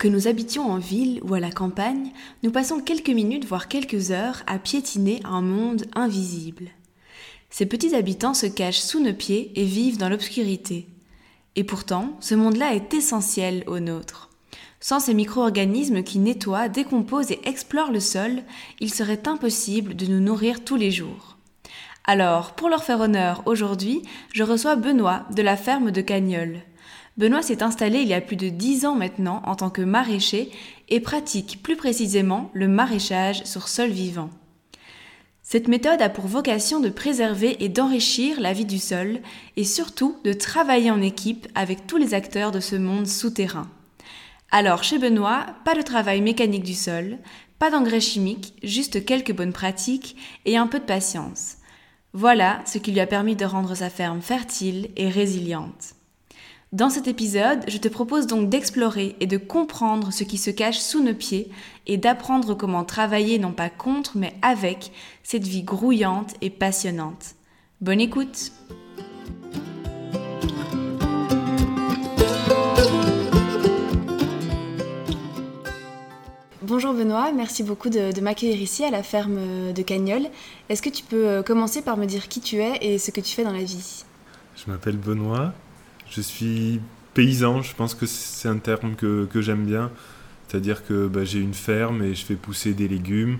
Que 0.00 0.08
nous 0.08 0.28
habitions 0.28 0.70
en 0.70 0.78
ville 0.78 1.20
ou 1.22 1.34
à 1.34 1.40
la 1.40 1.50
campagne, 1.50 2.10
nous 2.42 2.50
passons 2.50 2.80
quelques 2.80 3.10
minutes, 3.10 3.44
voire 3.44 3.68
quelques 3.68 4.12
heures, 4.12 4.42
à 4.46 4.58
piétiner 4.58 5.20
un 5.24 5.42
monde 5.42 5.84
invisible. 5.94 6.70
Ces 7.50 7.66
petits 7.66 7.94
habitants 7.94 8.32
se 8.32 8.46
cachent 8.46 8.80
sous 8.80 8.98
nos 8.98 9.12
pieds 9.12 9.52
et 9.56 9.64
vivent 9.66 9.98
dans 9.98 10.08
l'obscurité. 10.08 10.88
Et 11.54 11.64
pourtant, 11.64 12.16
ce 12.20 12.34
monde-là 12.34 12.74
est 12.74 12.94
essentiel 12.94 13.62
au 13.66 13.78
nôtre. 13.78 14.30
Sans 14.80 15.00
ces 15.00 15.12
micro-organismes 15.12 16.02
qui 16.02 16.18
nettoient, 16.18 16.70
décomposent 16.70 17.32
et 17.32 17.40
explorent 17.44 17.92
le 17.92 18.00
sol, 18.00 18.42
il 18.80 18.94
serait 18.94 19.28
impossible 19.28 19.94
de 19.94 20.06
nous 20.06 20.20
nourrir 20.20 20.64
tous 20.64 20.76
les 20.76 20.90
jours. 20.90 21.36
Alors, 22.04 22.54
pour 22.54 22.70
leur 22.70 22.84
faire 22.84 23.00
honneur 23.00 23.42
aujourd'hui, 23.44 24.00
je 24.32 24.44
reçois 24.44 24.76
Benoît 24.76 25.26
de 25.36 25.42
la 25.42 25.58
ferme 25.58 25.90
de 25.90 26.00
Cagnols. 26.00 26.62
Benoît 27.20 27.42
s'est 27.42 27.62
installé 27.62 28.00
il 28.00 28.08
y 28.08 28.14
a 28.14 28.22
plus 28.22 28.36
de 28.36 28.48
dix 28.48 28.86
ans 28.86 28.94
maintenant 28.94 29.42
en 29.44 29.54
tant 29.54 29.68
que 29.68 29.82
maraîcher 29.82 30.48
et 30.88 31.00
pratique 31.00 31.62
plus 31.62 31.76
précisément 31.76 32.50
le 32.54 32.66
maraîchage 32.66 33.44
sur 33.44 33.68
sol 33.68 33.90
vivant. 33.90 34.30
Cette 35.42 35.68
méthode 35.68 36.00
a 36.00 36.08
pour 36.08 36.26
vocation 36.26 36.80
de 36.80 36.88
préserver 36.88 37.62
et 37.62 37.68
d'enrichir 37.68 38.40
la 38.40 38.54
vie 38.54 38.64
du 38.64 38.78
sol 38.78 39.20
et 39.58 39.64
surtout 39.64 40.16
de 40.24 40.32
travailler 40.32 40.90
en 40.90 41.02
équipe 41.02 41.46
avec 41.54 41.86
tous 41.86 41.98
les 41.98 42.14
acteurs 42.14 42.52
de 42.52 42.60
ce 42.60 42.76
monde 42.76 43.06
souterrain. 43.06 43.68
Alors 44.50 44.82
chez 44.82 44.98
Benoît, 44.98 45.44
pas 45.66 45.74
de 45.74 45.82
travail 45.82 46.22
mécanique 46.22 46.64
du 46.64 46.72
sol, 46.72 47.18
pas 47.58 47.70
d'engrais 47.70 48.00
chimiques, 48.00 48.54
juste 48.62 49.04
quelques 49.04 49.34
bonnes 49.34 49.52
pratiques 49.52 50.16
et 50.46 50.56
un 50.56 50.66
peu 50.66 50.78
de 50.78 50.84
patience. 50.84 51.58
Voilà 52.14 52.62
ce 52.64 52.78
qui 52.78 52.92
lui 52.92 53.00
a 53.00 53.06
permis 53.06 53.36
de 53.36 53.44
rendre 53.44 53.74
sa 53.74 53.90
ferme 53.90 54.22
fertile 54.22 54.88
et 54.96 55.10
résiliente. 55.10 55.99
Dans 56.72 56.88
cet 56.88 57.08
épisode, 57.08 57.64
je 57.66 57.78
te 57.78 57.88
propose 57.88 58.28
donc 58.28 58.48
d'explorer 58.48 59.16
et 59.18 59.26
de 59.26 59.38
comprendre 59.38 60.12
ce 60.12 60.22
qui 60.22 60.38
se 60.38 60.52
cache 60.52 60.78
sous 60.78 61.02
nos 61.02 61.14
pieds 61.14 61.50
et 61.88 61.96
d'apprendre 61.96 62.54
comment 62.54 62.84
travailler 62.84 63.40
non 63.40 63.50
pas 63.50 63.68
contre 63.68 64.16
mais 64.16 64.36
avec 64.40 64.92
cette 65.24 65.42
vie 65.42 65.64
grouillante 65.64 66.34
et 66.42 66.48
passionnante. 66.48 67.34
Bonne 67.80 68.00
écoute 68.00 68.52
Bonjour 76.62 76.94
Benoît, 76.94 77.32
merci 77.32 77.64
beaucoup 77.64 77.90
de, 77.90 78.20
m'accueillir 78.20 78.62
ici 78.62 78.84
à 78.84 78.92
la 78.92 79.02
ferme 79.02 79.72
de 79.72 79.82
Cagnols. 79.82 80.28
Est-ce 80.68 80.82
que 80.82 80.88
tu 80.88 81.02
peux 81.02 81.26
euh, 81.26 81.42
commencer 81.42 81.82
par 81.82 81.96
me 81.96 82.06
dire 82.06 82.28
qui 82.28 82.40
tu 82.40 82.58
es 82.58 82.78
et 82.80 82.98
ce 82.98 83.10
que 83.10 83.20
tu 83.20 83.34
fais 83.34 83.42
dans 83.42 83.52
la 83.52 83.64
vie? 83.64 84.04
Je 84.54 84.70
m'appelle 84.70 84.96
Benoît, 84.96 85.52
je 86.10 86.20
suis 86.20 86.80
paysan, 87.14 87.62
je 87.62 87.74
pense 87.74 87.94
que 87.94 88.06
c'est 88.06 88.48
un 88.48 88.58
terme 88.58 88.94
que, 88.96 89.28
j'aime 89.36 89.64
bien. 89.64 89.90
C'est-à-dire 90.48 90.84
que 90.84 91.06
bah, 91.06 91.24
j'ai 91.24 91.38
une 91.38 91.54
ferme 91.54 92.02
et 92.02 92.14
je 92.14 92.24
fais 92.24 92.34
pousser 92.34 92.74
des 92.74 92.88
légumes. 92.88 93.38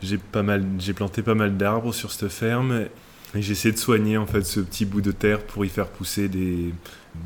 J'ai 0.00 0.18
pas 0.18 0.44
mal, 0.44 0.64
j'ai 0.78 0.92
planté 0.92 1.22
pas 1.22 1.34
mal 1.34 1.56
d'arbres 1.56 1.92
sur 1.92 2.12
cette 2.12 2.28
ferme 2.28 2.86
et 3.34 3.42
j'essaie 3.42 3.72
de 3.72 3.76
soigner 3.76 4.16
en 4.16 4.26
fait 4.26 4.42
ce 4.42 4.60
petit 4.60 4.84
bout 4.84 5.00
de 5.00 5.10
terre 5.10 5.44
pour 5.44 5.64
y 5.64 5.68
faire 5.68 5.88
pousser 5.88 6.28
des, 6.28 6.72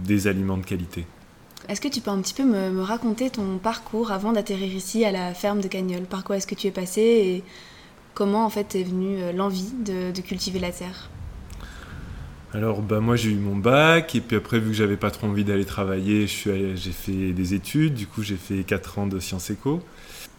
des 0.07 0.27
aliments 0.27 0.57
de 0.57 0.65
qualité. 0.65 1.05
Est-ce 1.69 1.81
que 1.81 1.89
tu 1.89 2.01
peux 2.01 2.11
un 2.11 2.21
petit 2.23 2.35
peu 2.35 2.45
me, 2.45 2.81
raconter 2.81 3.29
ton 3.29 3.59
parcours 3.59 4.11
avant 4.11 4.33
d'atterrir 4.33 4.75
ici 4.75 5.05
à 5.05 5.13
la 5.13 5.35
ferme 5.35 5.61
de 5.61 5.69
Cagnols 5.69 6.07
Par 6.07 6.25
quoi 6.25 6.39
est-ce 6.39 6.47
que 6.47 6.55
tu 6.55 6.67
es 6.67 6.73
passé 6.73 7.03
et 7.03 7.45
comment 8.15 8.47
en 8.47 8.51
fait 8.51 8.75
est 8.75 8.83
venue 8.83 9.23
euh, 9.23 9.33
l'envie 9.33 9.71
de 9.85 10.21
cultiver 10.23 10.59
la 10.59 10.73
terre? 10.73 11.11
Alors 12.55 12.83
bah 12.83 13.01
moi 13.01 13.17
j'ai 13.17 13.31
eu 13.31 13.37
mon 13.37 13.57
bac 13.57 14.15
et 14.15 14.21
puis 14.21 14.37
après 14.37 14.59
vu 14.59 14.69
que 14.69 14.77
j'avais 14.77 14.99
pas 14.99 15.11
trop 15.11 15.27
envie 15.27 15.45
d'aller 15.45 15.65
travailler, 15.65 16.27
j'ai 16.27 16.75
fait 16.93 17.33
des 17.33 17.55
études, 17.55 17.95
du 17.95 18.07
coup 18.07 18.23
j'ai 18.23 18.37
fait 18.37 18.63
4 18.63 18.99
ans 18.99 19.07
de 19.07 19.19
sciences 19.21 19.51
éco. 19.51 19.83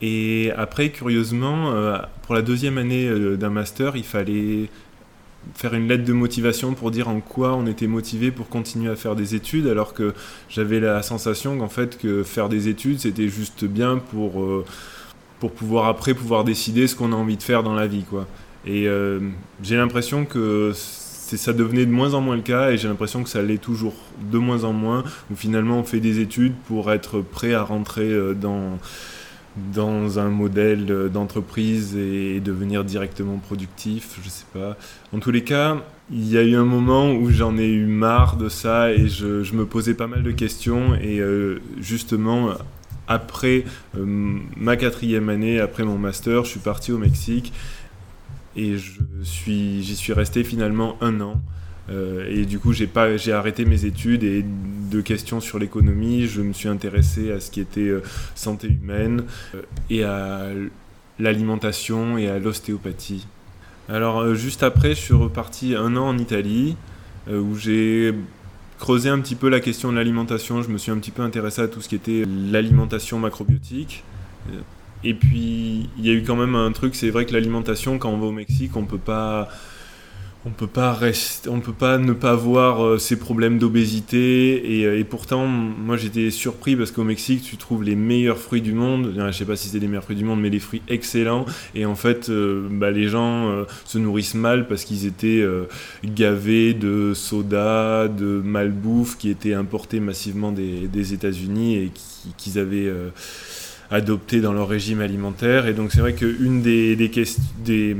Et 0.01 0.51
après 0.55 0.89
curieusement, 0.91 1.71
euh, 1.71 1.97
pour 2.21 2.35
la 2.35 2.43
deuxième 2.43 2.77
année 2.77 3.07
euh, 3.07 3.35
d'un 3.35 3.49
master, 3.49 3.95
il 3.95 4.03
fallait 4.03 4.69
faire 5.55 5.73
une 5.73 5.87
lettre 5.87 6.03
de 6.03 6.13
motivation 6.13 6.73
pour 6.73 6.91
dire 6.91 7.09
en 7.09 7.19
quoi 7.19 7.55
on 7.55 7.65
était 7.65 7.87
motivé 7.87 8.29
pour 8.29 8.47
continuer 8.47 8.91
à 8.91 8.95
faire 8.95 9.15
des 9.15 9.33
études 9.33 9.67
alors 9.67 9.93
que 9.93 10.13
j'avais 10.49 10.79
la 10.79 11.01
sensation 11.01 11.57
qu'en 11.57 11.67
fait 11.67 11.97
que 11.97 12.23
faire 12.23 12.47
des 12.47 12.69
études 12.69 12.99
c'était 12.99 13.27
juste 13.27 13.65
bien 13.65 13.97
pour, 13.97 14.41
euh, 14.41 14.63
pour 15.39 15.51
pouvoir 15.51 15.87
après 15.87 16.13
pouvoir 16.13 16.43
décider 16.43 16.87
ce 16.87 16.95
qu'on 16.95 17.11
a 17.11 17.15
envie 17.15 17.37
de 17.37 17.43
faire 17.43 17.63
dans 17.63 17.73
la 17.73 17.87
vie 17.87 18.03
quoi. 18.03 18.27
Et 18.65 18.87
j'ai 19.61 19.75
l'impression 19.75 20.23
que 20.23 20.71
ça 21.37 21.53
devenait 21.53 21.85
de 21.85 21.91
moins 21.91 22.13
en 22.13 22.21
moins 22.21 22.35
le 22.35 22.41
cas 22.41 22.71
et 22.71 22.77
j'ai 22.77 22.87
l'impression 22.87 23.23
que 23.23 23.29
ça 23.29 23.41
l'est 23.41 23.61
toujours 23.61 23.95
de 24.31 24.37
moins 24.37 24.63
en 24.63 24.73
moins 24.73 25.03
où 25.31 25.35
finalement 25.35 25.79
on 25.79 25.83
fait 25.83 25.99
des 25.99 26.19
études 26.19 26.53
pour 26.67 26.91
être 26.91 27.21
prêt 27.21 27.53
à 27.53 27.63
rentrer 27.63 28.09
euh, 28.09 28.33
dans 28.33 28.79
dans 29.71 30.17
un 30.17 30.29
modèle 30.29 30.87
euh, 30.89 31.09
d'entreprise 31.09 31.95
et 31.95 32.39
devenir 32.39 32.83
directement 32.83 33.37
productif, 33.37 34.19
je 34.23 34.29
sais 34.29 34.47
pas. 34.51 34.75
En 35.13 35.19
tous 35.19 35.29
les 35.29 35.43
cas, 35.43 35.77
il 36.11 36.27
y 36.27 36.39
a 36.39 36.41
eu 36.41 36.55
un 36.55 36.65
moment 36.65 37.11
où 37.11 37.29
j'en 37.29 37.55
ai 37.59 37.67
eu 37.67 37.85
marre 37.85 38.35
de 38.35 38.49
ça 38.49 38.91
et 38.91 39.07
je, 39.07 39.53
me 39.53 39.65
posais 39.65 39.93
pas 39.93 40.07
mal 40.07 40.23
de 40.23 40.31
questions 40.31 40.95
et 40.95 41.19
euh, 41.19 41.61
justement 41.79 42.49
après 43.07 43.65
ma 43.95 44.75
quatrième 44.75 45.29
année, 45.29 45.59
après 45.59 45.83
mon 45.83 45.97
master, 45.97 46.45
je 46.45 46.49
suis 46.49 46.59
parti 46.59 46.91
au 46.91 46.97
Mexique 46.97 47.53
et 48.55 48.77
je 48.77 49.01
suis, 49.23 49.83
j'y 49.83 49.95
suis 49.95 50.13
resté 50.13 50.43
finalement 50.43 50.97
un 51.01 51.21
an. 51.21 51.41
Euh, 51.89 52.25
et 52.29 52.45
du 52.45 52.59
coup, 52.59 52.73
j'ai 52.73 52.87
pas, 52.87 53.17
j'ai 53.17 53.33
arrêté 53.33 53.65
mes 53.65 53.85
études 53.85 54.23
et 54.23 54.45
de 54.91 55.01
questions 55.01 55.41
sur 55.41 55.59
l'économie, 55.59 56.27
je 56.27 56.41
me 56.41 56.53
suis 56.53 56.69
intéressé 56.69 57.31
à 57.31 57.39
ce 57.39 57.51
qui 57.51 57.59
était 57.59 57.81
euh, 57.81 58.01
santé 58.35 58.67
humaine 58.67 59.25
euh, 59.55 59.61
et 59.89 60.03
à 60.03 60.49
l'alimentation 61.19 62.17
et 62.17 62.29
à 62.29 62.39
l'ostéopathie. 62.39 63.27
Alors 63.89 64.33
juste 64.33 64.63
après, 64.63 64.89
je 64.89 65.01
suis 65.01 65.13
reparti 65.13 65.75
un 65.75 65.97
an 65.97 66.07
en 66.07 66.17
Italie 66.17 66.77
où 67.29 67.55
j'ai 67.55 68.13
creusé 68.79 69.09
un 69.09 69.19
petit 69.19 69.35
peu 69.35 69.49
la 69.49 69.59
question 69.59 69.91
de 69.91 69.97
l'alimentation. 69.97 70.61
Je 70.61 70.69
me 70.69 70.77
suis 70.77 70.89
un 70.89 70.97
petit 70.97 71.11
peu 71.11 71.21
intéressé 71.21 71.61
à 71.61 71.67
tout 71.67 71.81
ce 71.81 71.89
qui 71.89 71.95
était 71.95 72.23
l'alimentation 72.49 73.19
macrobiotique. 73.19 74.05
Et 75.03 75.13
puis, 75.13 75.89
il 75.97 76.05
y 76.05 76.09
a 76.09 76.13
eu 76.13 76.23
quand 76.23 76.35
même 76.35 76.55
un 76.55 76.71
truc, 76.71 76.95
c'est 76.95 77.09
vrai 77.09 77.25
que 77.25 77.33
l'alimentation, 77.33 77.97
quand 77.97 78.09
on 78.09 78.17
va 78.17 78.27
au 78.27 78.31
Mexique, 78.31 78.75
on 78.75 78.85
peut 78.85 78.97
pas 78.97 79.49
on 80.45 80.49
peut 80.49 80.67
pas 80.67 80.91
rester, 80.91 81.47
on 81.47 81.61
peut 81.61 81.71
pas 81.71 81.97
ne 81.97 82.11
pas 82.11 82.35
voir 82.35 82.83
euh, 82.83 82.97
ces 82.97 83.17
problèmes 83.17 83.59
d'obésité. 83.59 84.81
Et, 84.81 84.99
et, 84.99 85.03
pourtant 85.05 85.47
moi 85.47 85.95
j'étais 85.95 86.31
surpris 86.31 86.75
parce 86.75 86.91
qu'au 86.91 87.05
Mexique 87.05 87.43
tu 87.43 87.55
trouves 87.55 87.83
les 87.83 87.95
meilleurs 87.95 88.37
fruits 88.37 88.61
du 88.61 88.73
monde. 88.73 89.13
Je 89.15 89.31
sais 89.31 89.45
pas 89.45 89.55
si 89.55 89.69
c'est 89.69 89.79
les 89.79 89.87
meilleurs 89.87 90.03
fruits 90.03 90.17
du 90.17 90.25
monde 90.25 90.41
mais 90.41 90.49
les 90.49 90.59
fruits 90.59 90.81
excellents. 90.89 91.45
Et 91.75 91.85
en 91.85 91.95
fait 91.95 92.29
bah, 92.29 92.91
les 92.91 93.07
gens 93.07 93.65
se 93.85 93.97
nourrissent 93.97 94.35
mal 94.35 94.67
parce 94.67 94.83
qu'ils 94.83 95.05
étaient 95.05 95.45
gavés 96.03 96.73
de 96.73 97.13
soda 97.13 98.09
de 98.09 98.41
malbouffe 98.43 99.17
qui 99.17 99.29
était 99.29 99.53
importé 99.53 100.01
massivement 100.01 100.51
des, 100.51 100.87
des 100.87 101.13
États-Unis 101.13 101.75
et 101.75 101.91
qu'ils 102.37 102.59
avaient 102.59 102.91
adopté 103.93 104.41
dans 104.41 104.53
leur 104.53 104.67
régime 104.67 105.01
alimentaire. 105.01 105.67
Et 105.67 105.73
donc 105.73 105.91
c'est 105.91 106.01
vrai 106.01 106.13
qu'une 106.13 106.61
des, 106.61 106.95
des, 106.95 107.09
des, 107.63 107.95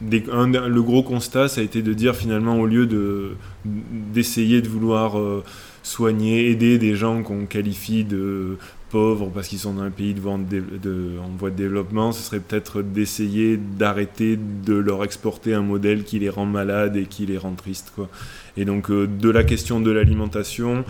des 0.00 0.20
le 0.20 0.82
gros 0.82 1.02
constat, 1.02 1.48
ça 1.48 1.60
a 1.60 1.64
été 1.64 1.82
de 1.82 1.94
dire 1.94 2.16
finalement 2.16 2.58
au 2.58 2.66
lieu 2.66 2.86
de 2.86 3.30
d'essayer 3.64 4.60
de 4.60 4.68
vouloir 4.68 5.18
euh, 5.18 5.44
soigner, 5.82 6.50
aider 6.50 6.78
des 6.78 6.94
gens 6.96 7.22
qu'on 7.22 7.46
qualifie 7.46 8.04
de 8.04 8.58
pauvres 8.90 9.30
parce 9.32 9.46
qu'ils 9.46 9.60
sont 9.60 9.74
dans 9.74 9.82
un 9.82 9.90
pays 9.90 10.14
de, 10.14 10.20
en 10.20 11.28
voie 11.38 11.50
de 11.50 11.56
développement, 11.56 12.10
ce 12.10 12.22
serait 12.22 12.40
peut-être 12.40 12.82
d'essayer 12.82 13.56
d'arrêter 13.56 14.36
de 14.36 14.74
leur 14.74 15.04
exporter 15.04 15.54
un 15.54 15.62
modèle 15.62 16.02
qui 16.02 16.18
les 16.18 16.28
rend 16.28 16.46
malades 16.46 16.96
et 16.96 17.04
qui 17.04 17.24
les 17.24 17.38
rend 17.38 17.52
tristes. 17.52 17.92
Quoi. 17.94 18.08
Et 18.56 18.64
donc 18.64 18.90
euh, 18.90 19.06
de 19.06 19.30
la 19.30 19.44
question 19.44 19.80
de 19.80 19.92
l'alimentation 19.92 20.84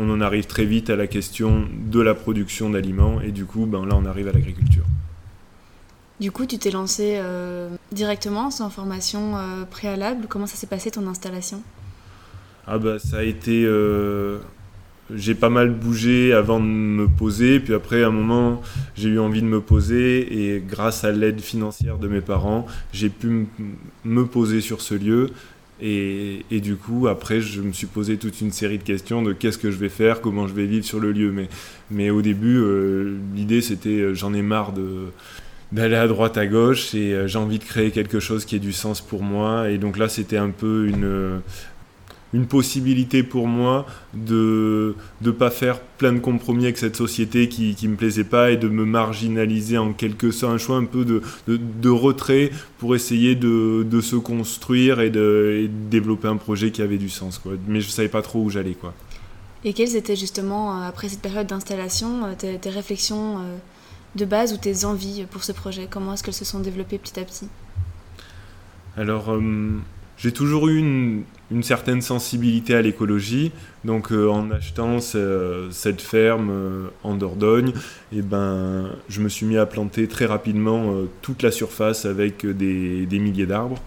on 0.00 0.10
en 0.10 0.20
arrive 0.22 0.46
très 0.46 0.64
vite 0.64 0.88
à 0.88 0.96
la 0.96 1.06
question 1.06 1.68
de 1.86 2.00
la 2.00 2.14
production 2.14 2.70
d'aliments 2.70 3.20
et 3.20 3.32
du 3.32 3.44
coup, 3.44 3.66
ben, 3.66 3.84
là, 3.84 3.94
on 3.96 4.06
arrive 4.06 4.28
à 4.28 4.32
l'agriculture. 4.32 4.84
Du 6.20 6.32
coup, 6.32 6.46
tu 6.46 6.58
t'es 6.58 6.70
lancé 6.70 7.16
euh, 7.18 7.68
directement 7.92 8.50
sans 8.50 8.70
formation 8.70 9.36
euh, 9.36 9.64
préalable. 9.70 10.26
Comment 10.28 10.46
ça 10.46 10.56
s'est 10.56 10.66
passé 10.66 10.90
ton 10.90 11.06
installation? 11.06 11.62
Ah 12.66 12.78
bah 12.78 12.98
ça 12.98 13.18
a 13.18 13.22
été... 13.22 13.64
Euh, 13.64 14.38
j'ai 15.14 15.34
pas 15.34 15.50
mal 15.50 15.70
bougé 15.70 16.32
avant 16.32 16.60
de 16.60 16.66
me 16.66 17.08
poser, 17.08 17.58
puis 17.58 17.74
après 17.74 18.04
à 18.04 18.08
un 18.08 18.12
moment 18.12 18.62
j'ai 18.94 19.08
eu 19.08 19.18
envie 19.18 19.40
de 19.42 19.46
me 19.46 19.60
poser 19.60 20.54
et 20.54 20.60
grâce 20.60 21.02
à 21.02 21.10
l'aide 21.10 21.40
financière 21.40 21.98
de 21.98 22.06
mes 22.06 22.20
parents, 22.20 22.66
j'ai 22.92 23.08
pu 23.08 23.48
me 24.04 24.26
poser 24.26 24.60
sur 24.60 24.80
ce 24.80 24.94
lieu 24.94 25.30
et, 25.82 26.60
du 26.60 26.76
coup, 26.76 27.08
après, 27.08 27.40
je 27.40 27.60
me 27.62 27.72
suis 27.72 27.86
posé 27.86 28.16
toute 28.16 28.40
une 28.40 28.52
série 28.52 28.78
de 28.78 28.82
questions 28.82 29.22
de 29.22 29.32
qu'est-ce 29.32 29.58
que 29.58 29.70
je 29.70 29.76
vais 29.76 29.88
faire, 29.88 30.20
comment 30.20 30.46
je 30.46 30.54
vais 30.54 30.66
vivre 30.66 30.84
sur 30.84 31.00
le 31.00 31.12
lieu. 31.12 31.32
Mais, 31.32 31.48
mais 31.90 32.10
au 32.10 32.22
début, 32.22 32.58
euh, 32.58 33.16
l'idée, 33.34 33.60
c'était 33.60 34.00
euh, 34.00 34.14
j'en 34.14 34.34
ai 34.34 34.42
marre 34.42 34.72
de 34.72 35.06
d'aller 35.72 35.94
à 35.94 36.08
droite 36.08 36.36
à 36.36 36.48
gauche 36.48 36.96
et 36.96 37.14
euh, 37.14 37.28
j'ai 37.28 37.38
envie 37.38 37.60
de 37.60 37.64
créer 37.64 37.92
quelque 37.92 38.18
chose 38.18 38.44
qui 38.44 38.56
ait 38.56 38.60
du 38.60 38.72
sens 38.72 39.00
pour 39.00 39.22
moi 39.22 39.70
et 39.70 39.78
donc 39.78 39.98
là 39.98 40.08
c'était 40.08 40.36
un 40.36 40.50
peu 40.50 40.88
une 40.88 41.40
une 42.32 42.46
possibilité 42.46 43.22
pour 43.22 43.48
moi 43.48 43.86
de 44.14 44.94
ne 45.22 45.30
pas 45.30 45.50
faire 45.50 45.80
plein 45.80 46.12
de 46.12 46.18
compromis 46.18 46.64
avec 46.64 46.78
cette 46.78 46.96
société 46.96 47.48
qui 47.48 47.76
ne 47.82 47.88
me 47.88 47.96
plaisait 47.96 48.24
pas 48.24 48.50
et 48.52 48.56
de 48.56 48.68
me 48.68 48.84
marginaliser 48.84 49.78
en 49.78 49.92
quelque 49.92 50.30
sorte, 50.30 50.54
un 50.54 50.58
choix 50.58 50.76
un 50.76 50.84
peu 50.84 51.04
de, 51.04 51.22
de, 51.48 51.88
retrait 51.88 52.50
pour 52.78 52.94
essayer 52.94 53.34
de, 53.34 53.84
de 53.88 54.00
se 54.00 54.16
construire 54.16 55.00
et 55.00 55.10
de, 55.10 55.68
développer 55.90 56.28
un 56.28 56.36
projet 56.36 56.70
qui 56.70 56.82
avait 56.82 56.98
du 56.98 57.08
sens. 57.08 57.38
Quoi. 57.38 57.52
Mais 57.66 57.80
je 57.80 57.86
ne 57.86 57.92
savais 57.92 58.08
pas 58.08 58.22
trop 58.22 58.40
où 58.40 58.50
j'allais. 58.50 58.74
Quoi. 58.74 58.94
Et 59.64 59.72
quelles 59.72 59.96
étaient 59.96 60.16
justement, 60.16 60.80
euh, 60.80 60.88
après 60.88 61.08
cette 61.08 61.20
période 61.20 61.46
d'installation, 61.46 62.24
euh, 62.24 62.34
tes, 62.36 62.58
tes, 62.58 62.70
réflexions 62.70 63.38
euh, 63.40 63.56
de 64.14 64.24
base 64.24 64.52
ou 64.52 64.56
tes 64.56 64.84
envies 64.84 65.26
pour 65.30 65.44
ce 65.44 65.52
projet? 65.52 65.86
Comment 65.90 66.14
est-ce 66.14 66.22
qu'elles 66.22 66.32
se 66.34 66.44
sont 66.44 66.60
développées 66.60 66.98
petit 66.98 67.18
à 67.18 67.24
petit? 67.24 67.48
Alors, 68.96 69.32
j'ai 70.18 70.32
toujours 70.32 70.68
eu 70.68 70.78
une, 70.78 71.22
une 71.50 71.62
certaine 71.62 72.00
sensibilité 72.00 72.74
à 72.74 72.82
l'écologie. 72.82 73.52
Donc 73.84 74.12
euh, 74.12 74.28
en 74.28 74.50
achetant 74.50 74.98
cette 75.00 76.00
ferme 76.00 76.50
euh, 76.50 76.86
en 77.02 77.14
Dordogne, 77.14 77.70
et 78.12 78.18
eh 78.18 78.22
ben, 78.22 78.90
je 79.08 79.20
me 79.20 79.28
suis 79.28 79.46
mis 79.46 79.56
à 79.56 79.66
planter 79.66 80.06
très 80.06 80.26
rapidement 80.26 80.92
euh, 80.92 81.08
toute 81.22 81.42
la 81.42 81.50
surface 81.50 82.04
avec 82.04 82.46
des, 82.46 83.06
milliers 83.10 83.46
d'arbres. 83.46 83.80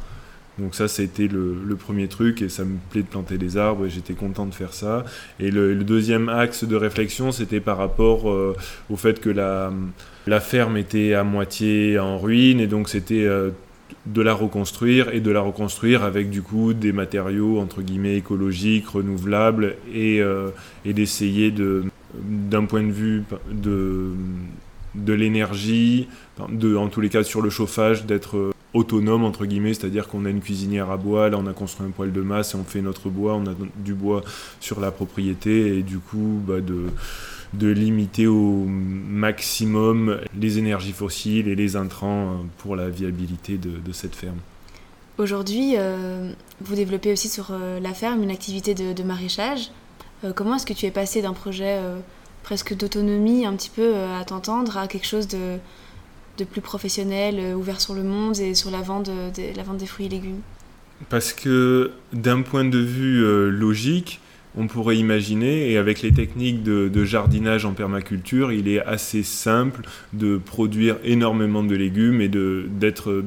Donc 0.60 0.76
ça, 0.76 0.88
c'était 0.88 1.28
le, 1.28 1.76
premier 1.76 2.08
truc 2.08 2.44
et 2.44 2.50
ça 2.50 2.64
me 2.64 2.78
plaît 2.92 3.02
de 3.02 3.08
planter 3.08 3.40
des 3.40 3.58
arbres 3.58 3.88
et 3.88 3.90
j'étais 3.90 4.14
content 4.14 4.46
de 4.46 4.54
faire 4.54 4.74
ça. 4.74 5.04
Et 5.40 5.50
le, 5.50 5.74
le 5.74 5.84
deuxième 5.84 6.30
axe 6.30 6.64
de 6.64 6.76
réflexion, 6.76 7.32
c'était 7.32 7.60
par 7.60 7.78
rapport 7.78 8.26
au 8.26 8.96
fait 8.96 9.20
que 9.20 9.32
la, 9.32 9.74
la 10.28 10.40
ferme 10.40 10.78
était 10.78 11.16
à 11.16 11.24
moitié 11.24 11.98
en 11.98 12.20
ruine 12.20 12.60
et 12.60 12.68
donc 12.68 12.88
c'était 12.88 13.28
de 14.06 14.22
la 14.22 14.34
reconstruire 14.34 15.14
et 15.14 15.22
de 15.22 15.32
la 15.32 15.42
reconstruire 15.42 16.04
avec 16.04 16.30
du 16.30 16.42
coup 16.42 16.74
des 16.74 16.92
matériaux 16.92 17.60
entre 17.60 17.82
guillemets 17.82 18.18
écologiques, 18.18 18.88
renouvelables 18.88 19.76
et, 19.94 20.22
euh, 20.22 20.50
et 20.86 20.94
d'essayer 20.94 21.52
de 21.52 21.86
d'un 22.14 22.66
point 22.66 22.84
de 22.84 22.92
vue 22.92 23.24
de, 23.52 24.12
de 24.94 25.14
l'énergie, 25.14 26.08
de, 26.50 26.76
en 26.76 26.88
tous 26.88 27.02
les 27.02 27.10
cas 27.10 27.24
sur 27.24 27.42
le 27.42 27.50
chauffage, 27.50 28.06
d'être 28.06 28.52
autonome 28.74 29.24
entre 29.24 29.46
guillemets, 29.46 29.74
c'est-à-dire 29.74 30.08
qu'on 30.08 30.26
a 30.26 30.30
une 30.30 30.42
cuisinière 30.42 30.92
à 30.92 30.98
bois, 30.98 31.30
là 31.30 31.38
on 31.40 31.48
a 31.48 31.54
construit 31.54 31.88
un 31.88 31.92
poêle 31.92 32.12
de 32.12 32.22
masse 32.22 32.54
et 32.54 32.58
on 32.58 32.64
fait 32.64 32.82
notre 32.82 33.10
bois, 33.10 33.36
on 33.36 33.46
a 33.48 33.56
du 33.78 33.94
bois 33.94 34.24
sur 34.60 34.80
la 34.80 34.92
propriété 34.92 35.78
et 35.78 35.84
du 35.84 36.00
coup 36.00 36.42
bah, 36.46 36.62
de 36.62 36.86
de 37.54 37.68
limiter 37.68 38.28
au 38.28 38.66
maximum 38.68 40.20
les 40.40 40.58
énergies 40.58 40.92
fossiles 40.92 41.48
et 41.48 41.56
les 41.56 41.76
intrants 41.76 42.32
euh, 42.32 42.36
pour 42.58 42.76
la 42.76 42.90
viabilité 42.90 43.58
de, 43.58 43.92
cette 43.92 44.16
ferme. 44.16 44.40
Aujourd'hui, 45.18 45.76
euh, 45.78 46.32
vous 46.62 46.76
développez 46.76 47.12
aussi 47.12 47.30
sur 47.30 47.50
euh, 47.52 47.80
la 47.80 47.94
ferme 47.94 48.24
une 48.24 48.32
activité 48.32 48.74
de, 48.74 49.04
maraîchage. 49.04 49.72
comment 50.36 50.56
est-ce 50.56 50.66
que 50.66 50.74
tu 50.74 50.86
es 50.86 50.92
passé 50.92 51.22
d'un 51.22 51.34
projet 51.34 51.80
presque 52.42 52.76
d'autonomie, 52.76 53.46
un 53.46 53.56
petit 53.56 53.70
peu 53.70 53.94
à 53.96 54.24
t'entendre, 54.26 54.78
à 54.78 54.88
quelque 54.88 55.06
chose 55.06 55.28
de, 55.28 55.58
de 56.38 56.44
plus 56.44 56.62
professionnel, 56.62 57.56
ouvert 57.56 57.80
sur 57.80 57.94
le 57.94 58.04
monde 58.04 58.40
et 58.40 58.56
sur 58.56 58.72
la 58.72 58.82
vente, 58.82 59.10
la 59.56 59.64
vente 59.64 59.78
des 59.78 59.86
fruits 59.86 60.08
et 60.08 60.10
légumes? 60.10 60.42
Parce 61.10 61.34
que 61.34 61.92
d'un 62.14 62.42
point 62.42 62.66
de 62.66 62.80
vue 62.80 63.22
logique, 63.52 64.22
on 64.56 64.68
pourrait 64.68 64.98
imaginer, 64.98 65.72
et 65.72 65.78
avec 65.78 66.02
les 66.02 66.12
techniques 66.12 66.64
de, 66.64 67.06
jardinage 67.06 67.66
en 67.66 67.74
permaculture, 67.74 68.52
il 68.52 68.68
est 68.68 68.82
assez 68.82 69.24
simple 69.24 69.82
de 70.14 70.38
produire 70.38 70.98
énormément 71.04 71.64
de 71.64 71.76
légumes 71.76 72.22
et 72.22 72.30
d'être 72.30 73.24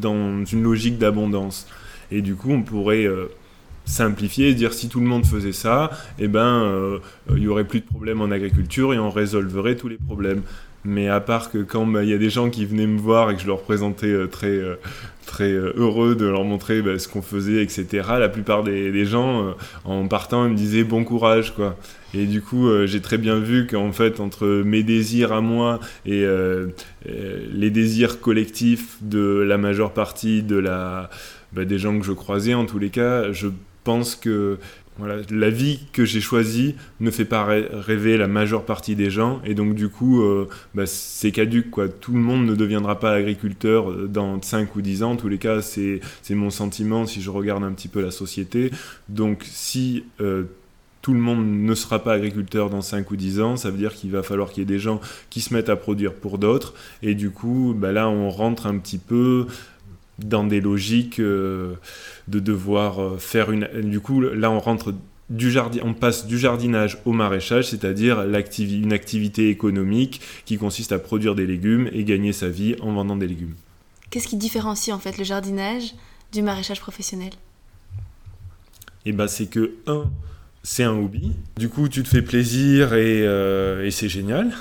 dans 0.00 0.44
une 0.44 0.62
logique 0.62 0.98
d'abondance. 0.98 1.66
Et 2.10 2.22
du 2.22 2.34
coup, 2.34 2.50
on 2.50 2.62
pourrait 2.62 3.04
euh, 3.04 3.26
simplifier 3.84 4.48
et 4.48 4.54
dire 4.54 4.72
si 4.72 4.88
tout 4.88 5.00
le 5.00 5.06
monde 5.06 5.26
faisait 5.26 5.52
ça, 5.52 5.90
eh 6.18 6.28
ben, 6.28 6.62
euh, 6.62 6.98
il 7.30 7.42
y 7.42 7.48
aurait 7.48 7.64
plus 7.64 7.80
de 7.80 7.86
problèmes 7.86 8.20
en 8.20 8.30
agriculture 8.30 8.94
et 8.94 8.98
on 8.98 9.10
résolverait 9.10 9.76
tous 9.76 9.88
les 9.88 9.98
problèmes. 9.98 10.42
Mais 10.88 11.08
à 11.08 11.20
part 11.20 11.50
que 11.50 11.58
quand 11.58 11.86
bah, 11.86 12.02
il 12.02 12.08
y 12.08 12.14
a 12.14 12.18
des 12.18 12.30
gens 12.30 12.48
qui 12.48 12.64
venaient 12.64 12.86
me 12.86 12.98
voir 12.98 13.30
et 13.30 13.34
que 13.34 13.42
je 13.42 13.46
leur 13.46 13.60
présentais 13.60 14.06
euh, 14.06 14.26
très, 14.26 14.60
très 15.28 15.52
euh, 15.52 15.72
heureux 15.76 16.16
de 16.16 16.24
leur 16.24 16.42
montrer 16.42 16.82
bah, 16.82 16.98
ce 16.98 17.06
qu'on 17.06 17.22
faisait, 17.22 17.62
etc. 17.62 18.08
La 18.18 18.28
plupart 18.28 18.64
des, 18.64 19.04
gens, 19.04 19.48
euh, 19.48 19.52
en 19.84 20.08
partant, 20.08 20.48
me 20.48 20.54
disaient 20.54 20.82
bon 20.82 21.04
courage, 21.04 21.54
quoi. 21.54 21.76
Et 22.14 22.24
du 22.24 22.40
coup, 22.40 22.66
euh, 22.66 22.86
j'ai 22.86 23.02
très 23.02 23.18
bien 23.18 23.38
vu 23.38 23.66
qu'en 23.66 23.92
fait, 23.92 24.18
entre 24.18 24.46
mes 24.64 24.82
désirs 24.82 25.32
à 25.32 25.40
moi 25.40 25.78
et 26.06 26.26
les 27.04 27.70
désirs 27.70 28.20
collectifs 28.20 28.96
de 29.02 29.44
la 29.46 29.58
majeure 29.58 29.92
partie 29.92 30.42
de 30.42 30.56
la, 30.56 31.10
bah, 31.52 31.64
des 31.64 31.78
gens 31.78 31.96
que 31.98 32.04
je 32.04 32.12
croisais, 32.12 32.54
en 32.54 32.64
tous 32.64 32.78
les 32.78 32.90
cas, 32.90 33.30
je 33.30 33.48
pense 33.84 34.16
que 34.16 34.58
voilà, 34.98 35.22
la 35.30 35.48
vie 35.48 35.78
que 35.92 36.04
j'ai 36.04 36.20
choisie 36.20 36.74
ne 36.98 37.12
fait 37.12 37.24
pas 37.24 37.44
rêver 37.44 38.16
la 38.16 38.26
majeure 38.26 38.64
partie 38.64 38.96
des 38.96 39.10
gens 39.10 39.40
et 39.44 39.54
donc 39.54 39.74
du 39.76 39.88
coup 39.88 40.22
euh, 40.22 40.48
bah, 40.74 40.86
c'est 40.86 41.30
caduque 41.30 41.70
quoi. 41.70 41.88
Tout 41.88 42.12
le 42.12 42.18
monde 42.18 42.44
ne 42.44 42.56
deviendra 42.56 42.98
pas 42.98 43.12
agriculteur 43.12 43.90
euh, 43.90 44.08
dans 44.08 44.42
5 44.42 44.74
ou 44.74 44.82
10 44.82 45.04
ans. 45.04 45.12
En 45.12 45.16
tous 45.16 45.28
les 45.28 45.38
cas, 45.38 45.62
c'est 45.62 46.00
mon 46.30 46.50
sentiment 46.50 47.06
si 47.06 47.22
je 47.22 47.30
regarde 47.30 47.62
un 47.62 47.72
petit 47.72 47.88
peu 47.88 48.02
la 48.02 48.10
société. 48.10 48.72
Donc 49.08 49.44
si 49.48 50.04
euh, 50.20 50.44
tout 51.00 51.14
le 51.14 51.20
monde 51.20 51.46
ne 51.46 51.74
sera 51.76 52.00
pas 52.00 52.14
agriculteur 52.14 52.68
dans 52.68 52.82
5 52.82 53.08
ou 53.12 53.16
10 53.16 53.40
ans, 53.40 53.56
ça 53.56 53.70
veut 53.70 53.78
dire 53.78 53.94
qu'il 53.94 54.10
va 54.10 54.24
falloir 54.24 54.50
qu'il 54.50 54.62
y 54.62 54.62
ait 54.62 54.66
des 54.66 54.80
gens 54.80 55.00
qui 55.30 55.40
se 55.40 55.54
mettent 55.54 55.68
à 55.68 55.76
produire 55.76 56.12
pour 56.12 56.38
d'autres 56.38 56.74
et 57.02 57.14
du 57.14 57.30
coup 57.30 57.72
bah, 57.76 57.92
là 57.92 58.08
on 58.08 58.30
rentre 58.30 58.66
un 58.66 58.76
petit 58.78 58.98
peu 58.98 59.46
dans 60.18 60.44
des 60.44 60.60
logiques 60.60 61.20
euh, 61.20 61.74
de 62.26 62.40
devoir 62.40 63.00
euh, 63.00 63.18
faire 63.18 63.50
une. 63.50 63.68
Du 63.82 64.00
coup, 64.00 64.20
là, 64.20 64.50
on 64.50 64.58
rentre 64.58 64.94
du 65.30 65.50
jardin, 65.50 65.80
on 65.84 65.94
passe 65.94 66.26
du 66.26 66.38
jardinage 66.38 66.98
au 67.04 67.12
maraîchage, 67.12 67.68
c'est-à-dire 67.68 68.22
une 68.22 68.92
activité 68.92 69.50
économique 69.50 70.20
qui 70.44 70.56
consiste 70.56 70.92
à 70.92 70.98
produire 70.98 71.34
des 71.34 71.46
légumes 71.46 71.88
et 71.92 72.04
gagner 72.04 72.32
sa 72.32 72.48
vie 72.48 72.76
en 72.80 72.92
vendant 72.92 73.16
des 73.16 73.28
légumes. 73.28 73.54
Qu'est-ce 74.10 74.26
qui 74.26 74.36
différencie 74.36 74.94
en 74.94 74.98
fait 74.98 75.18
le 75.18 75.24
jardinage 75.24 75.94
du 76.32 76.42
maraîchage 76.42 76.80
professionnel? 76.80 77.32
Eh 79.04 79.12
ben, 79.12 79.28
c'est 79.28 79.46
que 79.46 79.74
un, 79.86 80.04
c'est 80.62 80.84
un 80.84 80.92
hobby. 80.92 81.32
Du 81.56 81.68
coup, 81.68 81.88
tu 81.88 82.02
te 82.02 82.08
fais 82.08 82.22
plaisir 82.22 82.94
et, 82.94 83.22
euh, 83.26 83.84
et 83.84 83.90
c'est 83.90 84.08
génial. 84.08 84.52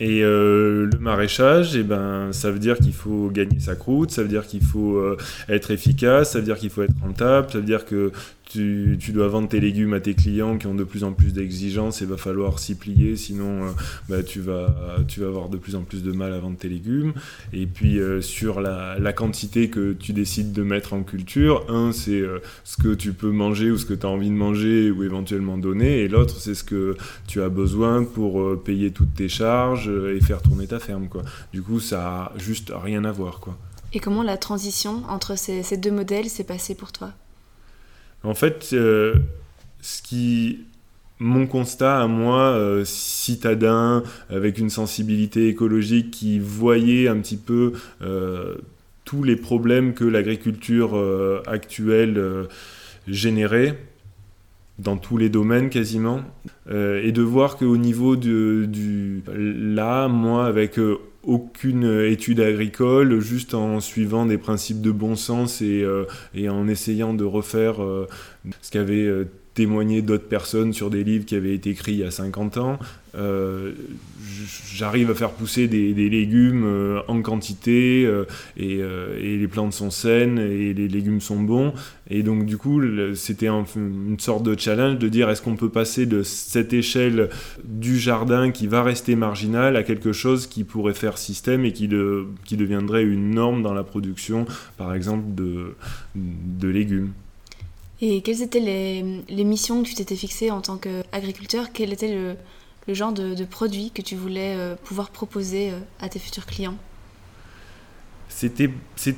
Et 0.00 0.20
le 0.20 0.90
maraîchage, 1.00 1.74
eh 1.74 1.82
ben, 1.82 2.28
ça 2.32 2.52
veut 2.52 2.60
dire 2.60 2.78
qu'il 2.78 2.92
faut 2.92 3.30
gagner 3.30 3.58
sa 3.58 3.74
croûte, 3.74 4.12
ça 4.12 4.22
veut 4.22 4.28
dire 4.28 4.46
qu'il 4.46 4.62
faut 4.62 5.02
être 5.48 5.72
efficace, 5.72 6.32
ça 6.32 6.38
veut 6.38 6.44
dire 6.44 6.56
qu'il 6.56 6.70
faut 6.70 6.82
être 6.82 6.94
rentable, 7.02 7.50
ça 7.50 7.58
veut 7.58 7.64
dire 7.64 7.84
que 7.84 8.12
tu, 8.48 9.12
dois 9.12 9.28
vendre 9.28 9.48
tes 9.48 9.60
légumes 9.60 9.92
à 9.92 10.00
tes 10.00 10.14
clients 10.14 10.56
qui 10.56 10.66
ont 10.66 10.74
de 10.74 10.84
plus 10.84 11.04
en 11.04 11.12
plus 11.12 11.32
d'exigences 11.32 12.00
et 12.00 12.06
va 12.06 12.16
falloir 12.16 12.58
s'y 12.58 12.74
plier, 12.74 13.16
sinon 13.16 13.64
euh, 13.64 13.70
bah, 14.08 14.22
tu, 14.22 14.40
vas, 14.40 14.74
tu 15.06 15.20
vas 15.20 15.26
avoir 15.26 15.48
de 15.48 15.58
plus 15.58 15.76
en 15.76 15.82
plus 15.82 16.02
de 16.02 16.12
mal 16.12 16.32
à 16.32 16.38
vendre 16.38 16.56
tes 16.56 16.68
légumes. 16.68 17.12
Et 17.52 17.66
puis 17.66 17.98
euh, 17.98 18.20
sur 18.20 18.60
la, 18.60 18.96
quantité 19.12 19.68
que 19.68 19.92
tu 19.92 20.12
décides 20.12 20.52
de 20.52 20.62
mettre 20.62 20.92
en 20.92 21.02
culture, 21.02 21.64
un 21.68 21.92
c'est 21.92 22.20
euh, 22.20 22.38
ce 22.64 22.76
que 22.76 22.94
tu 22.94 23.12
peux 23.12 23.30
manger 23.30 23.70
ou 23.70 23.78
ce 23.78 23.84
que 23.84 23.94
tu 23.94 24.06
as 24.06 24.08
envie 24.08 24.30
de 24.30 24.34
manger 24.34 24.90
ou 24.90 25.02
éventuellement 25.02 25.58
donner, 25.58 26.00
et 26.00 26.08
l'autre 26.08 26.36
c'est 26.38 26.54
ce 26.54 26.64
que 26.64 26.96
tu 27.26 27.42
as 27.42 27.48
besoin 27.48 28.04
pour 28.04 28.62
payer 28.62 28.92
toutes 28.92 29.14
tes 29.14 29.28
charges 29.28 29.88
et 29.88 30.20
faire 30.20 30.40
tourner 30.40 30.66
ta 30.66 30.78
ferme. 30.78 31.08
Quoi. 31.08 31.22
Du 31.52 31.62
coup 31.62 31.80
ça 31.80 32.06
a 32.06 32.32
juste 32.38 32.72
rien 32.74 33.04
à 33.04 33.12
voir. 33.12 33.40
Quoi. 33.40 33.58
Et 33.92 34.00
comment 34.00 34.22
la 34.22 34.36
transition 34.36 35.02
entre 35.08 35.36
ces, 35.36 35.62
ces 35.62 35.76
deux 35.76 35.90
modèles 35.90 36.28
s'est 36.28 36.44
passée 36.44 36.74
pour 36.74 36.92
toi? 36.92 37.12
En 38.24 38.34
fait, 38.34 38.70
euh, 38.72 39.14
ce 39.80 40.02
qui 40.02 40.60
mon 41.20 41.48
constat 41.48 42.00
à 42.00 42.06
moi, 42.06 42.42
euh, 42.42 42.84
citadin, 42.84 44.04
avec 44.30 44.58
une 44.58 44.70
sensibilité 44.70 45.48
écologique 45.48 46.12
qui 46.12 46.38
voyait 46.38 47.08
un 47.08 47.18
petit 47.18 47.36
peu 47.36 47.72
euh, 48.02 48.54
tous 49.04 49.24
les 49.24 49.34
problèmes 49.34 49.94
que 49.94 50.04
l'agriculture 50.04 50.96
actuelle 51.46 52.46
générait, 53.08 53.78
dans 54.78 54.96
tous 54.96 55.16
les 55.16 55.30
domaines 55.30 55.70
quasiment, 55.70 56.20
et 56.70 57.10
de 57.10 57.22
voir 57.22 57.56
qu'au 57.56 57.78
niveau 57.78 58.16
du... 58.16 59.22
Là, 59.34 60.08
moi, 60.08 60.44
avec 60.44 60.78
aucune 61.22 62.04
étude 62.04 62.40
agricole, 62.40 63.20
juste 63.20 63.54
en 63.54 63.80
suivant 63.80 64.26
des 64.26 64.38
principes 64.38 64.80
de 64.80 64.90
bon 64.90 65.16
sens 65.16 65.60
et, 65.60 65.82
euh, 65.82 66.04
en 66.48 66.68
essayant 66.68 67.14
de 67.14 67.24
refaire 67.24 67.82
euh, 67.82 68.06
ce 68.62 68.70
qu'avait 68.70 69.26
témoigné 69.58 70.02
d'autres 70.02 70.28
personnes 70.28 70.72
sur 70.72 70.88
des 70.88 71.02
livres 71.02 71.24
qui 71.24 71.34
avaient 71.34 71.52
été 71.52 71.70
écrits 71.70 71.94
il 71.94 71.98
y 71.98 72.04
a 72.04 72.12
50 72.12 72.58
ans. 72.58 72.78
Euh, 73.16 73.72
j'arrive 74.72 75.10
à 75.10 75.16
faire 75.16 75.32
pousser 75.32 75.66
des, 75.66 75.92
légumes 76.08 76.62
euh, 76.64 77.00
en 77.08 77.20
quantité 77.22 78.06
euh, 78.06 78.24
et, 78.56 79.36
les 79.36 79.48
plantes 79.48 79.72
sont 79.72 79.90
saines 79.90 80.38
et 80.38 80.72
les 80.74 80.86
légumes 80.86 81.20
sont 81.20 81.40
bons. 81.40 81.72
Et 82.08 82.22
donc 82.22 82.46
du 82.46 82.56
coup, 82.56 82.80
c'était 83.16 83.48
une 83.48 84.20
sorte 84.20 84.44
de 84.44 84.56
challenge 84.56 84.98
de 84.98 85.08
dire 85.08 85.28
est-ce 85.28 85.42
qu'on 85.42 85.56
peut 85.56 85.70
passer 85.70 86.06
de 86.06 86.22
cette 86.22 86.72
échelle 86.72 87.28
du 87.64 87.98
jardin 87.98 88.52
qui 88.52 88.68
va 88.68 88.84
rester 88.84 89.16
marginal 89.16 89.74
à 89.74 89.82
quelque 89.82 90.12
chose 90.12 90.46
qui 90.46 90.62
pourrait 90.62 90.94
faire 90.94 91.18
système 91.18 91.64
et 91.64 91.72
qui, 91.72 91.88
deviendrait 91.88 93.02
une 93.02 93.34
norme 93.34 93.64
dans 93.64 93.74
la 93.74 93.82
production, 93.82 94.46
par 94.76 94.94
exemple, 94.94 95.24
de 95.34 96.68
légumes. 96.68 97.10
Et 98.00 98.20
quelles 98.20 98.42
étaient 98.42 98.60
les, 98.60 99.44
missions 99.44 99.82
que 99.82 99.88
tu 99.88 99.94
t'étais 99.94 100.14
fixées 100.14 100.50
en 100.50 100.60
tant 100.60 100.76
qu'agriculteur? 100.76 101.72
Quel 101.72 101.92
était 101.92 102.14
le, 102.14 102.94
genre 102.94 103.12
de, 103.12 103.44
produit 103.44 103.90
que 103.92 104.02
tu 104.02 104.14
voulais 104.14 104.54
euh, 104.56 104.76
pouvoir 104.84 105.10
proposer 105.10 105.70
euh, 105.70 105.78
à 106.00 106.08
tes 106.08 106.18
futurs 106.18 106.46
clients? 106.46 106.76
C'était, 108.28 108.68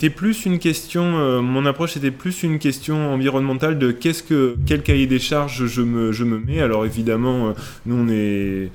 plus 0.08 0.46
une 0.46 0.58
question, 0.58 1.18
euh, 1.18 1.42
mon 1.42 1.66
approche 1.66 1.96
était 1.96 2.10
plus 2.10 2.42
une 2.42 2.58
question 2.58 3.12
environnementale 3.12 3.78
de 3.78 3.90
qu'est-ce 3.90 4.22
que, 4.22 4.56
quel 4.66 4.82
cahier 4.82 5.06
des 5.06 5.18
charges 5.18 5.66
je 5.66 5.82
me, 5.82 6.10
je 6.10 6.24
me 6.24 6.38
mets. 6.38 6.60
Alors 6.62 6.86
évidemment, 6.86 7.52
nous 7.84 7.96
on 7.96 8.08
est 8.08 8.70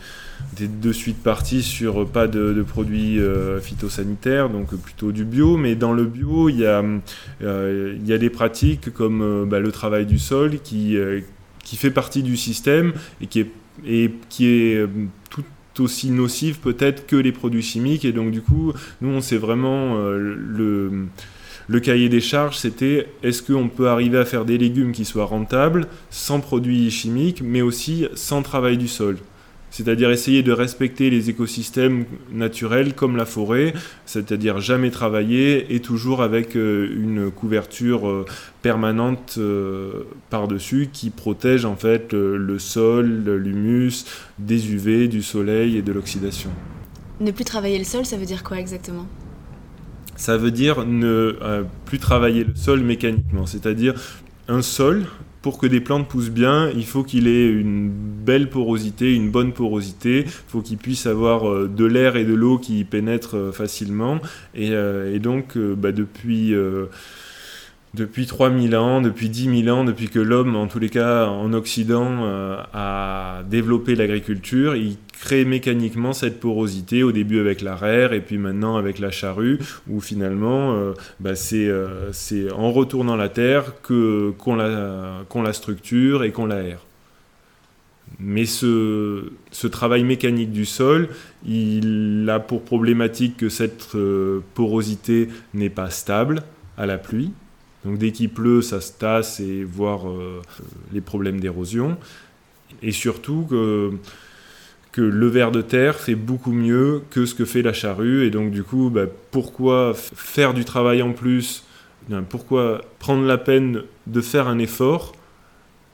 de 0.59 0.91
suite 0.91 1.21
partis 1.21 1.63
sur 1.63 2.07
pas 2.07 2.27
de, 2.27 2.63
produits 2.63 3.19
phytosanitaires, 3.61 4.49
donc 4.49 4.75
plutôt 4.75 5.11
du 5.11 5.25
bio, 5.25 5.57
mais 5.57 5.75
dans 5.75 5.93
le 5.93 6.05
bio, 6.05 6.49
il 6.49 6.59
y 6.59 6.65
a, 6.65 8.17
des 8.17 8.29
pratiques 8.29 8.93
comme 8.93 9.47
bah, 9.49 9.59
le 9.59 9.71
travail 9.71 10.05
du 10.05 10.19
sol 10.19 10.59
qui, 10.63 10.97
fait 11.63 11.91
partie 11.91 12.23
du 12.23 12.37
système 12.37 12.93
et 13.21 13.27
qui 13.27 13.41
est 13.41 13.51
et 13.85 14.11
qui 14.29 14.47
est 14.47 14.75
euh, 14.75 14.87
tout 15.29 15.43
aussi 15.79 16.09
nocive 16.09 16.59
peut-être 16.59 17.05
que 17.05 17.15
les 17.15 17.31
produits 17.31 17.61
chimiques. 17.61 18.05
Et 18.05 18.13
donc 18.13 18.31
du 18.31 18.41
coup, 18.41 18.73
nous, 19.01 19.09
on 19.09 19.21
sait 19.21 19.37
vraiment 19.37 19.97
euh, 19.97 20.17
le, 20.17 21.07
le 21.67 21.79
cahier 21.79 22.09
des 22.09 22.21
charges, 22.21 22.57
c'était 22.57 23.07
est-ce 23.23 23.43
qu'on 23.43 23.67
peut 23.67 23.89
arriver 23.89 24.17
à 24.17 24.25
faire 24.25 24.45
des 24.45 24.57
légumes 24.57 24.93
qui 24.93 25.03
soient 25.03 25.25
rentables, 25.25 25.87
sans 26.09 26.39
produits 26.39 26.89
chimiques, 26.91 27.41
mais 27.43 27.61
aussi 27.61 28.07
sans 28.15 28.41
travail 28.41 28.77
du 28.77 28.87
sol? 28.87 29.17
C'est-à-dire 29.75 30.09
essayer 30.09 30.41
de 30.41 30.53
respecter 30.53 31.09
les 31.09 31.29
écosystèmes 31.29 32.05
naturels 32.31 32.93
comme 32.93 33.17
la 33.17 33.25
forêt, 33.25 33.73
c'est-à-dire 34.05 34.61
jamais 34.61 34.89
travailler 34.89 35.75
et 35.75 35.81
toujours 35.81 36.21
avec 36.21 36.55
euh, 36.55 36.95
une 36.95 37.29
couverture 37.29 38.07
euh, 38.07 38.25
permanente 38.61 39.35
euh, 39.37 40.05
par-dessus 40.29 40.87
qui 40.93 41.09
protège 41.09 41.65
en 41.65 41.75
fait 41.75 42.13
le 42.13 42.57
sol, 42.57 43.25
l'humus, 43.25 44.05
des 44.39 44.71
UV, 44.71 45.09
du 45.09 45.21
soleil 45.21 45.75
et 45.75 45.81
de 45.81 45.91
l'oxydation. 45.91 46.51
Ne 47.19 47.31
plus 47.31 47.43
travailler 47.43 47.77
le 47.77 47.83
sol, 47.83 48.05
ça 48.05 48.15
veut 48.15 48.25
dire 48.25 48.45
quoi 48.45 48.57
exactement? 48.57 49.07
Ça 50.15 50.37
veut 50.37 50.51
dire 50.51 50.85
ne 50.85 51.65
plus 51.83 51.99
travailler 51.99 52.45
le 52.45 52.55
sol 52.55 52.79
mécaniquement, 52.79 53.45
c'est-à-dire 53.45 53.93
un 54.47 54.61
sol 54.61 55.05
pour 55.45 55.59
que 55.59 55.67
des 55.67 55.79
plantes 55.79 56.07
poussent 56.07 56.31
bien, 56.31 56.71
il 56.71 56.87
faut 56.87 57.03
qu'il 57.03 57.27
ait 57.27 57.47
une 57.47 57.87
belle 57.87 58.49
porosité, 58.49 59.13
une 59.13 59.29
bonne 59.29 59.53
porosité. 59.53 60.21
Il 60.25 60.31
faut 60.47 60.63
qu'il 60.63 60.77
puisse 60.79 61.05
avoir 61.05 61.47
euh, 61.47 61.67
de 61.67 61.85
l'air 61.85 62.15
et 62.15 62.25
de 62.25 62.33
l'eau 62.33 62.57
qui 62.57 62.83
pénètrent 62.83 63.37
euh, 63.37 63.51
facilement. 63.51 64.19
Et, 64.55 64.71
euh, 64.71 65.19
donc, 65.19 65.55
bah, 65.55 65.91
depuis 65.91 66.55
depuis 67.93 68.25
3000 68.25 68.75
ans, 68.75 69.01
depuis 69.01 69.29
10 69.29 69.63
000 69.65 69.77
ans, 69.77 69.83
depuis 69.83 70.09
que 70.09 70.17
l'homme, 70.17 70.55
en 70.55 70.65
tous 70.65 70.79
les 70.79 70.89
cas 70.89 71.27
en 71.27 71.53
Occident, 71.53 72.25
a 72.73 73.43
développé 73.47 73.93
l'agriculture, 73.95 74.73
crée 75.19 75.45
mécaniquement 75.45 76.13
cette 76.13 76.39
porosité, 76.39 77.03
au 77.03 77.11
début 77.11 77.39
avec 77.39 77.61
l'arère 77.61 78.13
et 78.13 78.21
puis 78.21 78.37
maintenant 78.37 78.77
avec 78.77 78.99
la 78.99 79.11
charrue, 79.11 79.59
où 79.89 80.01
finalement 80.01 80.73
euh, 80.73 80.93
bah, 81.19 81.31
euh, 81.53 82.09
c'est 82.11 82.51
en 82.51 82.71
retournant 82.71 83.15
la 83.15 83.29
terre 83.29 83.73
qu'on 83.81 84.55
la, 84.55 85.25
la 85.33 85.53
structure 85.53 86.23
et 86.23 86.31
qu'on 86.31 86.45
l'aère. 86.45 86.79
Mais 88.19 88.45
ce, 88.45 89.31
ce, 89.51 89.67
travail 89.67 90.03
mécanique 90.03 90.51
du 90.51 90.65
sol, 90.65 91.09
il 91.45 92.29
a 92.29 92.39
pour 92.39 92.63
problématique 92.63 93.35
que 93.35 93.49
cette 93.49 93.89
porosité 94.53 95.27
n'est 95.53 95.71
pas 95.71 95.89
stable 95.89 96.43
à 96.77 96.85
la 96.85 96.97
pluie, 96.97 97.31
donc 97.85 97.99
dès 97.99 98.11
qu'il 98.11 98.29
pleut, 98.29 98.61
ça 98.61 98.81
se 98.81 98.91
tasse 98.91 99.39
et 99.39 99.63
voir 99.63 100.09
euh, 100.09 100.41
les 100.91 101.01
problèmes 101.01 101.39
d'érosion. 101.39 101.97
Et 102.81 102.91
surtout 102.91 103.45
que, 103.47 103.91
le 105.01 105.27
ver 105.27 105.51
de 105.51 105.61
terre 105.61 105.95
fait 105.95 106.15
beaucoup 106.15 106.51
mieux 106.51 107.01
que 107.09 107.25
ce 107.25 107.35
que 107.35 107.45
fait 107.45 107.61
la 107.61 107.73
charrue. 107.73 108.25
Et 108.25 108.29
donc 108.29 108.51
du 108.51 108.63
coup, 108.63 108.89
bah, 108.89 109.05
pourquoi 109.31 109.93
faire 109.95 110.53
du 110.53 110.65
travail 110.65 111.01
en 111.01 111.13
plus 111.13 111.63
Pourquoi 112.29 112.81
prendre 112.99 113.25
la 113.25 113.37
peine 113.37 113.83
de 114.07 114.21
faire 114.21 114.47
un 114.47 114.59
effort, 114.59 115.13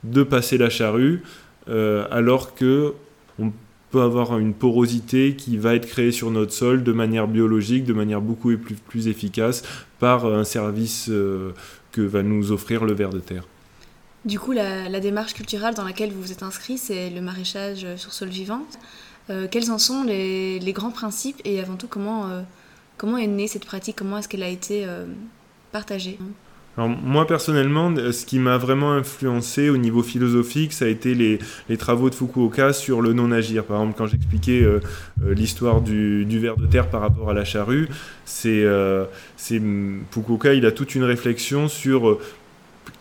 de 0.04 0.22
passer 0.22 0.58
la 0.58 0.70
charrue, 0.70 1.22
euh, 1.68 2.06
alors 2.10 2.54
que 2.54 2.92
on 3.38 3.52
peut 3.90 4.00
avoir 4.00 4.38
une 4.38 4.54
porosité 4.54 5.36
qui 5.36 5.58
va 5.58 5.74
être 5.74 5.86
créée 5.86 6.12
sur 6.12 6.30
notre 6.30 6.52
sol 6.52 6.82
de 6.82 6.92
manière 6.92 7.28
biologique, 7.28 7.84
de 7.84 7.92
manière 7.92 8.20
beaucoup 8.20 8.56
plus, 8.56 8.74
plus 8.74 9.08
efficace 9.08 9.62
par 9.98 10.26
un 10.26 10.44
service 10.44 11.08
euh, 11.10 11.52
que 11.92 12.00
va 12.00 12.22
nous 12.22 12.52
offrir 12.52 12.84
le 12.84 12.94
ver 12.94 13.10
de 13.10 13.20
terre. 13.20 13.44
Du 14.24 14.38
coup, 14.38 14.52
la, 14.52 15.00
démarche 15.00 15.34
culturelle 15.34 15.74
dans 15.74 15.84
laquelle 15.84 16.12
vous 16.12 16.22
vous 16.22 16.32
êtes 16.32 16.44
inscrit, 16.44 16.78
c'est 16.78 17.10
le 17.10 17.20
maraîchage 17.20 17.86
sur 17.96 18.12
sol 18.12 18.28
vivant. 18.28 18.62
Euh, 19.30 19.48
quels 19.50 19.70
en 19.70 19.78
sont 19.78 20.04
les, 20.04 20.72
grands 20.72 20.92
principes 20.92 21.40
et 21.44 21.60
avant 21.60 21.76
tout, 21.76 21.88
comment, 21.88 22.28
euh, 22.28 22.42
comment 22.96 23.18
est 23.18 23.26
née 23.26 23.48
cette 23.48 23.64
pratique? 23.64 23.96
Comment 23.96 24.18
est-ce 24.18 24.28
qu'elle 24.28 24.42
a 24.44 24.48
été 24.48 24.84
euh, 24.86 25.06
partagée? 25.72 26.18
Alors, 26.76 26.88
moi 26.88 27.26
personnellement, 27.26 27.92
ce 27.96 28.24
qui 28.24 28.38
m'a 28.38 28.56
vraiment 28.56 28.92
influencé 28.92 29.68
au 29.68 29.76
niveau 29.76 30.02
philosophique, 30.02 30.72
ça 30.72 30.86
a 30.86 30.88
été 30.88 31.14
les, 31.14 31.38
travaux 31.76 32.08
de 32.08 32.14
Fukuoka 32.14 32.72
sur 32.72 33.02
le 33.02 33.12
non-agir. 33.12 33.64
Par 33.64 33.78
exemple, 33.78 33.98
quand 33.98 34.06
j'expliquais 34.06 34.66
l'histoire 35.22 35.82
du, 35.82 36.24
du, 36.24 36.38
ver 36.38 36.56
de 36.56 36.66
terre 36.66 36.88
par 36.88 37.02
rapport 37.02 37.28
à 37.28 37.34
la 37.34 37.44
charrue, 37.44 37.90
c'est 38.24 38.62
euh, 38.64 39.04
Fukuoka, 40.10 40.54
il 40.54 40.64
a 40.64 40.72
toute 40.72 40.94
une 40.94 41.04
réflexion 41.04 41.68
sur 41.68 42.18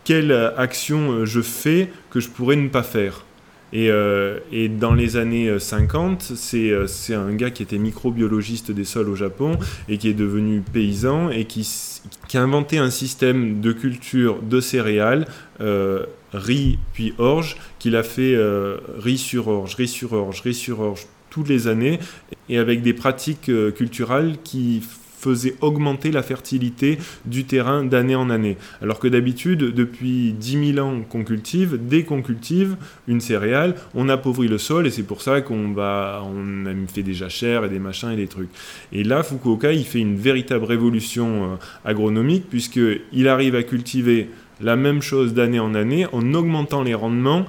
quelle 0.04 0.32
action 0.58 1.26
je 1.26 1.42
fais 1.42 1.90
que 2.10 2.20
je 2.20 2.30
pourrais 2.30 2.56
ne 2.56 2.70
pas 2.70 2.84
faire. 2.84 3.26
Et, 3.74 3.90
et, 4.52 4.68
dans 4.68 4.94
les 4.94 5.16
années 5.16 5.58
50, 5.58 6.34
c'est 6.36 6.74
un 7.14 7.34
gars 7.34 7.52
qui 7.52 7.64
était 7.64 7.78
microbiologiste 7.78 8.70
des 8.70 8.84
sols 8.84 9.08
au 9.08 9.16
Japon 9.16 9.58
et 9.88 9.98
qui 9.98 10.10
est 10.10 10.14
devenu 10.14 10.60
paysan 10.60 11.30
et 11.30 11.46
qui 11.46 11.66
a 12.38 12.42
inventé 12.42 12.78
un 12.78 12.90
système 12.90 13.62
de 13.62 13.72
culture 13.72 14.42
de 14.42 14.60
céréales, 14.60 15.26
euh, 15.60 16.06
riz 16.34 16.80
puis 16.94 17.14
orge, 17.18 17.58
qu'il 17.80 17.96
a 17.96 18.04
fait 18.04 18.36
euh, 18.36 18.78
riz 18.98 19.18
sur 19.18 19.48
orge, 19.48 19.76
riz 19.76 19.88
sur 19.88 20.14
orge, 20.14 20.42
riz 20.42 20.54
sur 20.54 20.80
orge, 20.80 21.08
toutes 21.30 21.50
les 21.50 21.68
années 21.68 22.00
et 22.50 22.58
avec 22.58 22.82
des 22.82 22.94
pratiques 22.94 23.52
culturelles 23.76 24.38
qui 24.44 24.82
faisait 25.22 25.56
augmenter 25.62 26.12
la 26.12 26.24
fertilité 26.24 26.98
du 27.26 27.46
terrain 27.46 27.84
d'année 27.84 28.16
en 28.16 28.30
année. 28.30 28.58
Alors 28.82 29.00
que 29.00 29.08
d'habitude, 29.08 29.60
depuis 29.60 30.34
10 30.34 30.74
000 30.74 30.88
ans 30.88 31.02
qu'on 31.08 31.24
cultive, 31.24 31.80
dès 31.80 32.04
qu'on 32.04 32.22
cultive 32.22 32.76
une 33.08 33.22
céréale, 33.22 33.76
on 33.94 34.10
appauvrit 34.10 34.48
le 34.48 34.58
sol 34.58 34.88
et 34.88 34.90
c'est 34.90 35.04
pour 35.04 35.22
ça 35.22 35.42
qu'on 35.42 35.72
va, 35.72 36.24
on 36.26 36.66
a 36.66 36.72
fait 36.88 37.04
des 37.04 37.14
jachères 37.14 37.66
et 37.66 37.70
des 37.70 37.80
machins 37.80 38.12
et 38.12 38.16
des 38.16 38.28
trucs. 38.28 38.50
Et 38.92 39.04
là, 39.04 39.24
Fukuoka, 39.24 39.72
il 39.74 39.86
fait 39.86 40.00
une 40.00 40.16
véritable 40.16 40.66
révolution 40.66 41.54
euh, 41.54 41.56
agronomique 41.86 42.50
puisqu'il 42.50 43.28
arrive 43.28 43.56
à 43.56 43.64
cultiver 43.64 44.30
la 44.60 44.76
même 44.76 45.02
chose 45.02 45.34
d'année 45.34 45.60
en 45.60 45.74
année 45.74 46.06
en 46.12 46.34
augmentant 46.34 46.84
les 46.84 46.94
rendements 46.94 47.46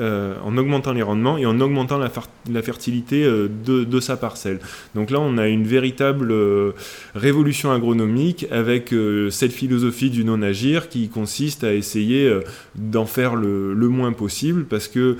euh, 0.00 0.34
en 0.42 0.56
augmentant 0.56 0.92
les 0.92 1.02
rendements 1.02 1.36
et 1.36 1.44
en 1.44 1.60
augmentant 1.60 1.98
la, 1.98 2.62
fertilité 2.62 3.22
euh, 3.22 3.48
de, 3.48 4.00
sa 4.00 4.16
parcelle. 4.16 4.58
Donc 4.94 5.10
là, 5.10 5.20
on 5.20 5.36
a 5.36 5.46
une 5.46 5.64
véritable 5.64 6.32
euh, 6.32 6.72
révolution 7.14 7.70
agronomique 7.70 8.46
avec 8.50 8.94
cette 9.30 9.52
philosophie 9.52 10.08
du 10.08 10.24
non-agir 10.24 10.88
qui 10.88 11.08
consiste 11.10 11.64
à 11.64 11.74
essayer 11.74 12.32
d'en 12.76 13.04
faire 13.04 13.34
le, 13.36 13.74
moins 13.74 14.12
possible 14.12 14.64
parce 14.64 14.88
que 14.88 15.16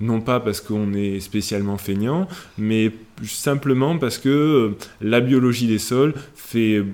non 0.00 0.20
pas 0.20 0.40
parce 0.40 0.60
qu'on 0.60 0.92
est 0.92 1.20
spécialement 1.20 1.76
feignant, 1.76 2.28
mais 2.56 2.92
simplement 3.24 3.98
parce 3.98 4.18
que 4.18 4.72
la 5.00 5.20
biologie 5.20 5.66
des 5.66 5.78
sols 5.78 6.14
fait 6.34 6.84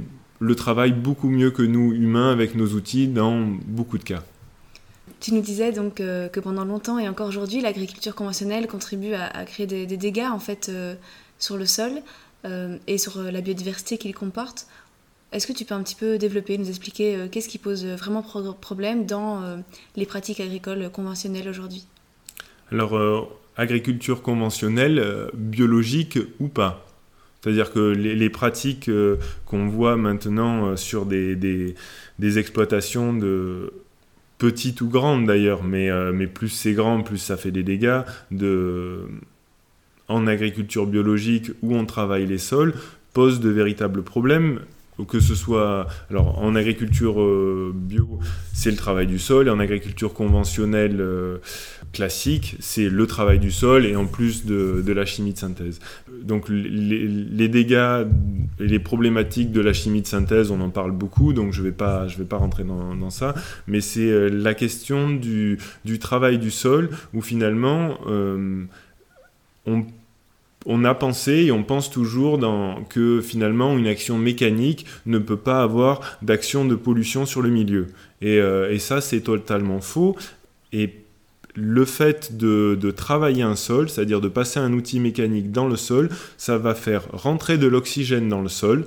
le 0.41 0.55
travail 0.55 0.93
beaucoup 0.93 1.29
mieux 1.29 1.51
que 1.51 1.63
nous 1.63 1.93
humains 1.93 2.31
avec 2.31 2.55
nos 2.55 2.69
outils 2.69 3.09
dans 3.09 3.47
beaucoup 3.67 3.99
de 3.99 4.05
cas. 4.05 4.23
Tu 5.21 5.33
nous 5.33 5.41
disais 5.41 5.73
donc 5.73 6.01
euh, 6.01 6.29
que 6.29 6.41
pendant 6.41 6.65
longtemps 6.65 6.99
et 6.99 7.09
encore 7.09 7.29
aujourd'hui, 7.29 7.61
l'agriculture 7.61 8.15
conventionnelle 8.15 8.67
contribue 8.67 9.15
à, 9.15 9.45
créer 9.45 9.67
des, 9.67 9.87
dégâts 9.87 10.29
en 10.31 10.39
fait 10.39 10.69
euh, 10.69 10.95
sur 11.39 11.57
le 11.57 11.65
sol 11.65 11.93
euh, 12.45 12.77
et 12.87 12.99
sur 12.99 13.23
la 13.23 13.41
biodiversité 13.41 13.99
qu'il 13.99 14.15
comporte. 14.15 14.67
Est-ce 15.33 15.47
que 15.47 15.53
tu 15.53 15.65
peux 15.65 15.75
un 15.75 15.83
petit 15.83 15.95
peu 15.95 16.19
développer, 16.19 16.59
nous 16.59 16.69
expliquer 16.69 17.29
qu'est-ce 17.31 17.49
qui 17.49 17.59
pose 17.59 17.85
vraiment 17.85 18.23
problème 18.23 19.07
dans 19.07 19.61
les 19.97 20.07
pratiques 20.07 20.39
agricoles 20.39 20.89
conventionnelles 20.91 21.49
aujourd'hui? 21.49 21.85
Alors, 22.71 23.37
agriculture 23.57 24.23
conventionnelle, 24.23 25.29
biologique 25.35 26.19
ou 26.39 26.49
pas 26.49 26.83
c'est-à-dire 27.43 27.73
que 27.73 27.79
les, 27.79 28.31
pratiques 28.31 28.91
qu'on 29.45 29.69
voit 29.69 29.97
maintenant 29.97 30.77
sur 30.77 31.07
des, 31.07 31.37
des 31.37 32.39
exploitations 32.39 33.13
de, 33.13 33.73
petite 34.39 34.81
ou 34.81 34.89
grande 34.89 35.27
d'ailleurs, 35.27 35.65
mais, 35.65 35.91
euh, 35.91 36.13
mais 36.13 36.27
plus 36.27 36.49
c'est 36.49 36.75
grand, 36.75 37.03
plus 37.03 37.19
ça 37.19 37.37
fait 37.37 37.51
des 37.51 37.63
dégâts. 37.63 38.03
De, 38.31 39.07
en 40.09 40.27
agriculture 40.27 40.87
biologique 40.87 41.51
où 41.63 41.75
on 41.75 41.85
travaille 41.85 42.27
les 42.27 42.39
sols 42.39 42.75
pose 43.13 43.41
de 43.41 43.51
véritables 43.51 44.03
problèmes 44.03 44.61
que 45.05 45.21
ce 45.21 45.35
soit 45.35 45.87
alors 46.11 46.39
en 46.43 46.55
agriculture 46.55 47.21
euh, 47.21 47.73
bio 47.75 48.19
c'est 48.53 48.71
le 48.71 48.77
travail 48.77 49.07
du 49.07 49.19
sol 49.19 49.49
et 49.49 49.51
en 49.51 49.59
agriculture 49.59 50.15
conventionnelle 50.15 51.01
euh, 51.01 51.39
classique 51.93 52.57
c'est 52.61 52.89
le 52.89 53.07
travail 53.07 53.39
du 53.39 53.51
sol 53.51 53.85
et 53.85 53.95
en 53.95 54.07
plus 54.07 54.47
de, 54.47 54.83
la 54.91 55.05
chimie 55.05 55.33
de 55.33 55.39
synthèse. 55.39 55.81
Donc 56.23 56.49
les, 56.49 57.49
dégâts 57.49 58.07
et 58.59 58.67
les 58.67 58.79
problématiques 58.79 59.53
de 59.53 59.61
la 59.61 59.73
chimie 59.73 60.03
de 60.03 60.07
synthèse 60.07 60.51
on 60.51 60.61
en 60.61 60.71
parle 60.71 60.93
beaucoup 60.93 61.33
donc 61.33 61.53
je 61.53 61.63
vais 61.63 61.73
pas 61.73 62.07
vais 62.07 62.25
pas 62.25 62.39
rentrer 62.39 62.65
dans, 62.65 63.11
ça. 63.11 63.35
Mais 63.67 63.81
c'est 63.81 64.11
euh, 64.11 64.29
la 64.29 64.55
question 64.55 65.11
du, 65.11 65.59
travail 66.01 66.39
du 66.39 66.51
sol 66.51 66.91
où 67.13 67.21
finalement 67.21 67.99
on 69.67 69.85
on 70.67 70.85
a 70.85 70.95
pensé 70.95 71.45
et 71.45 71.53
on 71.53 71.63
pense 71.63 71.91
toujours 71.91 72.39
que 72.91 73.21
finalement 73.21 73.79
une 73.79 73.87
action 73.87 74.19
mécanique 74.19 74.85
ne 75.07 75.19
peut 75.19 75.37
pas 75.37 75.63
avoir 75.63 76.19
d'action 76.23 76.65
de 76.65 76.75
pollution 76.75 77.25
sur 77.25 77.41
le 77.41 77.49
milieu. 77.49 77.87
Et, 78.21 78.41
euh, 78.41 78.77
ça, 78.79 79.01
c'est 79.01 79.21
totalement 79.21 79.81
faux. 79.81 80.17
Et 80.73 80.95
le 81.55 81.85
fait 81.85 82.37
de, 82.37 82.91
travailler 82.91 83.43
un 83.43 83.57
sol, 83.57 83.89
c'est-à-dire 83.89 84.21
de 84.21 84.29
passer 84.29 84.59
un 84.59 84.73
outil 84.73 85.01
mécanique 85.01 85.53
dans 85.53 85.69
le 85.69 85.77
sol, 85.77 86.11
ça 86.37 86.59
va 86.59 86.75
faire 86.75 87.09
rentrer 87.13 87.59
de 87.59 87.67
l'oxygène 87.67 88.29
dans 88.29 88.43
le 88.43 88.49
sol. 88.49 88.87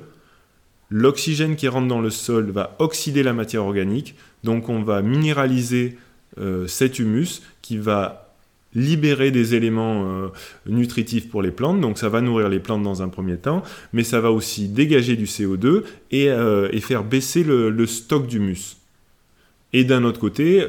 L'oxygène 0.92 1.56
qui 1.56 1.68
rentre 1.68 1.88
dans 1.88 2.02
le 2.02 2.10
sol 2.10 2.52
va 2.52 2.76
oxyder 2.80 3.24
la 3.24 3.34
matière 3.34 3.64
organique, 3.64 4.16
donc 4.44 4.70
on 4.70 4.82
va 4.82 5.02
minéraliser 5.02 5.98
euh, 6.40 6.68
cet 6.68 7.00
humus 7.00 7.42
qui 7.62 7.78
va 7.78 8.29
libérer 8.76 9.32
des 9.32 9.56
éléments 9.56 10.06
euh, 10.06 10.28
nutritifs 10.68 11.30
pour 11.30 11.42
les 11.42 11.52
plantes, 11.52 11.82
donc 11.82 11.98
ça 11.98 12.10
va 12.10 12.22
nourrir 12.22 12.50
les 12.50 12.60
plantes 12.60 12.84
dans 12.84 13.02
un 13.02 13.10
premier 13.10 13.38
temps, 13.38 13.64
mais 13.94 14.04
ça 14.04 14.22
va 14.22 14.32
aussi 14.32 14.68
dégager 14.68 15.16
du 15.16 15.26
CO2 15.26 15.84
euh, 16.14 16.70
et, 16.72 16.80
faire 16.80 17.04
baisser 17.04 17.44
le, 17.44 17.86
stock 17.86 18.28
d'humus. 18.28 18.78
Et 19.72 19.84
d'un 19.84 20.04
autre 20.04 20.20
côté, 20.20 20.66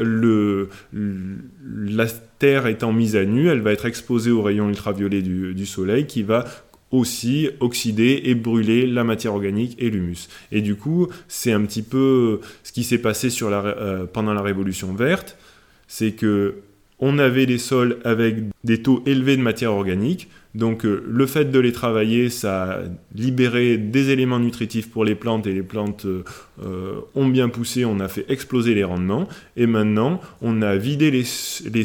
la 0.92 2.06
terre 2.38 2.66
étant 2.66 2.92
mise 2.92 3.16
à 3.16 3.24
nu, 3.24 3.48
elle 3.48 3.60
va 3.60 3.72
être 3.72 3.86
exposée 3.86 4.30
aux 4.30 4.42
rayons 4.42 4.68
ultraviolets 4.68 5.22
du, 5.22 5.66
soleil 5.66 6.06
qui 6.06 6.22
va 6.22 6.44
aussi 6.90 7.48
oxyder 7.60 8.22
et 8.24 8.34
brûler 8.34 8.86
la 8.86 9.04
matière 9.04 9.34
organique 9.34 9.76
et 9.78 9.90
l'humus. 9.90 10.28
Et 10.52 10.60
du 10.60 10.74
coup, 10.74 11.08
c'est 11.28 11.52
un 11.52 11.62
petit 11.62 11.82
peu 11.82 12.40
ce 12.62 12.72
qui 12.72 12.82
s'est 12.82 12.98
passé 12.98 13.28
euh, 13.42 14.06
pendant 14.12 14.34
la 14.34 14.42
Révolution 14.42 14.92
verte, 14.92 15.38
c'est 15.86 16.12
que 16.12 16.56
on 17.00 17.18
avait 17.18 17.46
des 17.46 17.58
sols 17.58 17.98
avec 18.04 18.36
des 18.62 18.82
taux 18.82 19.02
élevés 19.06 19.36
de 19.36 19.42
matière 19.42 19.72
organique. 19.72 20.28
Donc 20.54 20.84
euh, 20.84 21.04
le 21.06 21.26
fait 21.26 21.50
de 21.50 21.58
les 21.60 21.72
travailler, 21.72 22.28
ça 22.28 22.64
a 22.64 22.78
libéré 23.14 23.78
des 23.78 24.10
éléments 24.10 24.40
nutritifs 24.40 24.90
pour 24.90 25.04
les 25.04 25.14
plantes 25.14 25.46
et 25.46 25.52
les 25.52 25.62
plantes 25.62 26.06
euh, 26.06 26.24
euh, 26.62 27.00
ont 27.14 27.28
bien 27.28 27.48
poussé, 27.48 27.84
on 27.84 28.00
a 28.00 28.08
fait 28.08 28.26
exploser 28.28 28.74
les 28.74 28.82
rendements. 28.82 29.28
Et 29.56 29.66
maintenant, 29.66 30.20
on 30.42 30.60
a 30.62 30.76
vidé 30.76 31.10
les, 31.10 31.24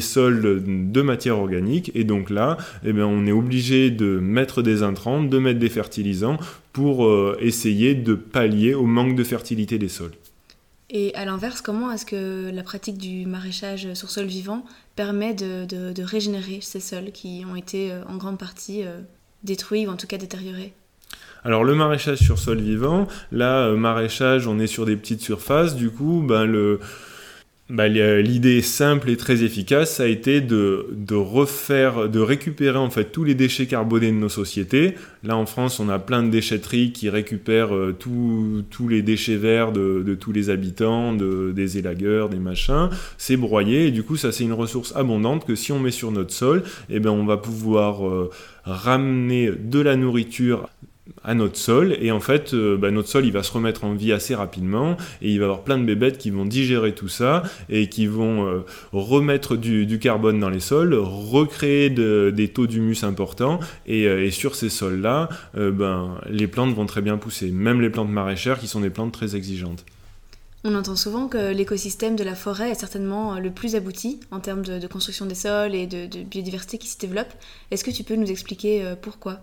sols 0.00 0.62
de 0.66 1.02
matière 1.02 1.38
organique 1.38 1.92
et 1.94 2.04
donc 2.04 2.28
là, 2.28 2.56
eh 2.84 2.92
bien, 2.92 3.06
on 3.06 3.26
est 3.26 3.32
obligé 3.32 3.90
de 3.90 4.18
mettre 4.18 4.62
des 4.62 4.82
intrants, 4.82 5.22
de 5.22 5.38
mettre 5.38 5.60
des 5.60 5.68
fertilisants 5.68 6.38
pour 6.72 7.08
essayer 7.40 7.94
de 7.94 8.14
pallier 8.14 8.74
au 8.74 8.84
manque 8.84 9.14
de 9.14 9.24
fertilité 9.24 9.78
des 9.78 9.88
sols. 9.88 10.10
Et 10.88 11.14
à 11.14 11.24
l'inverse, 11.24 11.60
comment 11.60 11.90
est-ce 11.90 12.06
que 12.06 12.50
la 12.52 12.62
pratique 12.62 12.96
du 12.98 13.26
maraîchage 13.26 13.92
sur 13.94 14.10
sol 14.10 14.26
vivant 14.26 14.64
permet 14.94 15.34
de, 15.34 16.02
régénérer 16.02 16.60
ces 16.62 16.80
sols 16.80 17.10
qui 17.12 17.44
ont 17.50 17.56
été 17.56 17.90
euh, 17.90 18.04
en 18.08 18.16
grande 18.16 18.38
partie 18.38 18.84
euh, 18.84 19.00
détruits 19.42 19.86
ou 19.86 19.90
en 19.90 19.96
tout 19.96 20.06
cas 20.06 20.16
détériorés? 20.16 20.72
Alors 21.44 21.64
le 21.64 21.74
maraîchage 21.74 22.18
sur 22.18 22.38
sol 22.38 22.60
vivant, 22.60 23.08
là, 23.32 23.66
euh, 23.66 23.76
maraîchage, 23.76 24.46
on 24.46 24.58
est 24.58 24.66
sur 24.66 24.86
des 24.86 24.96
petites 24.96 25.20
surfaces, 25.20 25.74
du 25.74 25.90
coup, 25.90 26.24
ben, 26.26 26.44
le, 26.44 26.80
bah, 27.68 27.88
l'idée 27.88 28.62
simple 28.62 29.10
et 29.10 29.16
très 29.16 29.42
efficace, 29.42 29.96
ça 29.96 30.04
a 30.04 30.06
été 30.06 30.40
de, 30.40 30.86
refaire, 31.14 32.08
de 32.08 32.20
récupérer 32.20 32.78
en 32.78 32.90
fait 32.90 33.06
tous 33.06 33.24
les 33.24 33.34
déchets 33.34 33.66
carbonés 33.66 34.12
de 34.12 34.16
nos 34.16 34.28
sociétés. 34.28 34.94
Là 35.24 35.36
en 35.36 35.46
France, 35.46 35.80
on 35.80 35.88
a 35.88 35.98
plein 35.98 36.22
de 36.22 36.30
déchetteries 36.30 36.92
qui 36.92 37.10
récupèrent 37.10 37.74
euh, 37.74 37.92
tous 37.98 38.88
les 38.88 39.02
déchets 39.02 39.34
verts 39.34 39.72
de, 39.72 40.14
tous 40.14 40.30
les 40.30 40.48
habitants, 40.48 41.12
des 41.12 41.78
élagueurs, 41.78 42.28
des 42.28 42.38
machins. 42.38 42.88
C'est 43.18 43.36
broyé 43.36 43.88
et 43.88 43.90
du 43.90 44.04
coup, 44.04 44.16
ça 44.16 44.30
c'est 44.30 44.44
une 44.44 44.52
ressource 44.52 44.94
abondante 44.94 45.44
que 45.44 45.56
si 45.56 45.72
on 45.72 45.80
met 45.80 45.90
sur 45.90 46.12
notre 46.12 46.32
sol, 46.32 46.62
eh 46.88 47.00
ben, 47.00 47.10
on 47.10 47.24
va 47.24 47.36
pouvoir 47.36 48.06
euh, 48.06 48.30
ramener 48.64 49.50
de 49.50 49.80
la 49.80 49.96
nourriture 49.96 50.68
à 51.26 51.34
notre 51.34 51.58
sol. 51.58 51.96
Et 52.00 52.10
en 52.10 52.20
fait 52.20 52.54
euh, 52.54 52.78
bah, 52.78 52.90
notre 52.90 53.08
sol 53.08 53.26
il 53.26 53.32
va 53.32 53.42
se 53.42 53.52
remettre 53.52 53.84
en 53.84 53.92
vie 53.92 54.12
assez 54.12 54.34
rapidement. 54.34 54.96
Et 55.20 55.32
il 55.32 55.38
va 55.38 55.42
y 55.42 55.44
avoir 55.44 55.62
plein 55.62 55.76
de 55.76 55.84
bébêtes 55.84 56.16
qui 56.16 56.30
vont 56.30 56.46
digérer 56.46 56.94
tout 56.94 57.08
ça 57.08 57.42
et 57.68 57.88
qui 57.88 58.06
vont 58.06 58.46
euh, 58.46 58.60
remettre 58.92 59.56
du, 59.56 59.98
carbone 59.98 60.38
dans 60.38 60.50
les 60.50 60.60
sols, 60.60 60.94
recréer 60.94 61.90
des 61.90 62.48
taux 62.48 62.66
d'humus 62.66 63.02
importants. 63.02 63.60
Et, 63.86 64.06
euh, 64.06 64.30
sur 64.30 64.54
ces 64.54 64.68
sols 64.68 65.00
là 65.00 65.28
ben, 65.54 66.18
les 66.28 66.46
plantes 66.46 66.74
vont 66.74 66.84
très 66.84 67.00
bien 67.00 67.16
pousser, 67.16 67.50
même 67.50 67.80
les 67.80 67.88
plantes 67.90 68.10
maraîchères 68.10 68.58
qui 68.58 68.68
sont 68.68 68.80
des 68.80 68.90
plantes 68.90 69.12
très 69.12 69.34
exigeantes. 69.34 69.84
On 70.62 70.74
entend 70.74 70.94
souvent 70.94 71.26
que 71.26 71.52
l'écosystème 71.52 72.16
de 72.16 72.22
la 72.24 72.34
forêt 72.34 72.70
est 72.70 72.74
certainement 72.74 73.40
le 73.40 73.50
plus 73.50 73.74
abouti 73.74 74.20
en 74.30 74.40
termes 74.40 74.62
de, 74.62 74.86
construction 74.86 75.24
des 75.24 75.34
sols 75.34 75.74
et 75.74 75.86
de, 75.86 76.06
de 76.06 76.22
biodiversité 76.22 76.76
qui 76.76 76.88
se 76.88 76.98
développe. 76.98 77.32
Est-ce 77.70 77.82
que 77.82 77.90
tu 77.90 78.04
peux 78.04 78.16
nous 78.16 78.30
expliquer 78.30 78.94
pourquoi? 79.00 79.40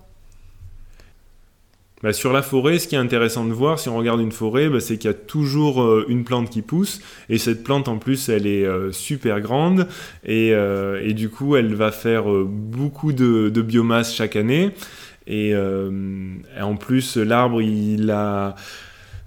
Bah, 2.04 2.12
sur 2.12 2.34
la 2.34 2.42
forêt, 2.42 2.80
ce 2.80 2.88
qui 2.90 2.96
est 2.96 3.00
intéressant 3.00 3.46
de 3.46 3.54
voir, 3.54 3.80
si 3.80 3.88
on 3.88 3.96
regarde 3.98 4.20
une 4.20 4.34
forêt, 4.34 4.68
bah, 4.68 4.82
c'est 4.82 4.98
qu'il 4.98 5.10
y 5.10 5.14
a 5.14 5.16
toujours 5.16 5.82
euh, 5.82 6.06
une 6.10 6.26
plante 6.26 6.50
qui 6.50 6.62
pousse, 6.62 7.00
et 7.30 7.38
cette 7.38 7.64
plante 7.64 7.88
en 7.88 7.98
plus, 7.98 8.28
elle 8.28 8.46
est 8.46 8.66
euh, 8.66 8.92
super 8.92 9.40
grande, 9.40 9.88
euh, 10.28 11.02
et, 11.02 11.14
du 11.14 11.30
coup, 11.30 11.56
elle 11.56 11.74
va 11.74 11.92
faire 11.92 12.26
beaucoup 12.26 13.14
de, 13.14 13.50
biomasse 13.62 14.14
chaque 14.14 14.36
année, 14.36 14.72
et, 15.28 15.56
en 15.56 16.76
plus, 16.76 17.16
l'arbre, 17.16 17.62
il 17.62 18.12
a 18.12 18.56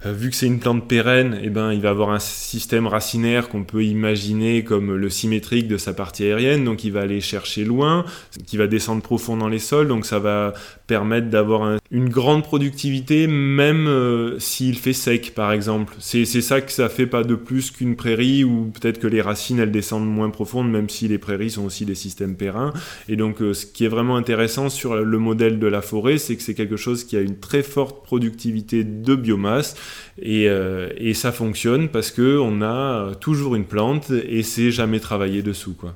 euh, 0.05 0.13
vu 0.13 0.29
que 0.29 0.35
c'est 0.35 0.45
une 0.45 0.59
plante 0.59 0.87
pérenne, 0.87 1.39
eh 1.41 1.49
ben, 1.49 1.73
il 1.73 1.81
va 1.81 1.89
avoir 1.89 2.11
un 2.11 2.19
système 2.19 2.87
racinaire 2.87 3.49
qu'on 3.49 3.63
peut 3.63 3.83
imaginer 3.83 4.63
comme 4.63 4.95
le 4.95 5.09
symétrique 5.09 5.67
de 5.67 5.77
sa 5.77 5.93
partie 5.93 6.23
aérienne, 6.25 6.63
donc 6.63 6.83
il 6.83 6.91
va 6.91 7.01
aller 7.01 7.21
chercher 7.21 7.63
loin, 7.63 8.05
qui 8.45 8.57
va 8.57 8.67
descendre 8.67 9.01
profond 9.01 9.37
dans 9.37 9.47
les 9.47 9.59
sols, 9.59 9.87
donc 9.87 10.05
ça 10.05 10.19
va 10.19 10.53
permettre 10.85 11.29
d'avoir 11.29 11.79
une 11.91 12.09
grande 12.09 12.43
productivité 12.43 13.27
même 13.27 13.87
euh, 13.87 14.39
s'il 14.39 14.77
fait 14.77 14.93
sec 14.93 15.33
par 15.33 15.51
exemple. 15.51 15.93
C'est 15.99 16.25
ça 16.25 16.61
que 16.61 16.71
ça 16.71 16.89
fait 16.89 17.07
pas 17.07 17.23
de 17.23 17.35
plus 17.35 17.71
qu'une 17.71 17.95
prairie 17.95 18.43
ou 18.43 18.71
peut-être 18.73 18.99
que 18.99 19.07
les 19.07 19.21
racines 19.21 19.59
elles 19.59 19.71
descendent 19.71 20.07
moins 20.07 20.29
profondes 20.29 20.69
même 20.69 20.89
si 20.89 21.07
les 21.07 21.17
prairies 21.17 21.51
sont 21.51 21.65
aussi 21.65 21.85
des 21.85 21.95
systèmes 21.95 22.35
périns. 22.35 22.73
Et 23.09 23.15
donc 23.15 23.41
euh, 23.41 23.53
ce 23.53 23.65
qui 23.65 23.85
est 23.85 23.89
vraiment 23.89 24.15
intéressant 24.15 24.69
sur 24.69 24.95
le 24.95 25.17
modèle 25.17 25.59
de 25.59 25.67
la 25.67 25.81
forêt, 25.81 26.17
c'est 26.17 26.35
que 26.35 26.43
c'est 26.43 26.53
quelque 26.53 26.77
chose 26.77 27.03
qui 27.03 27.17
a 27.17 27.21
une 27.21 27.39
très 27.39 27.63
forte 27.63 28.03
productivité 28.03 28.83
de 28.83 29.15
biomasse 29.15 29.75
et, 30.21 30.49
euh, 30.49 30.89
et 30.97 31.13
ça 31.13 31.31
fonctionne 31.31 31.89
parce 31.89 32.11
que 32.11 32.37
on 32.37 32.61
a 32.61 33.15
toujours 33.15 33.55
une 33.55 33.65
plante 33.65 34.11
et 34.11 34.43
c'est 34.43 34.71
jamais 34.71 34.99
travaillé 34.99 35.41
dessous 35.41 35.73
quoi. 35.73 35.95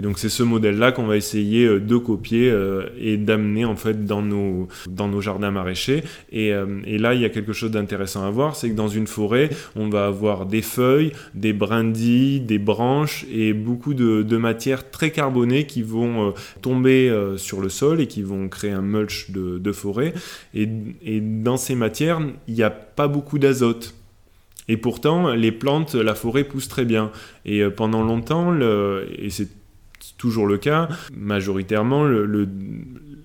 Et 0.00 0.02
donc 0.02 0.18
c'est 0.18 0.30
ce 0.30 0.42
modèle-là 0.42 0.92
qu'on 0.92 1.04
va 1.04 1.18
essayer 1.18 1.66
euh, 1.66 1.78
de 1.78 1.98
copier 1.98 2.50
euh, 2.50 2.88
et 2.98 3.18
d'amener 3.18 3.66
en 3.66 3.76
fait 3.76 4.06
dans 4.06 4.22
nos, 4.22 4.66
dans 4.88 5.08
nos 5.08 5.20
jardins 5.20 5.50
maraîchers. 5.50 6.04
Et, 6.32 6.54
euh, 6.54 6.80
et 6.86 6.96
là, 6.96 7.12
il 7.12 7.20
y 7.20 7.26
a 7.26 7.28
quelque 7.28 7.52
chose 7.52 7.70
d'intéressant 7.70 8.24
à 8.24 8.30
voir, 8.30 8.56
c'est 8.56 8.70
que 8.70 8.74
dans 8.74 8.88
une 8.88 9.06
forêt, 9.06 9.50
on 9.76 9.90
va 9.90 10.06
avoir 10.06 10.46
des 10.46 10.62
feuilles, 10.62 11.12
des 11.34 11.52
brindilles, 11.52 12.40
des 12.40 12.58
branches 12.58 13.26
et 13.30 13.52
beaucoup 13.52 13.92
de, 13.92 14.22
de 14.22 14.36
matières 14.38 14.90
très 14.90 15.10
carbonées 15.10 15.66
qui 15.66 15.82
vont 15.82 16.32
tomber 16.62 17.14
sur 17.36 17.60
le 17.60 17.68
sol 17.68 18.00
et 18.00 18.06
qui 18.06 18.22
vont 18.22 18.48
créer 18.48 18.70
un 18.70 18.80
mulch 18.80 19.30
de, 19.30 19.58
de 19.58 19.72
forêt. 19.72 20.14
Et, 20.54 20.66
et 21.04 21.20
dans 21.20 21.58
ces 21.58 21.74
matières, 21.74 22.20
il 22.48 22.54
n'y 22.54 22.62
a 22.62 22.70
pas 22.70 23.06
beaucoup 23.06 23.38
d'azote. 23.38 23.94
Et 24.68 24.78
pourtant, 24.78 25.34
les 25.34 25.52
plantes, 25.52 25.94
la 25.94 26.14
forêt 26.14 26.44
pousse 26.44 26.68
très 26.68 26.84
bien. 26.84 27.10
Et 27.44 27.62
pendant 27.68 28.02
longtemps, 28.02 28.50
le, 28.50 29.06
et 29.18 29.30
c'est 29.30 29.59
toujours 30.18 30.46
le 30.46 30.58
cas. 30.58 30.88
Majoritairement, 31.16 32.04
le, 32.04 32.26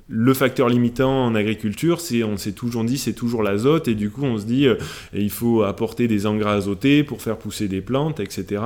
le, 0.08 0.34
facteur 0.34 0.70
limitant 0.70 1.26
en 1.26 1.36
agriculture, 1.36 2.02
c'est, 2.02 2.24
on 2.24 2.38
s'est 2.38 2.52
toujours 2.52 2.84
dit, 2.84 2.98
c'est 2.98 3.14
toujours 3.14 3.44
l'azote, 3.44 3.88
et 3.88 3.96
du 3.96 4.10
coup, 4.10 4.24
on 4.24 4.38
se 4.38 4.46
dit, 4.46 4.68
euh, 4.68 4.76
il 5.14 5.30
faut 5.30 5.64
apporter 5.64 6.08
des 6.08 6.26
engrais 6.26 6.52
azotés 6.52 7.04
pour 7.04 7.22
faire 7.22 7.38
pousser 7.38 7.68
des 7.68 7.82
plantes, 7.82 8.20
etc. 8.20 8.62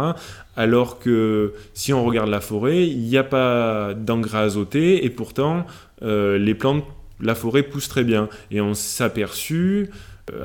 Alors 0.56 1.00
que 1.00 1.54
si 1.74 1.94
on 1.94 2.04
regarde 2.04 2.30
la 2.30 2.42
forêt, 2.42 2.88
il 2.88 3.00
n'y 3.00 3.18
a 3.18 3.24
pas 3.24 3.94
d'engrais 3.94 4.40
azotés, 4.40 5.06
et 5.06 5.10
pourtant, 5.10 5.66
euh, 6.02 6.38
les 6.38 6.56
plantes, 6.56 6.84
la 7.22 7.36
forêt 7.36 7.64
pousse 7.64 7.90
très 7.90 8.04
bien. 8.04 8.30
Et 8.52 8.62
on 8.62 8.74
s'est 8.74 9.04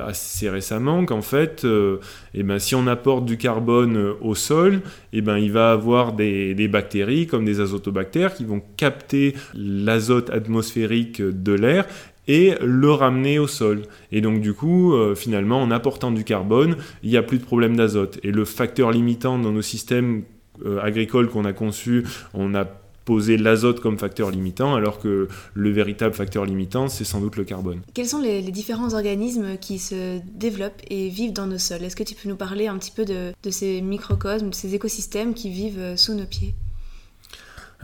assez 0.05 0.49
récemment 0.49 1.05
qu'en 1.05 1.21
fait, 1.21 1.65
euh, 1.65 1.97
eh 2.33 2.43
ben, 2.43 2.59
si 2.59 2.75
on 2.75 2.87
apporte 2.87 3.25
du 3.25 3.37
carbone 3.37 3.97
euh, 3.97 4.13
au 4.21 4.35
sol, 4.35 4.81
eh 5.13 5.21
ben, 5.21 5.37
il 5.37 5.51
va 5.51 5.71
avoir 5.71 6.13
des, 6.13 6.67
bactéries 6.67 7.27
comme 7.27 7.45
des 7.45 7.59
azotobactères 7.59 8.33
qui 8.33 8.45
vont 8.45 8.61
capter 8.77 9.35
l'azote 9.53 10.29
atmosphérique 10.29 11.21
de 11.21 11.53
l'air 11.53 11.85
et 12.27 12.55
le 12.61 12.91
ramener 12.91 13.37
au 13.37 13.47
sol. 13.47 13.83
Et 14.11 14.21
donc 14.21 14.41
du 14.41 14.53
coup, 14.53 14.95
finalement, 15.15 15.61
en 15.61 15.69
apportant 15.69 16.11
du 16.11 16.23
carbone, 16.23 16.75
il 17.03 17.11
n'y 17.11 17.17
a 17.17 17.23
plus 17.23 17.37
de 17.37 17.43
problème 17.43 17.75
d'azote. 17.75 18.19
Et 18.23 18.31
le 18.31 18.45
facteur 18.45 18.91
limitant 18.91 19.37
dans 19.37 19.51
nos 19.51 19.61
systèmes 19.61 20.23
agricoles 20.81 21.29
qu'on 21.29 21.45
a 21.45 21.53
conçus, 21.53 22.03
on 22.33 22.55
a 22.55 22.65
poser 23.05 23.37
l'azote 23.37 23.79
comme 23.79 23.97
facteur 23.97 24.31
limitant, 24.31 24.75
alors 24.75 24.99
que 24.99 25.27
le 25.53 25.71
véritable 25.71 26.13
facteur 26.13 26.45
limitant, 26.45 26.87
c'est 26.87 27.03
sans 27.03 27.21
doute 27.21 27.37
le 27.37 27.43
carbone. 27.43 27.81
Quels 27.93 28.07
sont 28.07 28.19
les, 28.19 28.41
différents 28.41 28.93
organismes 28.93 29.57
qui 29.57 29.79
se 29.79 30.19
développent 30.33 30.81
et 30.89 31.09
vivent 31.09 31.33
dans 31.33 31.47
nos 31.47 31.57
sols? 31.57 31.83
Est-ce 31.83 31.95
que 31.95 32.03
tu 32.03 32.15
peux 32.15 32.27
nous 32.27 32.35
parler 32.35 32.67
un 32.67 32.77
petit 32.77 32.91
peu 32.91 33.05
de, 33.05 33.33
ces 33.49 33.81
microcosmes, 33.81 34.49
de 34.49 34.55
ces 34.55 34.75
écosystèmes 34.75 35.33
qui 35.33 35.49
vivent 35.49 35.79
euh, 35.79 35.95
sous 35.95 36.13
nos 36.13 36.25
pieds? 36.25 36.55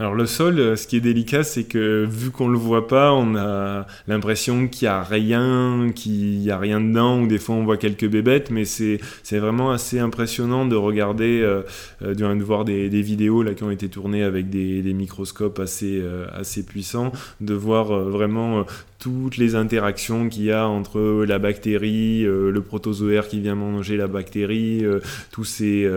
Alors 0.02 0.16
le 0.16 0.26
sol, 0.26 0.58
euh, 0.58 0.74
ce 0.74 0.88
qui 0.88 0.96
est 0.96 1.00
délicat, 1.00 1.44
c'est 1.44 1.62
que 1.62 2.04
vu 2.04 2.32
qu'on 2.32 2.48
le 2.48 2.58
voit 2.58 2.88
pas, 2.88 3.12
on 3.12 3.36
a 3.36 3.86
l'impression 4.08 4.66
qu'il 4.66 4.86
y 4.86 4.88
a 4.88 5.00
rien, 5.00 5.92
qu'il 5.94 6.42
y 6.42 6.50
a 6.50 6.58
rien 6.58 6.80
dedans, 6.80 7.20
ou 7.20 7.28
des 7.28 7.38
fois 7.38 7.54
on 7.54 7.62
voit 7.62 7.76
quelques 7.76 8.08
bébêtes, 8.08 8.50
mais 8.50 8.64
c'est 8.64 8.98
vraiment 9.30 9.70
assez 9.70 10.00
impressionnant 10.00 10.66
de 10.66 10.74
regarder, 10.74 11.40
euh, 11.40 11.62
euh, 12.02 12.14
de 12.14 12.42
voir 12.42 12.64
des, 12.64 12.88
vidéos 12.88 13.44
là 13.44 13.54
qui 13.54 13.62
ont 13.62 13.70
été 13.70 13.88
tournées 13.88 14.24
avec 14.24 14.50
des, 14.50 14.82
des 14.82 14.92
microscopes 14.92 15.60
assez 15.60 16.00
euh, 16.02 16.26
assez 16.32 16.66
puissants, 16.66 17.12
de 17.40 17.54
voir 17.54 17.92
vraiment 17.92 18.66
toutes 18.98 19.36
les 19.36 19.54
interactions 19.54 20.28
qu'il 20.28 20.46
y 20.46 20.50
a 20.50 20.66
entre 20.66 21.24
la 21.24 21.38
bactérie, 21.38 22.24
le 22.24 22.60
protozoaire 22.60 23.28
qui 23.28 23.38
vient 23.38 23.54
manger 23.54 23.96
la 23.96 24.08
bactérie, 24.08 24.84
tous 25.30 25.44
ces 25.44 25.88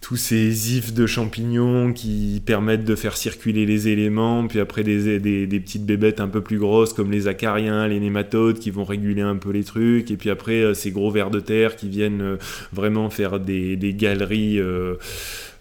tous 0.00 0.16
ces 0.16 0.76
ifs 0.76 0.94
de 0.94 1.06
champignons 1.06 1.92
qui 1.92 2.42
permettent 2.44 2.86
de 2.86 2.94
faire 2.94 3.16
circuler 3.16 3.66
les 3.66 3.88
éléments, 3.88 4.46
puis 4.46 4.58
après 4.58 4.82
des, 4.82 5.20
des, 5.20 5.60
petites 5.60 5.84
bébêtes 5.84 6.20
un 6.20 6.28
peu 6.28 6.40
plus 6.40 6.58
grosses 6.58 6.94
comme 6.94 7.10
les 7.10 7.28
acariens, 7.28 7.86
les 7.86 8.00
nématodes 8.00 8.58
qui 8.58 8.70
vont 8.70 8.84
réguler 8.84 9.20
un 9.20 9.36
peu 9.36 9.50
les 9.50 9.62
trucs, 9.62 10.10
et 10.10 10.16
puis 10.16 10.30
après 10.30 10.62
euh, 10.62 10.74
ces 10.74 10.90
gros 10.90 11.10
vers 11.10 11.30
de 11.30 11.38
terre 11.38 11.76
qui 11.76 11.88
viennent 11.88 12.22
euh, 12.22 12.36
vraiment 12.72 13.10
faire 13.10 13.38
des, 13.38 13.76
galeries 13.94 14.58
euh, 14.58 14.94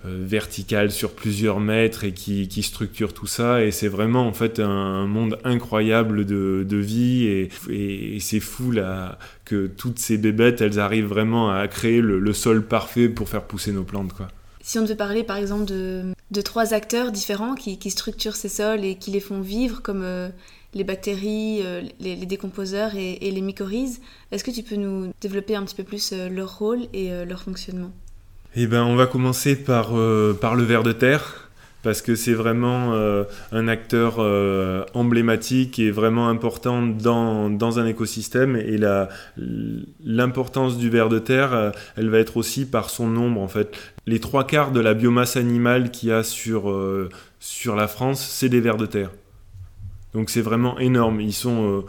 verticales 0.05 0.91
sur 0.91 1.11
plusieurs 1.11 1.59
mètres 1.59 2.05
et 2.05 2.13
qui, 2.13 2.47
qui 2.47 2.63
structurent 2.63 3.13
tout 3.13 3.27
ça, 3.27 3.63
et 3.63 3.71
c'est 3.71 3.89
vraiment 3.89 4.25
en 4.25 4.33
fait 4.33 4.59
un, 4.59 5.05
monde 5.07 5.37
incroyable 5.43 6.25
de, 6.25 6.65
de 6.67 6.77
vie, 6.77 7.25
et, 7.69 8.19
c'est 8.19 8.39
fou 8.39 8.71
là 8.71 9.17
que 9.45 9.67
toutes 9.67 9.99
ces 9.99 10.17
bébêtes, 10.17 10.61
elles 10.61 10.79
arrivent 10.79 11.07
vraiment 11.07 11.51
à 11.51 11.67
créer 11.67 12.01
le, 12.01 12.33
sol 12.33 12.65
parfait 12.65 13.09
pour 13.09 13.27
faire 13.27 13.43
pousser 13.43 13.71
nos 13.71 13.83
plantes. 13.83 14.13
quoi. 14.13 14.29
Si 14.61 14.77
on 14.77 14.83
devait 14.83 14.95
parler 14.95 15.23
par 15.23 15.37
exemple 15.37 15.65
de, 15.65 16.13
de 16.31 16.41
trois 16.41 16.73
acteurs 16.73 17.11
différents 17.11 17.55
qui, 17.55 17.79
qui, 17.79 17.89
structurent 17.89 18.35
ces 18.35 18.49
sols 18.49 18.85
et 18.85 18.95
qui 18.95 19.09
les 19.11 19.19
font 19.19 19.41
vivre, 19.41 19.81
comme 19.81 20.03
euh, 20.03 20.29
les 20.73 20.83
bactéries, 20.83 21.61
euh, 21.63 21.81
les, 21.99 22.15
décomposeurs 22.25 22.95
et, 22.95 23.17
les 23.19 23.41
mycorhizes, 23.41 23.99
est-ce 24.31 24.43
que 24.43 24.51
tu 24.51 24.63
peux 24.63 24.75
nous 24.75 25.11
développer 25.21 25.55
un 25.55 25.63
petit 25.63 25.75
peu 25.75 25.83
plus 25.83 26.11
euh, 26.13 26.29
leur 26.29 26.59
rôle 26.59 26.81
et 26.93 27.09
leur 27.25 27.41
fonctionnement? 27.41 27.91
Eh 28.55 28.67
ben, 28.67 28.83
on 28.83 28.95
va 28.95 29.05
commencer 29.05 29.55
par, 29.55 29.91
par 30.41 30.55
le 30.55 30.63
ver 30.63 30.83
de 30.83 30.91
terre 30.91 31.49
parce 31.81 32.01
que 32.01 32.15
c'est 32.15 32.33
vraiment 32.33 32.93
euh, 32.93 33.23
un 33.51 33.67
acteur 33.67 34.15
euh, 34.19 34.83
emblématique 34.93 35.79
et 35.79 35.91
vraiment 35.91 36.27
important 36.27 36.81
dans, 36.81 37.49
dans 37.49 37.79
un 37.79 37.85
écosystème. 37.85 38.55
Et 38.55 38.77
l'importance 40.03 40.77
du 40.77 40.89
ver 40.89 41.09
de 41.09 41.19
terre, 41.19 41.53
euh, 41.53 41.71
elle 41.95 42.09
va 42.09 42.19
être 42.19 42.37
aussi 42.37 42.65
par 42.65 42.89
son 42.89 43.07
nombre. 43.07 43.41
En 43.41 43.47
fait, 43.47 43.77
les 44.07 44.19
trois 44.19 44.45
quarts 44.45 44.71
de 44.71 44.79
la 44.79 44.93
biomasse 44.93 45.37
animale 45.37 45.91
qu'il 45.91 46.09
y 46.09 46.11
a 46.11 46.23
sur, 46.23 46.73
sur 47.39 47.75
la 47.75 47.87
France, 47.87 48.25
c'est 48.25 48.49
des 48.49 48.59
vers 48.59 48.77
de 48.77 48.85
terre. 48.85 49.11
Donc 50.13 50.29
c'est 50.29 50.41
vraiment 50.41 50.79
énorme. 50.79 51.21
Ils 51.21 51.33
sont 51.33 51.85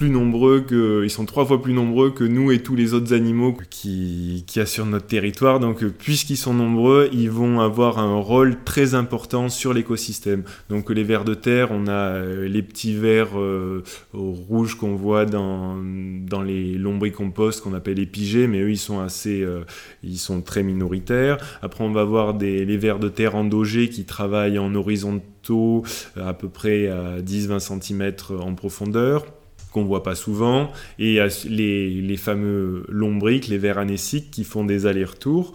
plus 0.00 0.08
nombreux 0.08 0.62
que, 0.62 1.02
ils 1.04 1.10
sont 1.10 1.26
trois 1.26 1.44
fois 1.44 1.60
plus 1.60 1.74
nombreux 1.74 2.10
que 2.10 2.24
nous 2.24 2.52
et 2.52 2.60
tous 2.60 2.74
les 2.74 2.94
autres 2.94 3.12
animaux 3.12 3.54
qui, 3.68 4.44
qui 4.46 4.58
assurent 4.58 4.86
notre 4.86 5.06
territoire. 5.06 5.60
Donc, 5.60 5.84
puisqu'ils 5.84 6.38
sont 6.38 6.54
nombreux, 6.54 7.10
ils 7.12 7.30
vont 7.30 7.60
avoir 7.60 7.98
un 7.98 8.18
rôle 8.18 8.56
très 8.64 8.94
important 8.94 9.50
sur 9.50 9.74
l'écosystème. 9.74 10.44
Donc, 10.70 10.88
les 10.88 11.04
vers 11.04 11.26
de 11.26 11.34
terre, 11.34 11.68
on 11.70 11.86
a 11.86 12.14
euh, 12.14 12.48
les 12.48 12.62
petits 12.62 12.94
vers 12.94 13.38
euh, 13.38 13.84
rouges 14.14 14.74
qu'on 14.74 14.94
voit 14.94 15.26
dans, 15.26 15.76
dans 15.76 16.40
les 16.40 16.78
lombricomposts 16.78 17.62
qu'on 17.62 17.74
appelle 17.74 17.98
les 17.98 18.06
pigés, 18.06 18.46
mais 18.46 18.62
eux, 18.62 18.70
ils 18.70 18.78
sont 18.78 19.00
assez, 19.00 19.42
euh, 19.42 19.64
ils 20.02 20.16
sont 20.16 20.40
très 20.40 20.62
minoritaires. 20.62 21.36
Après, 21.60 21.84
on 21.84 21.92
va 21.92 22.00
avoir 22.00 22.32
des, 22.32 22.64
les 22.64 22.78
vers 22.78 23.00
de 23.00 23.10
terre 23.10 23.36
endogés 23.36 23.90
qui 23.90 24.06
travaillent 24.06 24.58
en 24.58 24.74
horizontaux 24.74 25.84
à 26.16 26.32
peu 26.32 26.48
près 26.48 26.88
à 26.88 27.20
10-20 27.20 27.80
cm 27.82 28.14
en 28.40 28.54
profondeur 28.54 29.26
qu'on 29.70 29.84
voit 29.84 30.02
pas 30.02 30.14
souvent, 30.14 30.70
et 30.98 31.18
les, 31.48 31.90
les 31.90 32.16
fameux 32.16 32.84
lombriques, 32.88 33.48
les 33.48 33.58
vers 33.58 33.78
anéciques 33.78 34.30
qui 34.30 34.44
font 34.44 34.64
des 34.64 34.86
allers-retours 34.86 35.52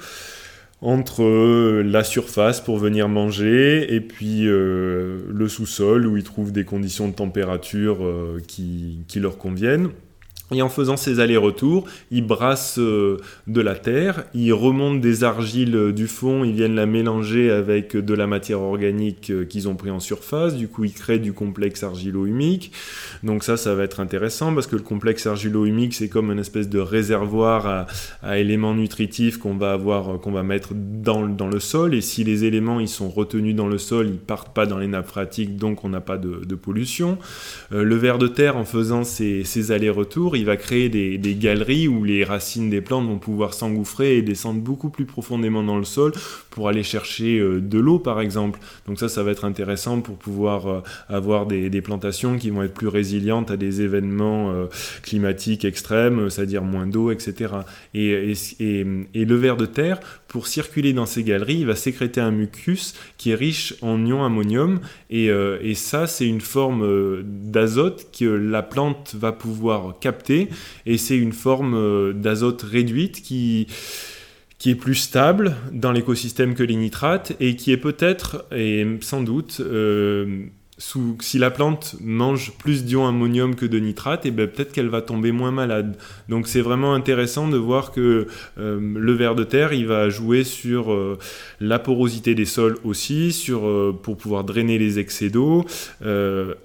entre 0.82 1.24
euh, 1.24 1.84
la 1.84 2.04
surface 2.04 2.62
pour 2.62 2.78
venir 2.78 3.10
manger 3.10 3.94
et 3.94 4.02
puis 4.02 4.48
euh, 4.48 5.22
le 5.32 5.48
sous-sol 5.48 6.06
où 6.06 6.18
ils 6.18 6.24
trouvent 6.24 6.52
des 6.52 6.66
conditions 6.66 7.08
de 7.08 7.14
température 7.14 8.06
euh, 8.06 8.40
qui, 8.48 9.00
qui, 9.08 9.20
leur 9.20 9.38
conviennent. 9.38 9.90
Et 10.52 10.62
en 10.62 10.70
faisant 10.70 10.96
ces 10.96 11.20
allers-retours, 11.20 11.86
ils 12.12 12.26
brassent 12.26 12.78
euh, 12.78 13.18
de 13.48 13.62
la 13.62 13.74
terre, 13.74 14.26
ils 14.36 14.54
remontent 14.54 15.00
des 15.00 15.24
argiles 15.24 15.76
euh, 15.76 15.92
du 15.92 16.08
fond, 16.08 16.44
ils 16.44 16.54
viennent 16.54 16.76
la 16.76 16.86
mélanger 16.86 17.50
avec 17.50 17.98
de 17.98 18.14
la 18.14 18.28
matière 18.28 18.62
organique 18.62 19.32
euh, 19.32 19.44
qu'ils 19.44 19.68
ont 19.68 19.76
pris 19.76 19.90
en 19.90 20.00
surface, 20.00 20.56
du 20.56 20.68
coup 20.68 20.84
ils 20.84 20.94
créent 20.94 21.18
du 21.18 21.34
complexe 21.34 21.82
argilo-humique. 21.82 22.72
Donc 23.24 23.44
ça, 23.44 23.58
ça 23.58 23.74
va 23.74 23.84
être 23.84 24.00
intéressant 24.00 24.54
parce 24.54 24.68
que 24.68 24.76
le 24.76 24.84
complexe 24.84 25.26
argilo-humique, 25.26 25.96
c'est 25.96 26.10
comme 26.10 26.32
une 26.32 26.38
espèce 26.38 26.70
de 26.70 26.78
réservoir 26.78 27.88
à, 28.22 28.38
éléments 28.38 28.76
nutritifs 28.76 29.40
qu'on 29.40 29.56
va 29.56 29.72
avoir, 29.72 30.20
qu'on 30.20 30.32
va 30.32 30.44
mettre 30.44 30.74
dans, 30.76 31.28
dans, 31.28 31.48
le 31.48 31.60
sol. 31.60 31.96
Et 31.96 32.02
si 32.02 32.24
les 32.24 32.44
éléments 32.44 32.80
ils 32.80 32.88
sont 32.88 33.10
retenus 33.10 33.56
dans 33.56 33.68
le 33.68 33.80
sol, 33.80 34.10
ils 34.10 34.20
partent 34.20 34.54
pas 34.54 34.68
dans 34.68 34.78
les 34.78 34.88
nappes 34.88 35.08
phréatiques, 35.08 35.58
donc 35.58 35.84
on 35.84 35.90
n'a 35.90 36.02
pas 36.02 36.18
de, 36.20 36.56
pollution. 36.56 37.18
le 37.72 37.96
ver 37.96 38.20
de 38.20 38.28
terre, 38.28 38.58
en 38.58 38.66
faisant 38.66 39.04
ces 39.04 39.72
allers-retours, 39.72 40.35
il 40.36 40.46
va 40.46 40.58
créer 40.58 40.90
des, 40.90 41.36
galeries 41.36 41.88
où 41.88 42.04
les 42.04 42.24
racines 42.24 42.70
des 42.70 42.82
plantes 42.82 43.08
vont 43.08 43.20
pouvoir 43.20 43.54
s'engouffrer 43.54 44.18
et 44.18 44.22
descendre 44.22 44.62
beaucoup 44.62 44.90
plus 44.90 45.06
profondément 45.06 45.64
dans 45.64 45.78
le 45.78 45.84
sol 45.84 46.14
pour 46.56 46.70
aller 46.70 46.84
chercher 46.84 47.40
de 47.40 47.80
l'eau 47.80 48.00
par 48.00 48.20
exemple. 48.20 48.60
Donc 48.88 49.00
ça, 49.00 49.10
ça 49.10 49.22
va 49.22 49.32
être 49.32 49.46
intéressant 49.46 50.02
pour 50.02 50.16
pouvoir 50.16 50.84
avoir 51.10 51.46
des, 51.46 51.70
des, 51.70 51.82
plantations 51.82 52.38
qui 52.38 52.50
vont 52.50 52.64
être 52.64 52.74
plus 52.74 52.88
résilientes 52.88 53.52
à 53.52 53.58
des 53.58 53.82
événements 53.82 54.54
climatiques 55.04 55.66
extrêmes, 55.66 56.30
c'est-à-dire 56.30 56.64
moins 56.64 56.88
d'eau, 56.88 57.12
etc. 57.12 57.54
Et, 57.94 58.34
et, 58.60 59.26
le 59.26 59.36
ver 59.36 59.58
de 59.58 59.66
terre, 59.66 60.00
pour 60.28 60.48
circuler 60.48 60.94
dans 60.94 61.06
ces 61.06 61.24
galeries, 61.24 61.60
il 61.60 61.66
va 61.66 61.76
sécréter 61.76 62.22
un 62.22 62.32
mucus 62.32 62.94
qui 63.18 63.32
est 63.32 63.36
riche 63.36 63.76
en 63.82 64.06
ions 64.06 64.24
ammonium. 64.24 64.80
Et, 65.10 65.30
euh, 65.30 65.60
et 65.62 65.76
ça, 65.76 66.08
c'est 66.08 66.28
une 66.28 66.42
forme 66.42 66.84
euh, 66.84 67.24
d'azote 67.26 68.08
que 68.18 68.26
la 68.26 68.62
plante 68.62 69.16
va 69.18 69.32
pouvoir 69.32 70.00
capter. 70.00 70.50
Et 70.86 70.98
c'est 70.98 71.18
une 71.18 71.34
forme 71.34 71.76
euh, 71.76 72.14
d'azote 72.14 72.62
réduite 72.64 73.22
qui 73.22 73.68
qui 74.66 74.72
est 74.72 74.74
plus 74.74 74.96
stable 74.96 75.56
dans 75.74 75.92
l'écosystème 75.92 76.56
que 76.56 76.64
les 76.64 76.76
nitrates 76.76 77.34
et 77.40 77.56
qui 77.56 77.72
est 77.72 77.78
peut-être 77.78 78.48
et 78.52 78.98
sans 79.02 79.22
doute 79.22 79.62
si 80.78 81.40
la 81.40 81.52
plante 81.52 81.96
mange 82.02 82.52
plus 82.58 82.84
d'ion 82.84 83.08
ammonium 83.08 83.56
que 83.56 83.66
de 83.66 83.80
nitrate, 83.80 84.26
et 84.26 84.30
eh 84.30 84.32
ben 84.32 84.48
peut-être 84.48 84.74
qu'elle 84.74 84.90
va 84.90 85.02
tomber 85.02 85.32
moins 85.32 85.52
malade. 85.52 85.96
Donc 86.28 86.48
c'est 86.48 86.62
vraiment 86.62 86.94
intéressant 86.94 87.48
de 87.48 87.56
voir 87.56 87.92
que 87.92 88.28
euh, 88.58 88.80
le 88.82 89.14
ver 89.14 89.36
de 89.36 89.46
terre, 89.46 89.72
il 89.72 89.88
va 89.88 90.10
jouer 90.10 90.44
sur 90.44 90.92
euh, 90.92 91.18
la 91.62 91.80
porosité 91.80 92.36
des 92.36 92.44
sols 92.44 92.78
aussi, 92.84 93.32
sur, 93.32 93.66
euh, 93.66 93.98
pour 94.04 94.18
pouvoir 94.18 94.44
drainer 94.44 94.78
les 94.78 95.00
excès 95.00 95.30
d'eau, 95.30 95.66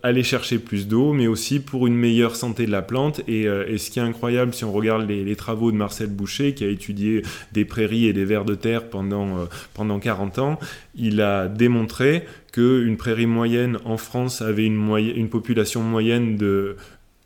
aller 0.02 0.22
chercher 0.24 0.58
plus 0.58 0.88
d'eau, 0.88 1.12
mais 1.12 1.28
aussi 1.28 1.60
pour 1.60 1.86
une 1.86 1.94
meilleure 1.94 2.34
santé 2.34 2.66
de 2.66 2.72
la 2.72 2.82
plante. 2.82 3.20
Et, 3.28 3.46
ce 3.80 3.90
qui 3.90 3.98
est 3.98 4.02
incroyable, 4.02 4.52
si 4.52 4.64
on 4.64 4.72
regarde 4.72 5.08
les, 5.08 5.24
les, 5.24 5.36
travaux 5.36 5.70
de 5.70 5.76
Marcel 5.76 6.08
Boucher, 6.08 6.52
qui 6.54 6.64
a 6.64 6.68
étudié 6.68 7.22
des 7.52 7.64
prairies 7.64 8.06
et 8.06 8.12
des 8.12 8.24
vers 8.24 8.44
de 8.44 8.54
terre 8.54 8.88
pendant, 8.90 9.48
pendant 9.72 9.98
40 9.98 10.38
ans, 10.38 10.58
il 11.00 11.20
a 11.20 11.48
démontré 11.48 12.24
qu'une 12.52 12.96
prairie 12.96 13.26
moyenne 13.26 13.78
en 13.84 13.96
France 13.96 14.42
avait 14.42 14.66
une, 14.66 15.28
population 15.28 15.82
moyenne 15.82 16.36
de 16.36 16.76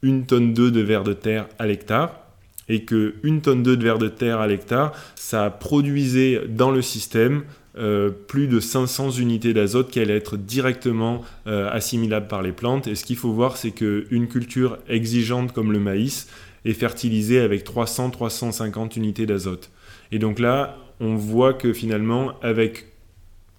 1 0.04 0.20
tonne 0.22 0.54
2 0.54 0.70
de 0.70 0.80
vers 0.80 1.02
de 1.02 1.12
terre 1.12 1.48
à 1.58 1.66
l'hectare 1.66 2.20
et 2.68 2.84
que 2.84 3.14
1 3.24 3.40
tonne 3.40 3.62
2 3.62 3.76
de 3.76 3.82
vers 3.82 3.98
de 3.98 4.08
terre 4.08 4.38
à 4.38 4.46
l'hectare, 4.46 4.92
ça 5.16 5.50
produisait 5.50 6.42
dans 6.48 6.70
le 6.70 6.82
système 6.82 7.42
euh, 7.76 8.10
plus 8.10 8.46
de 8.46 8.60
500 8.60 9.10
unités 9.10 9.52
d'azote 9.52 9.90
qui 9.90 9.98
allaient 9.98 10.16
être 10.16 10.36
directement 10.36 11.22
euh, 11.46 11.68
assimilables 11.70 12.28
par 12.28 12.42
les 12.42 12.52
plantes. 12.52 12.86
Et 12.86 12.94
ce 12.94 13.04
qu'il 13.04 13.16
faut 13.16 13.32
voir, 13.32 13.56
c'est 13.56 13.72
qu'une 13.72 14.28
culture 14.28 14.78
exigeante 14.88 15.52
comme 15.52 15.72
le 15.72 15.80
maïs 15.80 16.28
est 16.64 16.74
fertilisée 16.74 17.40
avec 17.40 17.66
300-350 17.66 18.96
unités 18.96 19.26
d'azote. 19.26 19.70
Et 20.12 20.18
donc 20.18 20.38
là, 20.38 20.78
on 21.00 21.16
voit 21.16 21.52
que 21.52 21.72
finalement, 21.72 22.34
avec 22.40 22.86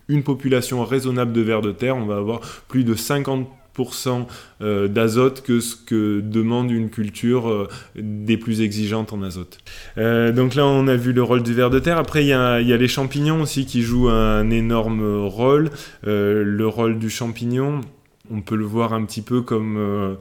une 0.08 0.24
population 0.24 0.84
raisonnable 0.84 1.34
de 1.34 1.42
vers 1.42 1.62
de 1.62 1.72
terre, 1.72 1.98
on 1.98 2.06
va 2.06 2.18
avoir 2.18 2.42
plus 2.68 2.84
de 2.84 2.96
50% 2.96 3.46
euh, 4.62 4.88
d'azote 4.88 5.42
que 5.42 5.60
ce 5.60 5.76
que 5.76 6.22
demande 6.22 6.72
une 6.72 6.90
culture 6.90 7.50
euh, 7.50 7.68
des 7.96 8.38
plus 8.38 8.62
exigeantes 8.62 9.14
en 9.14 9.22
azote. 9.22 9.58
Euh, 9.98 10.32
donc 10.32 10.56
là, 10.56 10.66
on 10.66 10.88
a 10.88 10.96
vu 10.96 11.14
le 11.14 11.24
rôle 11.24 11.44
du 11.44 11.54
ver 11.54 11.70
de 11.70 11.80
terre. 11.80 11.98
Après, 11.98 12.24
il 12.24 12.28
y, 12.28 12.34
a, 12.34 12.60
les 12.62 12.88
champignons 12.88 13.42
aussi 13.42 13.66
qui 13.66 13.82
jouent 13.82 14.10
un 14.10 14.50
énorme 14.50 15.26
rôle. 15.26 15.72
le 16.04 16.68
rôle 16.68 17.00
du 17.00 17.10
champignon, 17.10 17.82
on 18.32 18.42
peut 18.42 18.56
le 18.56 18.66
voir 18.66 18.94
un 18.94 19.04
petit 19.06 19.22
peu 19.22 19.42
comme 19.42 20.18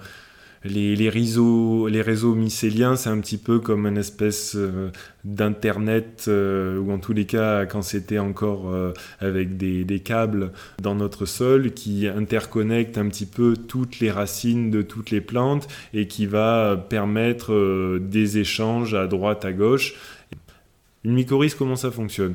les, 0.65 1.09
réseaux, 1.11 1.89
les 1.89 2.01
réseaux 2.01 2.35
mycéliens, 2.35 2.97
c'est 2.97 3.11
un 3.11 3.21
petit 3.21 3.37
peu 3.37 3.59
comme 3.59 3.87
une 3.87 3.99
espèce 3.99 4.57
euh, 4.57 4.91
d'internet, 5.25 6.25
euh, 6.29 6.79
ou 6.79 6.91
en 6.91 6.99
tous 6.99 7.13
les 7.13 7.27
cas 7.27 7.67
quand 7.67 7.83
c'était 7.83 8.19
encore 8.19 8.73
euh, 8.73 8.93
avec 9.21 9.57
des, 9.57 10.01
câbles 10.01 10.53
dans 10.81 10.95
notre 10.95 11.27
sol, 11.27 11.73
qui 11.73 12.09
interconnecte 12.09 12.97
un 12.99 13.09
petit 13.09 13.27
peu 13.27 13.55
toutes 13.57 14.01
les 14.01 14.11
racines 14.11 14.71
de 14.71 14.83
toutes 14.83 15.11
les 15.11 15.21
plantes 15.21 15.69
et 15.93 16.07
qui 16.09 16.27
va 16.27 16.77
permettre 16.89 17.99
des 17.99 18.39
échanges 18.39 18.95
à 18.95 19.07
droite, 19.07 19.45
à 19.45 19.53
gauche. 19.53 19.95
Une 21.05 21.13
mycorhize, 21.13 21.55
comment 21.55 21.77
ça 21.77 21.91
fonctionne? 21.91 22.35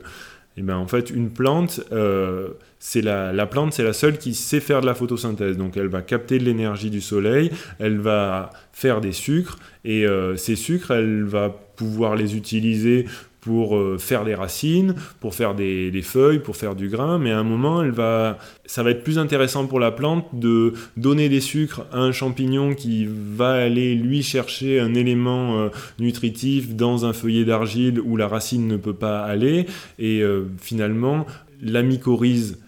Eh 0.60 0.62
ben, 0.62 0.76
en 0.76 0.88
fait, 0.88 1.10
une 1.10 1.30
plante, 1.30 1.80
euh, 1.93 2.50
c'est 2.80 3.02
la, 3.02 3.32
la, 3.32 3.45
plante, 3.45 3.72
c'est 3.72 3.84
la 3.84 3.93
seule 3.93 4.17
qui 4.17 4.34
sait 4.34 4.60
faire 4.60 4.82
de 4.82 4.86
la 4.86 4.93
photosynthèse. 4.93 5.56
Donc, 5.56 5.78
elle 5.78 5.88
va 5.88 6.02
capter 6.02 6.38
de 6.38 6.43
l'énergie 6.43 6.89
du 6.89 7.00
soleil, 7.00 7.50
elle 7.80 7.98
va 7.98 8.50
faire 8.74 9.00
des 9.00 9.13
sucres, 9.13 9.58
et 9.86 10.06
euh, 10.06 10.36
ces 10.36 10.58
sucres, 10.58 10.91
elle 10.91 11.24
va 11.24 11.50
pouvoir 11.50 12.17
les 12.17 12.36
utiliser 12.36 13.06
pour 13.41 13.78
euh, 13.78 13.97
faire 13.97 14.25
des 14.25 14.36
racines, 14.36 14.95
pour 15.19 15.34
faire 15.34 15.56
des, 15.56 16.02
feuilles, 16.04 16.39
pour 16.39 16.58
faire 16.58 16.75
du 16.75 16.89
grain, 16.89 17.19
mais 17.19 17.32
à 17.32 17.39
un 17.39 17.43
moment, 17.43 17.84
va, 17.89 18.38
ça 18.65 18.84
va 18.84 18.91
être 18.91 19.04
plus 19.04 19.17
intéressant 19.17 19.67
pour 19.67 19.80
la 19.80 19.91
plante 19.91 20.28
de 20.34 20.73
donner 20.97 21.30
des 21.30 21.41
sucres 21.41 21.86
à 21.91 21.99
un 21.99 22.12
champignon 22.12 22.73
qui 22.73 23.08
va 23.10 23.54
aller 23.54 23.95
lui 23.95 24.23
chercher 24.23 24.80
un 24.80 24.93
élément 24.93 25.60
euh, 25.60 25.69
nutritif 25.99 26.75
dans 26.75 27.06
un 27.06 27.13
feuillet 27.13 27.45
d'argile 27.45 27.99
où 28.02 28.17
la 28.17 28.28
racine 28.28 28.67
ne 28.67 28.78
peut 28.78 28.93
pas 28.93 29.21
aller, 29.21 29.65
et 29.99 30.21
euh, 30.21 30.45
finalement, 30.60 31.25
la 31.62 31.82
mycorhize, 31.82 32.60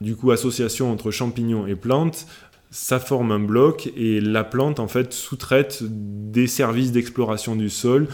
du 0.00 0.16
coup 0.16 0.32
association 0.32 0.90
entre 0.90 1.10
champignon 1.10 1.66
et 1.66 1.76
plante, 1.76 2.26
ça 2.72 2.98
forme 2.98 3.32
un 3.32 3.38
bloc 3.38 3.92
et 3.96 4.18
la 4.20 4.44
plante 4.44 4.80
en 4.80 4.88
fait 4.88 5.12
sous-traite 5.12 5.82
des 5.82 6.46
services 6.46 6.90
d'exploration 6.90 7.54
du 7.54 7.68
sol 7.68 8.08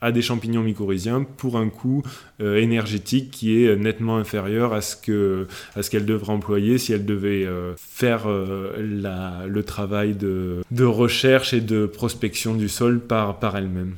à 0.00 0.10
des 0.10 0.20
champignons 0.20 0.62
mycorhiziens 0.62 1.22
pour 1.22 1.56
un 1.56 1.68
coût 1.68 2.02
euh, 2.40 2.56
énergétique 2.56 3.30
qui 3.30 3.64
est 3.64 3.76
nettement 3.76 4.18
inférieur 4.18 4.74
à 4.74 4.80
ce 4.80 4.96
que 4.96 5.46
à 5.76 5.84
ce 5.84 5.90
qu'elle 5.90 6.06
devrait 6.06 6.32
employer 6.32 6.76
si 6.76 6.92
elle 6.92 7.06
devait 7.06 7.46
euh, 7.46 7.74
faire 7.76 8.28
euh, 8.28 8.74
la, 8.80 9.46
le 9.46 9.62
travail 9.62 10.14
de, 10.14 10.58
de, 10.72 10.84
recherche 10.84 11.54
et 11.54 11.60
de 11.60 11.86
prospection 11.86 12.56
du 12.56 12.68
sol 12.68 12.98
par, 12.98 13.38
par 13.38 13.56
elle-même. 13.56 13.94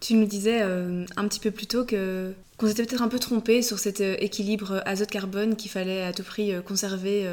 Tu 0.00 0.14
nous 0.14 0.26
disais 0.26 0.60
un 0.62 1.28
petit 1.28 1.40
peu 1.40 1.50
plus 1.50 1.66
tôt 1.66 1.84
que 1.84 2.32
qu'on 2.56 2.66
s'était 2.68 2.84
peut-être 2.84 3.02
un 3.02 3.08
peu 3.08 3.18
trompé 3.18 3.62
sur 3.62 3.78
cet 3.78 4.00
équilibre 4.00 4.82
azote-carbone 4.86 5.56
qu'il 5.56 5.70
fallait 5.70 6.02
à 6.02 6.12
tout 6.12 6.22
prix 6.22 6.52
conserver 6.64 7.28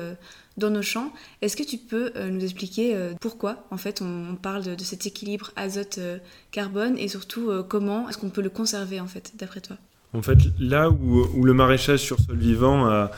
dans 0.58 0.70
nos 0.70 0.82
champs. 0.82 1.12
Est-ce 1.42 1.58
que 1.58 1.64
tu 1.64 1.78
peux 1.78 2.12
euh, 2.16 2.30
nous 2.30 2.44
expliquer 2.44 2.96
euh, 2.96 3.14
pourquoi 3.20 3.66
en 3.72 3.78
fait 3.78 4.02
on, 4.02 4.36
parle 4.36 4.64
de, 4.64 4.84
cet 4.84 5.06
équilibre 5.06 5.52
azote-carbone 5.56 6.98
et 6.98 7.08
surtout 7.08 7.50
euh, 7.50 7.64
comment 7.64 8.10
est-ce 8.10 8.18
qu'on 8.18 8.30
peut 8.30 8.42
le 8.42 8.50
conserver 8.50 9.00
en 9.00 9.08
fait 9.08 9.34
d'après 9.38 9.62
toi? 9.62 9.78
En 10.14 10.22
fait 10.22 10.38
là 10.60 10.90
où, 10.90 11.44
le 11.44 11.54
maraîchage 11.54 12.00
sur 12.00 12.20
sol 12.20 12.38
vivant 12.38 12.86
a, 12.86 13.12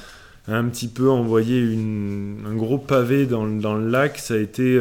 un 0.47 0.65
petit 0.65 0.87
peu 0.87 1.09
envoyé 1.09 1.75
un 2.45 2.53
gros 2.53 2.77
pavé 2.77 3.25
dans, 3.25 3.43
le 3.45 3.89
lac, 3.89 4.19
ça 4.19 4.35
a 4.35 4.37
été 4.37 4.79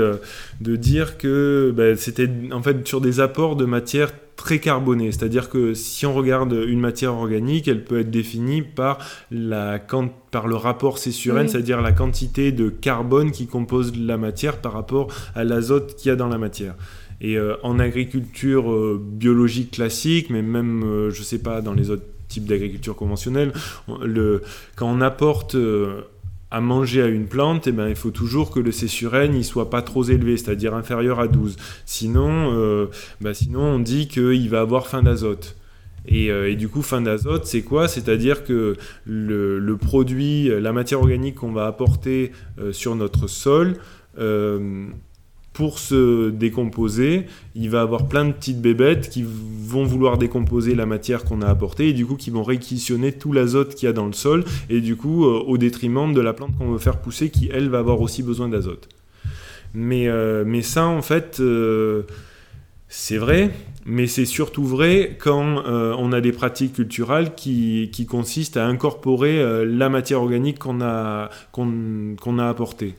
de 0.60 0.76
dire 0.76 1.16
que 1.16 1.72
bah, 1.74 1.96
c'était 1.96 2.30
en 2.52 2.62
fait 2.62 2.87
sur 2.87 3.00
des 3.00 3.18
apports 3.18 3.56
de 3.56 3.64
matière 3.64 4.12
très 4.37 4.59
carbonée. 4.59 5.12
C'est-à-dire 5.12 5.49
que 5.49 5.75
si 5.75 6.07
on 6.07 6.14
regarde 6.14 6.53
une 6.53 6.81
matière 6.81 7.14
organique, 7.14 7.68
elle 7.68 7.85
peut 7.85 8.01
être 8.01 8.11
définie 8.11 8.62
par, 8.62 8.99
la, 9.31 9.79
par 10.31 10.47
le 10.47 10.57
rapport 10.57 10.99
C 10.99 11.12
sur 11.12 11.38
N, 11.38 11.49
c'est-à-dire 11.49 11.81
la 11.81 11.92
quantité 11.92 12.53
de 12.53 12.68
carbone 12.68 13.31
qui 13.31 13.47
compose 13.47 13.97
la 13.97 14.16
matière 14.16 14.61
par 14.61 14.73
rapport 14.73 15.12
à 15.35 15.44
l'azote 15.44 15.97
qu'il 15.97 16.09
y 16.09 16.12
a 16.12 16.16
dans 16.16 16.29
la 16.29 16.38
matière. 16.38 16.75
Et 17.20 17.37
euh, 17.38 17.57
en 17.62 17.79
agriculture 17.79 18.70
euh, 18.70 19.01
biologique 19.03 19.73
classique, 19.73 20.31
mais 20.31 20.42
même, 20.42 20.83
euh, 20.85 21.11
je 21.11 21.20
ne 21.20 21.25
sais 21.25 21.38
pas, 21.38 21.61
dans 21.61 21.73
les 21.73 21.90
autres 21.90 22.05
types 22.29 22.47
d'agriculture 22.47 22.97
conventionnelle, 22.97 23.53
le, 24.03 24.42
quand 24.77 24.90
on 24.90 25.01
apporte 25.01 25.57
à 26.54 26.60
manger 26.60 27.02
à 27.02 27.08
une 27.08 27.26
plante, 27.26 27.66
eh 27.66 27.72
ben, 27.72 27.88
il 27.88 27.96
faut 27.96 28.12
toujours 28.12 28.52
que 28.52 28.60
le 28.60 28.70
C 28.70 28.86
sur 28.86 29.16
N 29.16 29.36
ne 29.36 29.42
soit 29.42 29.70
pas 29.70 29.82
trop 29.82 30.04
élevé, 30.04 30.36
c'est-à-dire 30.36 30.72
inférieur 30.72 31.18
à 31.18 31.26
12. 31.26 31.56
Sinon, 31.84 32.52
euh, 32.54 32.86
bah, 33.20 33.34
sinon 33.34 33.62
on 33.62 33.78
dit 33.80 34.06
qu'il 34.06 34.48
va 34.50 34.60
avoir 34.60 34.86
faim 34.86 35.02
d'azote. 35.02 35.56
Euh, 36.12 36.46
et, 36.46 36.54
du 36.54 36.68
coup, 36.68 36.82
fin 36.82 37.00
d'azote, 37.00 37.46
c'est 37.46 37.62
quoi? 37.62 37.88
C'est-à-dire 37.88 38.44
que 38.44 38.76
le, 39.04 39.76
produit, 39.76 40.48
la 40.48 40.72
matière 40.72 41.00
organique 41.00 41.34
qu'on 41.34 41.50
va 41.50 41.66
apporter 41.66 42.30
euh, 42.60 42.72
sur 42.72 42.94
notre 42.94 43.26
sol, 43.26 43.74
pour 45.54 45.78
se 45.78 46.30
décomposer, 46.30 47.26
il 47.54 47.70
va 47.70 47.80
avoir 47.80 48.08
plein 48.08 48.24
de 48.24 48.32
petites 48.32 48.60
bébêtes 48.60 49.08
qui 49.08 49.24
vont 49.24 49.84
vouloir 49.84 50.18
décomposer 50.18 50.74
la 50.74 50.84
matière 50.84 51.24
qu'on 51.24 51.42
a 51.42 51.46
apportée 51.46 51.88
et 51.88 51.92
du 51.92 52.04
coup 52.04 52.16
qui 52.16 52.30
vont 52.30 52.42
réquisitionner 52.42 53.12
tout 53.12 53.32
l'azote 53.32 53.76
qu'il 53.76 53.86
y 53.86 53.88
a 53.88 53.92
dans 53.92 54.06
le 54.06 54.12
sol 54.12 54.44
et 54.68 54.80
du 54.80 54.96
coup 54.96 55.24
euh, 55.24 55.44
au 55.46 55.56
détriment 55.56 56.12
de 56.12 56.20
la 56.20 56.32
plante 56.32 56.58
qu'on 56.58 56.72
veut 56.72 56.78
faire 56.78 56.98
pousser 56.98 57.30
qui 57.30 57.48
elle 57.52 57.68
va 57.68 57.78
avoir 57.78 58.00
aussi 58.00 58.24
besoin 58.24 58.48
d'azote. 58.48 58.88
Mais, 59.74 60.08
euh, 60.08 60.62
ça 60.62 60.86
en 60.86 61.02
fait 61.02 61.38
euh, 61.38 62.02
c'est 62.88 63.16
vrai, 63.16 63.52
mais 63.86 64.08
c'est 64.08 64.24
surtout 64.24 64.64
vrai 64.64 65.16
quand 65.20 65.62
on 65.66 66.12
a 66.12 66.20
des 66.20 66.32
pratiques 66.32 66.74
culturelles 66.74 67.34
qui, 67.36 68.06
consistent 68.08 68.56
à 68.56 68.66
incorporer 68.66 69.64
la 69.64 69.88
matière 69.88 70.20
organique 70.20 70.58
qu'on 70.58 70.80
a 70.80 71.30
apportée. 72.48 72.94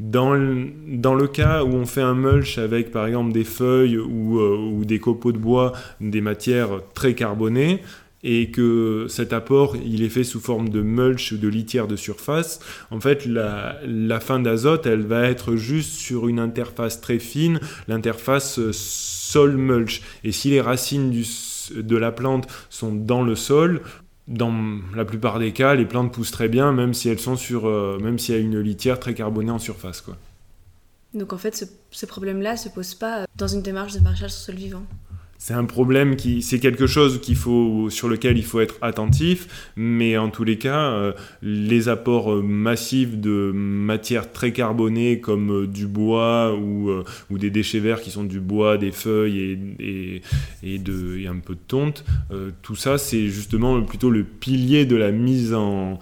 Dans 0.00 0.34
le, 0.34 0.72
dans 0.88 1.14
le 1.14 1.28
cas 1.28 1.62
où 1.62 1.68
on 1.68 1.86
fait 1.86 2.02
un 2.02 2.14
mulch 2.14 2.58
avec 2.58 2.90
par 2.90 3.06
exemple 3.06 3.32
des 3.32 3.44
feuilles 3.44 3.96
ou, 3.96 4.40
euh, 4.40 4.56
ou 4.56 4.84
des 4.84 4.98
copeaux 4.98 5.30
de 5.30 5.38
bois, 5.38 5.72
des 6.00 6.20
matières 6.20 6.80
très 6.94 7.14
carbonées, 7.14 7.80
et 8.24 8.50
que 8.50 9.06
cet 9.08 9.32
apport 9.32 9.76
il 9.76 10.02
est 10.02 10.08
fait 10.08 10.24
sous 10.24 10.40
forme 10.40 10.70
de 10.70 10.80
mulch 10.80 11.30
ou 11.30 11.36
de 11.36 11.46
litière 11.46 11.86
de 11.86 11.94
surface, 11.94 12.58
en 12.90 12.98
fait 12.98 13.24
la, 13.26 13.78
la 13.86 14.18
fin 14.18 14.40
d'azote 14.40 14.86
elle 14.86 15.02
va 15.02 15.28
être 15.28 15.54
juste 15.54 15.94
sur 15.94 16.26
une 16.26 16.40
interface 16.40 17.00
très 17.00 17.18
fine, 17.20 17.60
l'interface 17.86 18.58
sol-mulch. 18.72 20.00
Et 20.24 20.32
si 20.32 20.50
les 20.50 20.60
racines 20.60 21.12
de 21.74 21.96
la 21.96 22.12
plante 22.12 22.46
sont 22.68 22.94
dans 22.94 23.22
le 23.22 23.34
sol, 23.36 23.80
dans 24.26 24.52
la 24.94 25.04
plupart 25.04 25.38
des 25.38 25.52
cas, 25.52 25.74
les 25.74 25.84
plantes 25.84 26.12
poussent 26.12 26.30
très 26.30 26.48
bien, 26.48 26.72
même 26.72 26.94
si 26.94 27.08
elles 27.08 27.20
sont 27.20 27.36
sur, 27.36 27.66
euh, 27.66 27.98
s'il 28.16 28.34
y 28.34 28.38
a 28.38 28.40
une 28.40 28.58
litière 28.58 28.98
très 28.98 29.14
carbonée 29.14 29.50
en 29.50 29.58
surface, 29.58 30.00
quoi. 30.00 30.16
Donc 31.12 31.32
en 31.32 31.38
fait, 31.38 31.68
ce, 31.92 32.06
problème-là 32.06 32.56
se 32.56 32.68
pose 32.68 32.94
pas 32.94 33.26
dans 33.36 33.46
une 33.46 33.62
démarche 33.62 33.92
de 33.92 34.00
maraîchage 34.00 34.32
sur 34.32 34.46
sol 34.46 34.56
vivant 34.56 34.82
c'est 35.46 35.52
un 35.52 35.66
problème 35.66 36.16
qui, 36.16 36.40
c'est 36.40 36.58
quelque 36.58 36.86
chose 36.86 37.20
qu'il 37.20 37.36
faut, 37.36 37.90
sur 37.90 38.08
lequel 38.08 38.38
il 38.38 38.46
faut 38.46 38.60
être 38.60 38.76
attentif, 38.80 39.70
mais 39.76 40.16
en 40.16 40.30
tous 40.30 40.42
les 40.42 40.56
cas, 40.56 40.92
euh, 40.92 41.12
les 41.42 41.90
apports 41.90 42.32
euh, 42.32 42.40
massifs 42.40 43.18
de 43.18 43.52
matières 43.54 44.32
très 44.32 44.52
carbonées 44.52 45.20
comme 45.20 45.52
euh, 45.52 45.66
du 45.66 45.86
bois 45.86 46.54
ou, 46.54 46.90
ou, 47.28 47.36
des 47.36 47.50
déchets 47.50 47.78
verts 47.78 48.00
qui 48.00 48.10
sont 48.10 48.24
du 48.24 48.40
bois, 48.40 48.78
des 48.78 48.90
feuilles 48.90 49.58
et, 49.78 50.22
et, 50.62 50.78
de, 50.78 51.18
et 51.18 51.26
un 51.26 51.36
peu 51.36 51.52
de 51.52 51.60
tonte, 51.68 52.06
tout 52.62 52.76
ça, 52.76 52.96
c'est 52.96 53.28
justement 53.28 53.82
plutôt 53.82 54.08
le 54.08 54.24
pilier 54.24 54.86
de 54.86 54.96
la 54.96 55.12
mise 55.12 55.52
en 55.52 55.98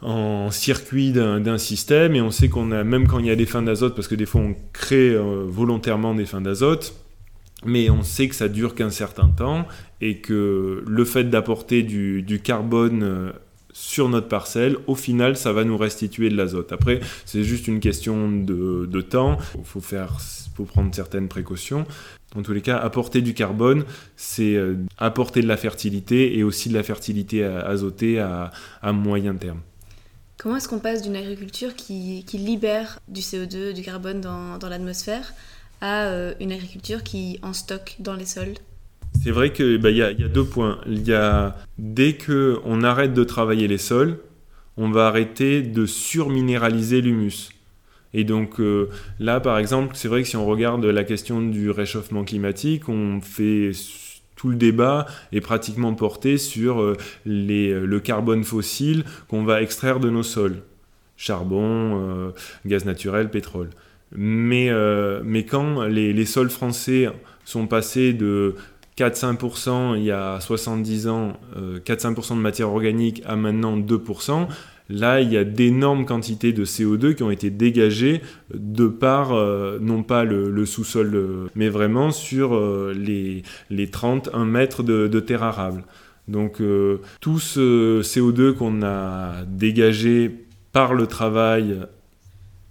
en 0.00 0.50
circuit 0.52 1.10
d'un 1.10 1.58
système. 1.58 2.14
Et 2.14 2.22
on 2.22 2.30
sait 2.30 2.48
qu'on 2.48 2.70
a 2.70 2.82
même 2.82 3.08
quand 3.08 3.18
il 3.18 3.26
y 3.26 3.30
a 3.30 3.36
des 3.36 3.46
fins 3.46 3.62
d'azote 3.62 3.94
parce 3.94 4.08
que 4.08 4.14
des 4.14 4.26
fois 4.26 4.40
on 4.40 4.54
crée 4.72 5.14
volontairement 5.18 6.14
des 6.14 6.24
fins 6.24 6.40
d'azote 6.40 6.94
mais 7.64 7.90
on 7.90 8.02
sait 8.02 8.28
que 8.28 8.34
ça 8.34 8.48
dure 8.48 8.74
qu'un 8.74 8.90
certain 8.90 9.28
temps 9.28 9.66
et 10.00 10.18
que 10.18 10.84
le 10.86 11.04
fait 11.04 11.24
d'apporter 11.24 11.82
du, 11.82 12.40
carbone 12.42 13.02
euh, 13.02 13.32
sur 13.72 14.08
notre 14.08 14.28
parcelle, 14.28 14.76
au 14.86 14.94
final, 14.94 15.36
ça 15.36 15.52
va 15.52 15.64
nous 15.64 15.76
restituer 15.76 16.30
de 16.30 16.36
l'azote. 16.36 16.72
Après, 16.72 17.00
c'est 17.24 17.42
juste 17.42 17.68
une 17.68 17.80
question 17.80 18.30
de, 18.30 19.00
temps. 19.00 19.38
Il 19.56 19.64
faut, 19.64 19.80
faut 19.80 20.64
prendre 20.64 20.94
certaines 20.94 21.28
précautions. 21.28 21.84
En 22.36 22.42
tous 22.42 22.52
les 22.52 22.60
cas, 22.60 22.76
apporter 22.76 23.22
du 23.22 23.34
carbone, 23.34 23.84
c'est 24.16 24.54
euh, 24.54 24.76
apporter 24.98 25.40
de 25.40 25.48
la 25.48 25.56
fertilité 25.56 26.38
et 26.38 26.44
aussi 26.44 26.68
de 26.68 26.74
la 26.74 26.82
fertilité 26.82 27.42
azotée 27.44 28.20
à, 28.20 28.52
moyen 28.92 29.34
terme. 29.34 29.60
Comment 30.36 30.56
est-ce 30.56 30.68
qu'on 30.68 30.78
passe 30.78 31.02
d'une 31.02 31.16
agriculture 31.16 31.74
qui, 31.74 32.24
libère 32.34 33.00
du 33.08 33.20
CO2, 33.20 33.72
du 33.72 33.82
carbone 33.82 34.20
dans 34.20 34.68
l'atmosphère, 34.68 35.32
à 35.80 36.06
euh, 36.06 36.34
une 36.40 36.52
agriculture 36.52 37.02
qui 37.02 37.38
en 37.42 37.52
stocke 37.52 37.96
dans 37.98 38.14
les 38.14 38.26
sols 38.26 38.54
C'est 39.22 39.30
vrai 39.30 39.52
qu'il 39.52 39.78
bah, 39.78 39.90
y, 39.90 40.02
a, 40.02 40.12
deux 40.12 40.44
points. 40.44 40.80
Y 40.86 41.12
a, 41.12 41.56
dès 41.78 42.16
qu'on 42.16 42.82
arrête 42.82 43.14
de 43.14 43.24
travailler 43.24 43.68
les 43.68 43.78
sols, 43.78 44.18
on 44.76 44.90
va 44.90 45.08
arrêter 45.08 45.62
de 45.62 45.86
surminéraliser 45.86 47.00
l'humus. 47.00 47.50
Et 48.14 48.24
donc 48.24 48.60
euh, 48.60 48.88
là, 49.20 49.40
par 49.40 49.58
exemple, 49.58 49.94
c'est 49.94 50.08
vrai 50.08 50.22
que 50.22 50.28
si 50.28 50.36
on 50.36 50.46
regarde 50.46 50.84
la 50.84 51.04
question 51.04 51.42
du 51.42 51.70
réchauffement 51.70 52.24
climatique, 52.24 52.88
on 52.88 53.20
fait 53.20 53.72
tout 54.34 54.48
le 54.48 54.56
débat 54.56 55.06
est 55.32 55.40
pratiquement 55.40 55.94
porté 55.94 56.38
sur 56.38 56.80
euh, 56.80 56.96
les, 57.26 57.72
le 57.72 58.00
carbone 58.00 58.44
fossile 58.44 59.04
qu'on 59.28 59.44
va 59.44 59.62
extraire 59.62 60.00
de 60.00 60.10
nos 60.10 60.22
sols. 60.22 60.62
Charbon, 61.16 62.32
gaz 62.64 62.84
naturel, 62.84 63.28
pétrole. 63.28 63.70
Mais, 64.14 64.70
euh, 64.70 65.20
mais 65.24 65.44
quand 65.44 65.84
les, 65.84 66.12
les, 66.12 66.24
sols 66.24 66.50
français 66.50 67.08
sont 67.44 67.66
passés 67.66 68.12
de 68.12 68.54
4-5% 68.96 69.96
il 69.96 70.04
y 70.04 70.10
a 70.10 70.40
70 70.40 71.08
ans, 71.08 71.32
4-5% 71.84 72.32
euh, 72.32 72.36
de 72.36 72.40
matière 72.40 72.70
organique 72.70 73.22
à 73.26 73.36
maintenant 73.36 73.78
2%, 73.78 74.48
là 74.88 75.20
il 75.20 75.30
y 75.30 75.36
a 75.36 75.44
d'énormes 75.44 76.06
quantités 76.06 76.54
de 76.54 76.64
CO2 76.64 77.14
qui 77.14 77.22
ont 77.22 77.30
été 77.30 77.50
dégagées 77.50 78.22
de 78.54 78.86
par, 78.88 79.34
euh, 79.34 79.78
non 79.80 80.02
pas 80.02 80.24
le, 80.24 80.64
sous-sol, 80.64 81.50
mais 81.54 81.68
vraiment 81.68 82.10
sur 82.10 82.58
les, 82.92 83.42
les 83.68 83.90
31 83.90 84.46
mètres 84.46 84.82
de, 84.82 85.06
de 85.06 85.20
terre 85.20 85.42
arable. 85.42 85.84
Donc 86.28 86.62
tout 87.20 87.38
ce 87.38 88.00
CO2 88.02 88.54
qu'on 88.54 88.82
a 88.82 89.44
dégagé 89.46 90.30
par 90.72 90.92
le 90.92 91.06
travail 91.06 91.78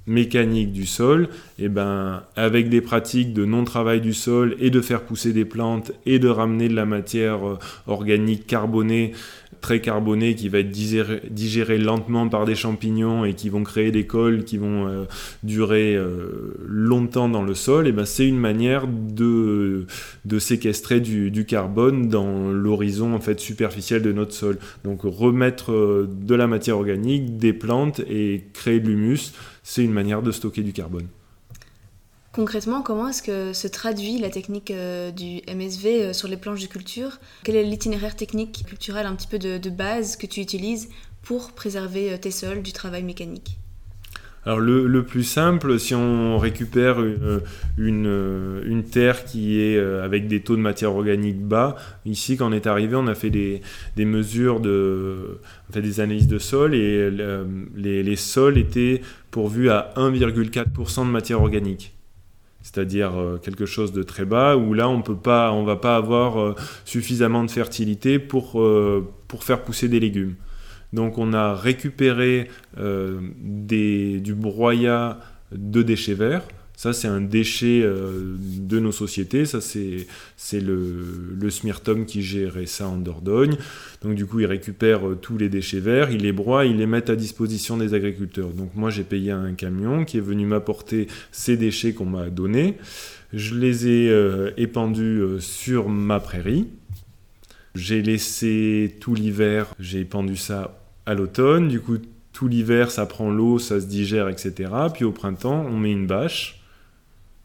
mécanique 0.08 0.72
du 0.72 0.86
sol, 0.86 1.28
et 1.60 1.65
eh 1.65 1.70
ben, 1.70 2.24
avec 2.36 2.70
des 2.70 2.82
pratiques 2.82 3.34
de 3.34 3.43
non-travail 3.43 4.00
du 4.00 4.13
sol 4.13 4.56
et 4.60 4.70
de 4.70 4.80
faire 4.80 5.02
pousser 5.02 5.34
des 5.34 5.46
plantes 5.46 5.91
et 6.06 6.17
de 6.17 6.30
ramener 6.30 6.70
de 6.70 6.76
la 6.76 6.86
matière 6.86 7.46
euh, 7.46 7.60
organique 7.88 8.48
carbonée, 8.48 9.12
très 9.60 9.82
carbonée, 9.82 10.36
qui 10.36 10.50
va 10.50 10.60
être 10.60 10.72
digérée, 10.72 11.78
lentement 11.78 12.30
par 12.30 12.46
des 12.46 12.56
champignons 12.56 13.26
et 13.26 13.34
qui 13.34 13.50
vont 13.50 13.63
créer 13.63 13.91
des 13.91 14.06
cols 14.06 14.46
qui 14.46 14.58
vont 14.58 14.88
euh, 14.88 15.04
durer 15.43 15.96
euh, 15.96 16.56
longtemps 16.65 17.28
dans 17.28 17.43
le 17.43 17.54
sol, 17.54 17.86
et 17.86 17.89
eh 17.89 17.91
ben, 17.91 18.06
c'est 18.06 18.28
une 18.28 18.39
manière 18.39 18.88
de, 18.88 19.88
de 20.24 20.39
séquestrer 20.39 21.02
du, 21.02 21.32
du 21.32 21.46
carbone 21.46 22.08
dans 22.08 22.50
l'horizon 22.50 23.13
en 23.13 23.20
fait, 23.20 23.41
superficiel 23.41 24.02
de 24.04 24.13
notre 24.13 24.34
sol. 24.34 24.58
Donc 24.86 25.02
remettre 25.04 26.08
de 26.08 26.36
la 26.36 26.48
matière 26.48 26.78
organique, 26.78 27.38
des 27.38 27.54
plantes 27.54 28.00
et 28.10 28.46
créer 28.54 28.80
de 28.80 28.88
l'humus, 28.88 29.34
c'est 29.67 29.84
une 29.84 29.91
manière 29.91 30.21
de 30.21 30.32
stocker 30.32 30.63
du 30.63 30.71
carbone. 30.71 31.08
Concrètement, 32.32 32.82
comment 32.82 33.10
est-ce 33.10 33.21
que 33.21 33.51
se 33.51 33.67
traduit 33.67 34.17
la 34.17 34.30
technique 34.30 34.71
euh, 34.71 35.12
du 35.12 35.41
MSV 35.53 35.86
euh, 35.88 36.13
sur 36.13 36.30
les 36.30 36.38
planches 36.38 36.62
de 36.62 36.67
culture? 36.67 37.19
Quel 37.43 37.58
est 37.58 37.63
l'itinéraire 37.63 38.15
technique 38.15 38.63
culturel 38.65 39.06
un 39.06 39.13
petit 39.13 39.27
peu 39.27 39.38
de, 39.38 39.69
base 39.69 40.15
que 40.15 40.25
tu 40.25 40.39
utilises 40.39 40.88
pour 41.21 41.51
préserver 41.51 42.13
euh, 42.13 42.17
tes 42.17 42.32
sols 42.32 42.62
du 42.62 42.71
travail 42.71 43.03
mécanique? 43.03 43.60
Alors 44.45 44.60
le, 44.60 45.04
plus 45.04 45.23
simple, 45.23 45.78
si 45.78 45.93
on 45.93 46.38
récupère 46.38 47.00
une, 47.78 48.84
terre 48.89 49.26
qui 49.26 49.60
est 49.60 49.78
avec 49.78 50.28
des 50.30 50.39
taux 50.39 50.56
de 50.56 50.62
matière 50.62 50.93
organique 50.95 51.41
bas, 51.41 51.76
ici 52.06 52.38
quand 52.38 52.50
on 52.50 52.54
est 52.54 52.65
arrivé, 52.65 52.95
on 52.95 53.08
a 53.08 53.15
fait 53.15 53.30
des, 53.30 53.62
mesures 53.97 54.62
de, 54.62 55.39
on 55.69 55.73
fait 55.73 55.82
des 55.82 56.00
analyses 56.00 56.28
de 56.28 56.38
sol 56.38 56.76
et 56.76 57.12
les, 57.76 58.04
les 58.04 58.15
sols 58.15 58.58
étaient 58.58 59.02
pourvu 59.32 59.69
à 59.69 59.91
1,4% 59.97 61.06
de 61.06 61.12
matière 61.12 61.41
organique 61.41 61.97
c'est-à-dire 62.67 63.17
euh, 63.17 63.38
quelque 63.38 63.65
chose 63.65 63.93
de 63.93 64.04
très 64.04 64.26
bas, 64.26 64.58
où 64.58 64.73
là 64.73 64.89
on 64.89 65.02
peut 65.02 65.15
pas, 65.15 65.54
on 65.54 65.63
va 65.63 65.78
pas 65.78 65.95
avoir 65.95 66.39
euh, 66.39 66.56
suffisamment 66.84 67.45
de 67.45 67.52
fertilité 67.52 68.19
pour, 68.19 68.60
euh, 68.60 69.08
pour 69.30 69.45
faire 69.45 69.63
pousser 69.63 69.88
des 69.88 70.02
légumes. 70.02 70.36
Donc 70.93 71.17
on 71.17 71.34
a 71.34 71.54
récupéré 71.54 72.50
des, 72.78 74.19
du 74.19 74.34
broyat 74.34 75.19
de 75.52 75.82
déchets 75.82 76.13
verts, 76.13 76.43
ça, 76.78 76.93
c'est 76.93 77.08
un 77.08 77.21
déchet 77.21 77.82
euh, 77.84 78.36
de 78.38 78.80
nos 78.80 78.91
sociétés. 78.91 79.45
Ça, 79.45 79.62
c'est 79.62 80.60
le, 80.60 81.36
le 81.36 82.04
qui 82.06 82.21
gérait 82.21 82.67
ça 82.67 82.88
en 82.88 82.97
Dordogne. 82.97 83.58
Donc, 84.04 84.13
du 84.13 84.28
coup, 84.28 84.41
ils 84.41 84.45
récupèrent 84.45 85.08
euh, 85.08 85.15
tous 85.15 85.39
les 85.39 85.50
déchets 85.50 85.80
verts, 85.80 86.12
ils 86.12 86.21
les 86.21 86.32
broient, 86.32 86.65
ils 86.65 86.78
les 86.78 86.86
mettent 86.86 87.10
à 87.10 87.15
disposition 87.15 87.78
des 87.78 87.95
agriculteurs. 87.95 88.50
Donc, 88.50 88.76
moi, 88.76 88.91
j'ai 88.91 89.04
payé 89.04 89.32
un 89.32 89.54
camion 89.54 90.06
qui 90.06 90.17
est 90.17 90.21
venu 90.21 90.45
m'apporter 90.45 91.08
ces 91.32 91.58
déchets 91.58 91.93
qu'on 91.93 92.06
m'a 92.06 92.30
donnés. 92.30 92.78
Je 93.34 93.56
les 93.56 93.88
ai 93.88 94.10
euh, 94.12 94.52
épandus 94.58 95.23
sur 95.39 95.89
ma 95.89 96.19
prairie. 96.19 96.67
J'ai 97.78 98.02
laissé 98.02 98.98
tout 99.00 99.16
l'hiver, 99.16 99.74
j'ai 99.80 100.02
épandu 100.02 100.36
ça 100.36 100.80
à 101.06 101.13
l'automne. 101.13 101.68
Du 101.68 101.80
coup, 101.80 101.98
tout 102.34 102.48
l'hiver, 102.48 102.92
ça 102.92 103.06
prend 103.06 103.30
l'eau, 103.30 103.60
ça 103.60 103.80
se 103.80 103.86
digère, 103.86 104.28
etc. 104.28 104.72
Puis 104.94 105.06
au 105.06 105.12
printemps, 105.12 105.66
on 105.70 105.78
met 105.78 105.92
une 105.92 106.08
bâche 106.08 106.58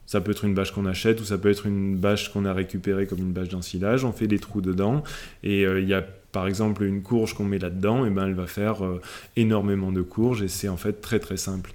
ça 0.05 0.21
peut 0.21 0.31
être 0.31 0.45
une 0.45 0.53
bâche 0.53 0.71
qu'on 0.71 0.85
achète 0.85 1.21
ou 1.21 1.23
ça 1.23 1.39
peut 1.39 1.49
être 1.49 1.65
une 1.65 1.95
bâche 1.95 2.31
qu'on 2.31 2.45
a 2.45 2.53
récupérée 2.53 3.07
comme 3.07 3.17
une 3.17 3.31
bâche 3.31 3.49
d'ensilage. 3.49 4.05
On 4.05 4.11
fait 4.11 4.27
des 4.27 4.37
trous 4.37 4.61
dedans 4.61 5.03
et 5.41 5.65
euh, 5.65 5.81
il 5.81 5.87
y 5.87 5.93
a 5.95 6.05
par 6.31 6.45
exemple 6.45 6.83
une 6.83 7.01
courge 7.01 7.33
qu'on 7.33 7.45
met 7.45 7.57
là-dedans, 7.57 8.05
et 8.05 8.09
ben 8.09 8.27
elle 8.27 8.33
va 8.33 8.45
faire 8.47 8.83
euh, 8.83 9.01
énormément 9.35 9.91
de 9.91 10.01
courges 10.01 10.41
et 10.41 10.47
c'est 10.47 10.69
en 10.69 10.77
fait 10.77 11.01
très 11.01 11.19
très 11.19 11.37
simple. 11.37 11.73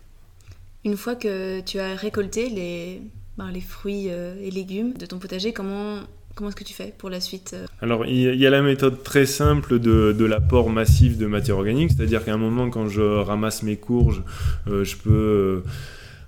Une 0.84 0.96
fois 0.96 1.16
que 1.16 1.60
tu 1.62 1.80
as 1.80 1.94
récolté 1.96 2.48
les, 2.48 3.02
ben, 3.36 3.52
fruits 3.60 4.06
euh, 4.08 4.36
et 4.40 4.50
légumes 4.50 4.92
de 4.94 5.06
ton 5.06 5.18
potager, 5.18 5.52
comment 5.52 5.98
Comment 6.38 6.50
est-ce 6.50 6.56
que 6.56 6.62
tu 6.62 6.72
fais 6.72 6.94
pour 6.96 7.10
la 7.10 7.20
suite 7.20 7.56
Alors, 7.82 8.06
il 8.06 8.36
y 8.36 8.46
a 8.46 8.50
la 8.50 8.62
méthode 8.62 9.02
très 9.02 9.26
simple 9.26 9.80
de, 9.80 10.14
de 10.16 10.24
l'apport 10.24 10.70
massif 10.70 11.18
de 11.18 11.26
matière 11.26 11.56
organique, 11.56 11.90
c'est-à-dire 11.90 12.24
qu'à 12.24 12.32
un 12.32 12.36
moment, 12.36 12.70
quand 12.70 12.86
je 12.86 13.02
ramasse 13.02 13.64
mes 13.64 13.74
courges, 13.74 14.22
je 14.68 14.94
peux 14.94 15.64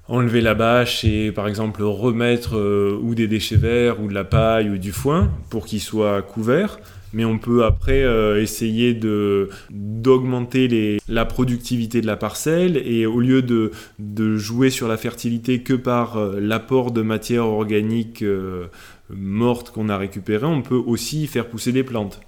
enlever 0.08 0.40
la 0.40 0.54
bâche 0.54 1.04
et 1.04 1.30
par 1.30 1.46
exemple 1.46 1.84
remettre 1.84 2.58
ou 3.00 3.14
des 3.14 3.28
déchets 3.28 3.54
verts 3.54 4.02
ou 4.02 4.08
de 4.08 4.14
la 4.14 4.24
paille 4.24 4.68
ou 4.70 4.78
du 4.78 4.90
foin 4.90 5.30
pour 5.48 5.64
qu'ils 5.64 5.80
soient 5.80 6.22
couverts 6.22 6.80
mais 7.12 7.24
on 7.24 7.38
peut 7.38 7.64
après 7.64 8.02
euh, 8.02 8.40
essayer 8.40 8.94
de 8.94 9.48
d'augmenter 9.70 10.98
la 11.08 11.24
productivité 11.24 12.00
de 12.00 12.06
la 12.06 12.16
parcelle 12.16 12.76
et 12.76 13.06
au 13.06 13.20
lieu 13.20 13.42
de, 13.42 13.72
de 13.98 14.36
jouer 14.36 14.70
sur 14.70 14.88
la 14.88 14.96
fertilité 14.96 15.62
que 15.62 15.74
par 15.74 16.16
euh, 16.16 16.38
l'apport 16.40 16.90
de 16.90 17.02
matière 17.02 17.46
organique 17.46 18.22
euh, 18.22 18.66
morte 19.10 19.70
qu'on 19.70 19.88
a 19.88 19.96
récupérée, 19.96 20.46
on 20.46 20.62
peut 20.62 20.74
aussi 20.86 21.26
faire 21.26 21.48
pousser 21.48 21.72
des 21.72 21.82
plantes. 21.82 22.20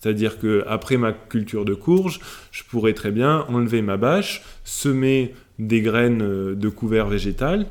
C'est-à-dire 0.00 0.38
que 0.38 0.64
après 0.66 0.96
ma 0.96 1.12
culture 1.12 1.64
de 1.64 1.74
courge, 1.74 2.20
je 2.50 2.62
pourrais 2.64 2.92
très 2.92 3.10
bien 3.10 3.46
enlever 3.48 3.80
ma 3.80 3.96
bâche, 3.96 4.42
semer 4.64 5.34
des 5.58 5.80
graines 5.80 6.54
de 6.54 6.68
couvert 6.68 7.06
végétal, 7.06 7.66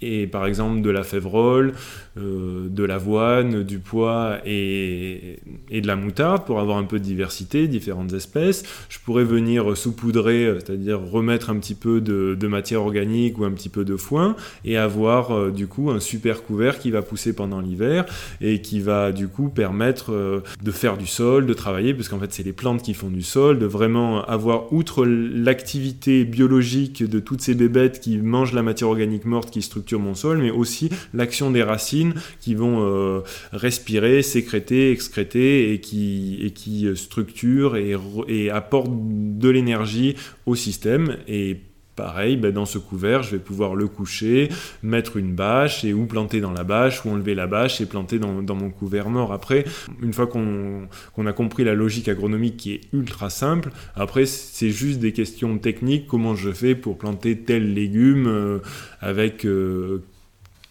et 0.00 0.26
par 0.26 0.46
exemple 0.46 0.80
de 0.80 0.90
la 0.90 1.02
févrole, 1.02 1.74
euh, 2.18 2.68
de 2.68 2.84
l'avoine, 2.84 3.62
du 3.62 3.78
pois 3.78 4.38
et, 4.44 5.38
de 5.70 5.86
la 5.86 5.96
moutarde 5.96 6.44
pour 6.44 6.60
avoir 6.60 6.78
un 6.78 6.84
peu 6.84 6.98
de 6.98 7.04
diversité, 7.04 7.68
différentes 7.68 8.12
espèces. 8.12 8.64
Je 8.88 8.98
pourrais 8.98 9.24
venir 9.24 9.76
saupoudrer, 9.76 10.54
c'est-à-dire 10.58 11.00
remettre 11.00 11.50
un 11.50 11.58
petit 11.58 11.74
peu 11.74 12.00
de, 12.00 12.36
de, 12.38 12.46
matière 12.48 12.82
organique 12.82 13.38
ou 13.38 13.44
un 13.44 13.50
petit 13.50 13.68
peu 13.68 13.84
de 13.84 13.96
foin 13.96 14.36
et 14.64 14.76
avoir 14.76 15.34
euh, 15.34 15.50
du 15.50 15.66
coup 15.66 15.90
un 15.90 16.00
super 16.00 16.42
couvert 16.42 16.78
qui 16.78 16.90
va 16.90 17.02
pousser 17.02 17.32
pendant 17.32 17.60
l'hiver 17.60 18.04
et 18.40 18.60
qui 18.60 18.80
va 18.80 19.12
du 19.12 19.28
coup 19.28 19.48
permettre 19.48 20.12
euh, 20.12 20.40
de 20.62 20.70
faire 20.70 20.96
du 20.96 21.06
sol, 21.06 21.46
de 21.46 21.54
travailler, 21.54 21.94
parce 21.94 22.08
qu'en 22.08 22.18
fait 22.18 22.32
c'est 22.32 22.42
les 22.42 22.52
plantes 22.52 22.82
qui 22.82 22.94
font 22.94 23.10
du 23.10 23.22
sol, 23.22 23.58
de 23.58 23.66
vraiment 23.66 24.24
avoir, 24.24 24.72
outre 24.72 25.04
l'activité 25.04 26.24
biologique 26.24 27.02
de 27.02 27.20
toutes 27.20 27.40
ces 27.40 27.54
bébêtes 27.54 28.00
qui 28.00 28.18
mangent 28.18 28.52
la 28.52 28.62
matière 28.62 28.88
organique 28.88 29.24
morte 29.24 29.50
qui 29.50 29.62
structure 29.62 30.00
mon 30.00 30.14
sol, 30.14 30.38
mais 30.38 30.50
aussi 30.50 30.90
l'action 31.14 31.50
des 31.50 31.62
racines 31.62 32.07
qui 32.40 32.54
vont 32.54 32.82
euh, 32.82 33.20
respirer, 33.52 34.22
sécréter, 34.22 34.90
excréter 34.90 35.72
et 35.72 35.80
qui, 35.80 36.38
et 36.42 36.86
euh, 36.86 36.94
structurent 36.94 37.76
et, 37.76 37.96
et 38.28 38.50
apportent 38.50 38.92
de 38.92 39.48
l'énergie 39.48 40.16
au 40.46 40.54
système. 40.54 41.16
Et 41.26 41.60
Pareil, 41.98 42.36
ben, 42.36 42.52
dans 42.52 42.64
ce 42.64 42.78
couvert, 42.78 43.24
je 43.24 43.32
vais 43.32 43.42
pouvoir 43.42 43.74
le 43.74 43.88
coucher, 43.88 44.50
mettre 44.84 45.16
une 45.16 45.34
bâche 45.34 45.84
et 45.84 45.92
ou 45.92 46.06
planter 46.06 46.40
dans 46.40 46.52
la 46.52 46.62
bâche 46.62 47.04
ou 47.04 47.10
enlever 47.10 47.34
la 47.34 47.48
bâche 47.48 47.80
et 47.80 47.86
planter 47.86 48.20
dans, 48.20 48.54
mon 48.54 48.70
couvert 48.70 49.10
mort. 49.10 49.32
Après, 49.32 49.64
une 50.00 50.12
fois 50.12 50.28
qu'on 50.28 51.26
a 51.26 51.32
compris 51.32 51.64
la 51.64 51.74
logique 51.74 52.06
agronomique 52.06 52.56
qui 52.56 52.74
est 52.74 52.80
ultra 52.92 53.30
simple, 53.30 53.70
après 53.96 54.26
c'est 54.26 54.70
juste 54.70 55.00
des 55.00 55.10
questions 55.10 55.58
techniques, 55.58 56.06
comment 56.06 56.36
je 56.36 56.52
fais 56.52 56.76
pour 56.76 56.98
planter 56.98 57.36
tel 57.36 57.74
légume 57.74 58.28
euh, 58.28 58.58
avec 59.00 59.44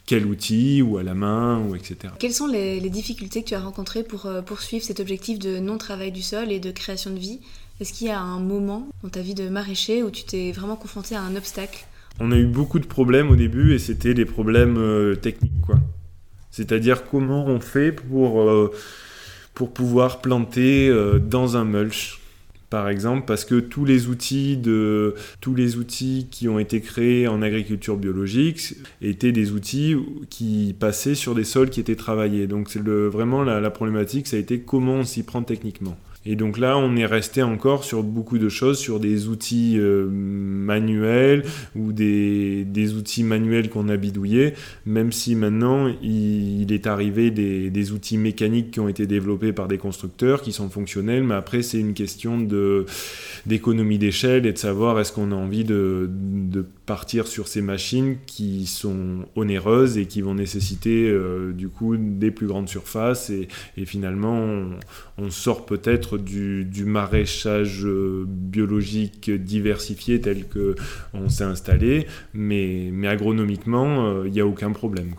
quel 0.07 0.25
outil 0.25 0.81
ou 0.81 0.97
à 0.97 1.03
la 1.03 1.13
main 1.13 1.59
ou 1.59 1.75
etc. 1.75 2.13
Quelles 2.17 2.33
sont 2.33 2.47
les, 2.47 2.79
les 2.79 2.89
difficultés 2.89 3.43
que 3.43 3.49
tu 3.49 3.53
as 3.53 3.59
rencontrées 3.59 4.03
pour 4.03 4.25
euh, 4.25 4.41
poursuivre 4.41 4.83
cet 4.83 4.99
objectif 4.99 5.37
de 5.37 5.59
non-travail 5.59 6.11
du 6.11 6.23
sol 6.23 6.51
et 6.51 6.59
de 6.59 6.71
création 6.71 7.11
de 7.11 7.19
vie? 7.19 7.39
Est-ce 7.79 7.93
qu'il 7.93 8.07
y 8.07 8.09
a 8.09 8.19
un 8.19 8.39
moment 8.39 8.87
dans 9.03 9.09
ta 9.09 9.21
vie 9.21 9.35
de 9.35 9.49
maraîcher 9.49 10.01
où 10.01 10.09
tu 10.09 10.23
t'es 10.23 10.51
vraiment 10.51 10.77
confronté 10.77 11.15
à 11.15 11.21
un 11.21 11.35
obstacle? 11.35 11.85
On 12.19 12.31
a 12.31 12.37
eu 12.37 12.47
beaucoup 12.47 12.79
de 12.79 12.87
problèmes 12.87 13.29
au 13.29 13.35
début 13.35 13.75
et 13.75 13.79
c'était 13.79 14.15
des 14.15 14.25
problèmes 14.25 14.77
euh, 14.77 15.15
techniques 15.15 15.61
quoi. 15.61 15.75
C'est-à-dire 16.49 17.03
comment 17.05 17.45
on 17.45 17.59
fait 17.59 17.91
pour, 17.91 18.41
euh, 18.41 18.73
pour 19.53 19.71
pouvoir 19.71 20.21
planter 20.21 20.87
euh, 20.87 21.19
dans 21.19 21.57
un 21.57 21.65
mulch? 21.65 22.19
Par 22.69 22.89
exemple, 22.89 23.25
parce 23.25 23.45
que 23.45 23.59
tous 23.59 23.85
les 23.85 24.07
outils 24.07 24.57
qui 26.29 26.49
ont 26.49 26.59
été 26.59 26.81
créés 26.81 27.27
en 27.27 27.41
agriculture 27.41 27.95
biologique 27.95 28.73
étaient 29.01 29.31
des 29.31 29.51
outils 29.51 29.95
qui 30.29 30.75
passaient 30.77 31.15
sur 31.15 31.33
des 31.33 31.45
sols 31.45 31.69
qui 31.69 31.79
étaient 31.79 31.95
travaillés. 31.95 32.47
Donc 32.47 32.69
c'est 32.69 32.81
vraiment 32.81 33.43
la, 33.43 33.61
la 33.61 33.69
problématique, 33.69 34.27
ça 34.27 34.35
a 34.35 34.39
été 34.39 34.59
comment 34.59 34.95
on 34.95 35.03
s'y 35.05 35.23
prend 35.23 35.43
techniquement. 35.43 35.97
Et 36.29 36.35
donc 36.35 36.57
là, 36.57 36.77
on 36.77 36.97
est 36.97 37.05
resté 37.05 37.41
encore 37.41 37.85
sur 37.85 38.03
beaucoup 38.03 38.37
de 38.37 38.49
choses, 38.49 38.77
sur 38.77 38.99
des 38.99 39.29
outils 39.29 39.75
euh, 39.77 40.09
manuels 40.11 41.45
ou 41.73 41.93
des, 41.93 42.65
outils 42.97 43.23
manuels 43.23 43.69
qu'on 43.69 43.87
a 43.87 43.95
bidouillés, 43.95 44.53
même 44.85 45.13
si 45.13 45.35
maintenant 45.35 45.87
il, 46.03 46.73
est 46.73 46.85
arrivé 46.85 47.31
des, 47.31 47.91
outils 47.93 48.17
mécaniques 48.17 48.71
qui 48.71 48.81
ont 48.81 48.89
été 48.89 49.07
développés 49.07 49.53
par 49.53 49.69
des 49.69 49.77
constructeurs 49.77 50.41
qui 50.41 50.51
sont 50.51 50.69
fonctionnels, 50.69 51.23
mais 51.23 51.35
après 51.35 51.61
c'est 51.61 51.79
une 51.79 51.93
question 51.93 52.45
d'économie 53.45 53.97
d'échelle 53.97 54.45
et 54.45 54.51
de 54.51 54.57
savoir 54.57 54.99
est-ce 54.99 55.13
qu'on 55.13 55.31
a 55.31 55.35
envie 55.35 55.63
de, 55.63 56.09
partir 56.87 57.27
sur 57.27 57.49
ces 57.49 57.61
machines 57.61 58.17
qui 58.25 58.65
sont 58.65 59.25
onéreuses 59.35 59.97
et 59.97 60.07
qui 60.07 60.21
vont 60.21 60.33
nécessiter 60.33 61.07
euh, 61.07 61.51
du 61.51 61.67
coup 61.67 61.97
des 61.97 62.31
plus 62.31 62.47
grandes 62.47 62.69
surfaces 62.69 63.29
et, 63.29 63.47
finalement 63.85 64.65
on, 65.17 65.29
sort 65.29 65.65
peut-être 65.65 66.17
du, 66.17 66.65
maraîchage 66.85 67.85
euh, 67.85 68.25
biologique 68.25 69.29
diversifié 69.29 70.21
tel 70.21 70.47
que 70.47 70.75
on 71.13 71.27
s'est 71.29 71.43
installé, 71.43 72.07
mais, 72.33 72.91
agronomiquement, 73.07 74.23
il 74.23 74.27
euh, 74.27 74.29
n'y 74.29 74.39
a 74.39 74.47
aucun 74.47 74.71
problème. 74.71 75.13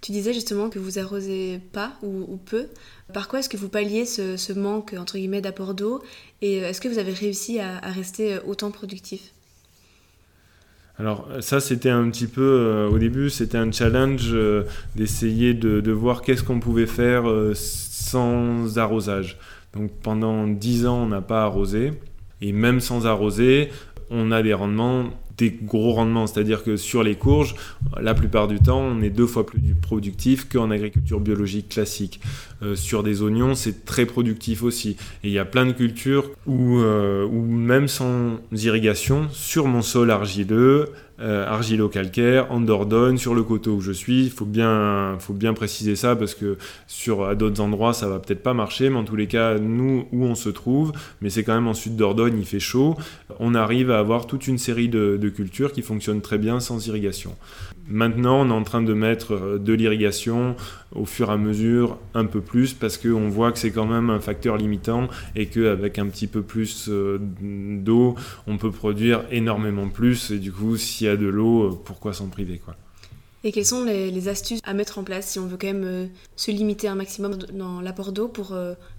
Tu 0.00 0.12
disais 0.12 0.32
justement 0.32 0.70
que 0.70 0.78
vous 0.78 1.00
arrosez 1.00 1.60
pas 1.72 1.94
ou, 2.02 2.36
peu. 2.36 2.68
Par 3.12 3.26
quoi 3.26 3.40
est-ce 3.40 3.48
que 3.48 3.56
vous 3.56 3.68
palliez 3.68 4.06
ce, 4.06 4.52
manque 4.52 4.94
entre 4.96 5.16
guillemets 5.16 5.40
d'apport 5.40 5.74
d'eau? 5.74 6.00
Et 6.40 6.58
est-ce 6.58 6.80
que 6.80 6.86
vous 6.86 6.98
avez 6.98 7.12
réussi 7.12 7.58
à, 7.58 7.80
rester 7.80 8.38
autant 8.46 8.70
productif? 8.70 9.32
Alors 10.98 11.28
ça 11.40 11.60
c'était 11.60 11.90
un 11.90 12.10
petit 12.10 12.26
peu 12.26 12.88
au 12.90 12.98
début 12.98 13.30
c'était 13.30 13.58
un 13.58 13.70
challenge 13.70 14.34
d'essayer 14.96 15.54
de, 15.54 15.92
voir 15.92 16.22
qu'est-ce 16.22 16.42
qu'on 16.42 16.58
pouvait 16.60 16.86
faire 16.86 17.24
sans 18.08 18.78
arrosage. 18.78 19.38
Donc 19.74 19.90
pendant 20.02 20.46
10 20.46 20.86
ans, 20.86 21.02
on 21.02 21.06
n'a 21.06 21.20
pas 21.20 21.44
arrosé. 21.44 21.92
Et 22.40 22.52
même 22.52 22.80
sans 22.80 23.06
arroser, 23.06 23.70
on 24.10 24.30
a 24.32 24.42
des 24.42 24.54
rendements, 24.54 25.10
des 25.38 25.50
gros 25.50 25.92
rendements. 25.92 26.26
C'est-à-dire 26.26 26.62
que 26.62 26.76
sur 26.76 27.02
les 27.02 27.14
courges, 27.14 27.54
la 28.00 28.14
plupart 28.14 28.48
du 28.48 28.58
temps, 28.58 28.80
on 28.80 29.00
est 29.00 29.10
deux 29.10 29.26
fois 29.26 29.46
plus 29.46 29.60
productif 29.80 30.48
qu'en 30.48 30.70
agriculture 30.70 31.20
biologique 31.20 31.70
classique. 31.70 32.20
Euh, 32.62 32.74
sur 32.74 33.02
des 33.02 33.22
oignons, 33.22 33.54
c'est 33.54 33.84
très 33.84 34.04
productif 34.04 34.62
aussi. 34.62 34.96
Et 35.22 35.28
il 35.28 35.30
y 35.30 35.38
a 35.38 35.44
plein 35.44 35.64
de 35.64 35.72
cultures 35.72 36.30
où, 36.46 36.78
euh, 36.78 37.24
où 37.24 37.42
même 37.42 37.88
sans 37.88 38.40
irrigation, 38.52 39.28
sur 39.32 39.66
mon 39.66 39.82
sol 39.82 40.10
argileux, 40.10 40.90
euh, 41.20 41.46
argilo-calcaire, 41.46 42.50
en 42.52 42.60
Dordogne, 42.60 43.18
sur 43.18 43.34
le 43.34 43.42
coteau 43.42 43.72
où 43.74 43.80
je 43.80 43.92
suis. 43.92 44.24
Il 44.24 44.30
faut 44.30 44.44
bien, 44.44 45.16
faut 45.18 45.32
bien 45.32 45.52
préciser 45.54 45.96
ça 45.96 46.14
parce 46.14 46.34
que 46.34 46.58
sur, 46.86 47.24
à 47.24 47.34
d'autres 47.34 47.60
endroits, 47.60 47.92
ça 47.92 48.08
va 48.08 48.18
peut-être 48.18 48.42
pas 48.42 48.54
marcher, 48.54 48.88
mais 48.90 48.96
en 48.96 49.04
tous 49.04 49.16
les 49.16 49.26
cas, 49.26 49.58
nous, 49.58 50.06
où 50.12 50.24
on 50.24 50.34
se 50.34 50.48
trouve, 50.48 50.92
mais 51.20 51.30
c'est 51.30 51.44
quand 51.44 51.54
même 51.54 51.68
en 51.68 51.74
sud 51.74 51.96
Dordogne, 51.96 52.38
il 52.38 52.46
fait 52.46 52.60
chaud, 52.60 52.96
on 53.40 53.54
arrive 53.54 53.90
à 53.90 53.98
avoir 53.98 54.26
toute 54.26 54.46
une 54.46 54.58
série 54.58 54.88
de, 54.88 55.18
de 55.20 55.28
cultures 55.28 55.72
qui 55.72 55.82
fonctionnent 55.82 56.20
très 56.20 56.38
bien 56.38 56.60
sans 56.60 56.86
irrigation. 56.86 57.34
Maintenant, 57.90 58.42
on 58.42 58.50
est 58.50 58.52
en 58.52 58.64
train 58.64 58.82
de 58.82 58.92
mettre 58.92 59.32
euh, 59.32 59.58
de 59.58 59.72
l'irrigation 59.72 60.56
au 60.94 61.06
fur 61.06 61.30
et 61.30 61.32
à 61.32 61.36
mesure 61.38 61.98
un 62.12 62.26
peu 62.26 62.42
plus 62.42 62.74
parce 62.74 62.98
qu'on 62.98 63.30
voit 63.30 63.50
que 63.50 63.58
c'est 63.58 63.70
quand 63.70 63.86
même 63.86 64.10
un 64.10 64.20
facteur 64.20 64.58
limitant 64.58 65.08
et 65.34 65.46
qu'avec 65.46 65.98
un 65.98 66.06
petit 66.08 66.26
peu 66.26 66.42
plus 66.42 66.88
euh, 66.88 67.18
d'eau, 67.18 68.14
on 68.46 68.58
peut 68.58 68.70
produire 68.70 69.24
énormément 69.30 69.88
plus. 69.88 70.30
Et 70.30 70.38
du 70.38 70.52
coup, 70.52 70.76
s'il 70.76 71.06
y 71.06 71.10
a 71.10 71.16
de 71.16 71.26
l'eau, 71.26 71.64
euh, 71.64 71.80
pourquoi 71.82 72.12
s'en 72.12 72.26
priver 72.26 72.58
quoi? 72.58 72.76
Et 73.44 73.52
quelles 73.52 73.64
sont 73.64 73.84
les, 73.84 74.28
astuces 74.28 74.60
à 74.64 74.74
mettre 74.74 74.98
en 74.98 75.04
place 75.04 75.28
si 75.28 75.38
on 75.38 75.46
veut 75.46 75.56
quand 75.56 75.68
même 75.68 76.10
se 76.34 76.50
limiter 76.50 76.88
un 76.88 76.96
maximum 76.96 77.36
dans 77.54 77.80
l'apport 77.80 78.10
d'eau 78.10 78.26
pour 78.26 78.52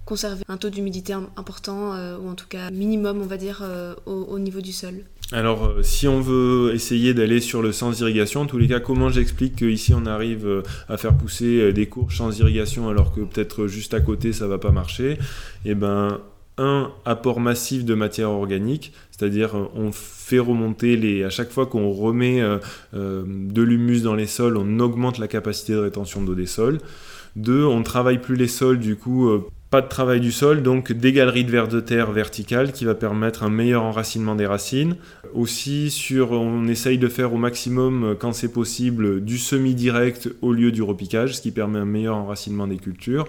conserver 0.06 0.42
un 0.48 0.56
taux 0.56 0.70
d'humidité 0.70 1.12
important 1.12 1.90
ou 2.18 2.26
en 2.26 2.34
tout 2.34 2.46
cas 2.48 2.70
minimum 2.70 3.20
on 3.20 3.26
va 3.26 3.36
dire 3.36 3.62
au 4.06 4.38
niveau 4.38 4.62
du 4.62 4.72
sol? 4.72 5.04
Alors, 5.32 5.66
euh, 5.66 5.82
si 5.82 6.08
on 6.08 6.20
veut 6.20 6.74
essayer 6.74 7.14
d'aller 7.14 7.40
sur 7.40 7.62
le 7.62 7.70
sans 7.70 8.00
irrigation, 8.00 8.40
en 8.40 8.46
tous 8.46 8.58
les 8.58 8.66
cas, 8.66 8.80
comment 8.80 9.10
j'explique 9.10 9.56
qu'ici 9.56 9.94
on 9.94 10.04
arrive 10.06 10.46
euh, 10.46 10.62
à 10.88 10.96
faire 10.96 11.16
pousser 11.16 11.60
euh, 11.60 11.72
des 11.72 11.86
courges 11.86 12.16
sans 12.16 12.36
irrigation 12.40 12.88
alors 12.88 13.14
que 13.14 13.20
peut-être 13.20 13.68
juste 13.68 13.94
à 13.94 14.00
côté 14.00 14.32
ça 14.32 14.48
va 14.48 14.58
pas 14.58 14.72
marcher? 14.72 15.18
Eh 15.64 15.76
ben, 15.76 16.20
un 16.58 16.90
apport 17.04 17.38
massif 17.38 17.84
de 17.84 17.94
matière 17.94 18.30
organique, 18.30 18.92
c'est-à-dire 19.12 19.54
on 19.76 19.92
fait 19.92 20.40
remonter 20.40 20.96
les 20.96 21.22
à 21.22 21.30
chaque 21.30 21.50
fois 21.50 21.66
qu'on 21.66 21.90
remet 21.90 22.42
de 22.92 23.62
l'humus 23.62 24.02
dans 24.02 24.14
les 24.14 24.26
sols, 24.26 24.58
on 24.58 24.78
augmente 24.78 25.16
la 25.16 25.28
capacité 25.28 25.72
de 25.72 25.78
rétention 25.78 26.22
d'eau 26.22 26.34
des 26.34 26.46
sols. 26.46 26.78
Deux, 27.34 27.64
on 27.64 27.82
travaille 27.82 28.18
plus 28.18 28.36
les 28.36 28.48
sols 28.48 28.78
du 28.78 28.96
coup 28.96 29.30
pas 29.70 29.80
de 29.80 29.88
travail 29.88 30.20
du 30.20 30.32
sol, 30.32 30.62
donc 30.62 30.90
des 30.90 31.12
galeries 31.12 31.44
de 31.44 31.50
vers 31.50 31.68
de 31.68 31.78
terre 31.78 32.10
verticales 32.10 32.72
qui 32.72 32.84
va 32.84 32.96
permettre 32.96 33.44
un 33.44 33.50
meilleur 33.50 33.84
enracinement 33.84 34.34
des 34.34 34.46
racines. 34.46 34.96
Aussi, 35.32 35.90
sur, 35.90 36.32
on 36.32 36.66
essaye 36.66 36.98
de 36.98 37.06
faire 37.06 37.32
au 37.32 37.36
maximum, 37.36 38.16
quand 38.18 38.32
c'est 38.32 38.52
possible, 38.52 39.24
du 39.24 39.38
semi-direct 39.38 40.28
au 40.42 40.52
lieu 40.52 40.72
du 40.72 40.82
repiquage, 40.82 41.36
ce 41.36 41.42
qui 41.42 41.52
permet 41.52 41.78
un 41.78 41.84
meilleur 41.84 42.16
enracinement 42.16 42.66
des 42.66 42.78
cultures. 42.78 43.26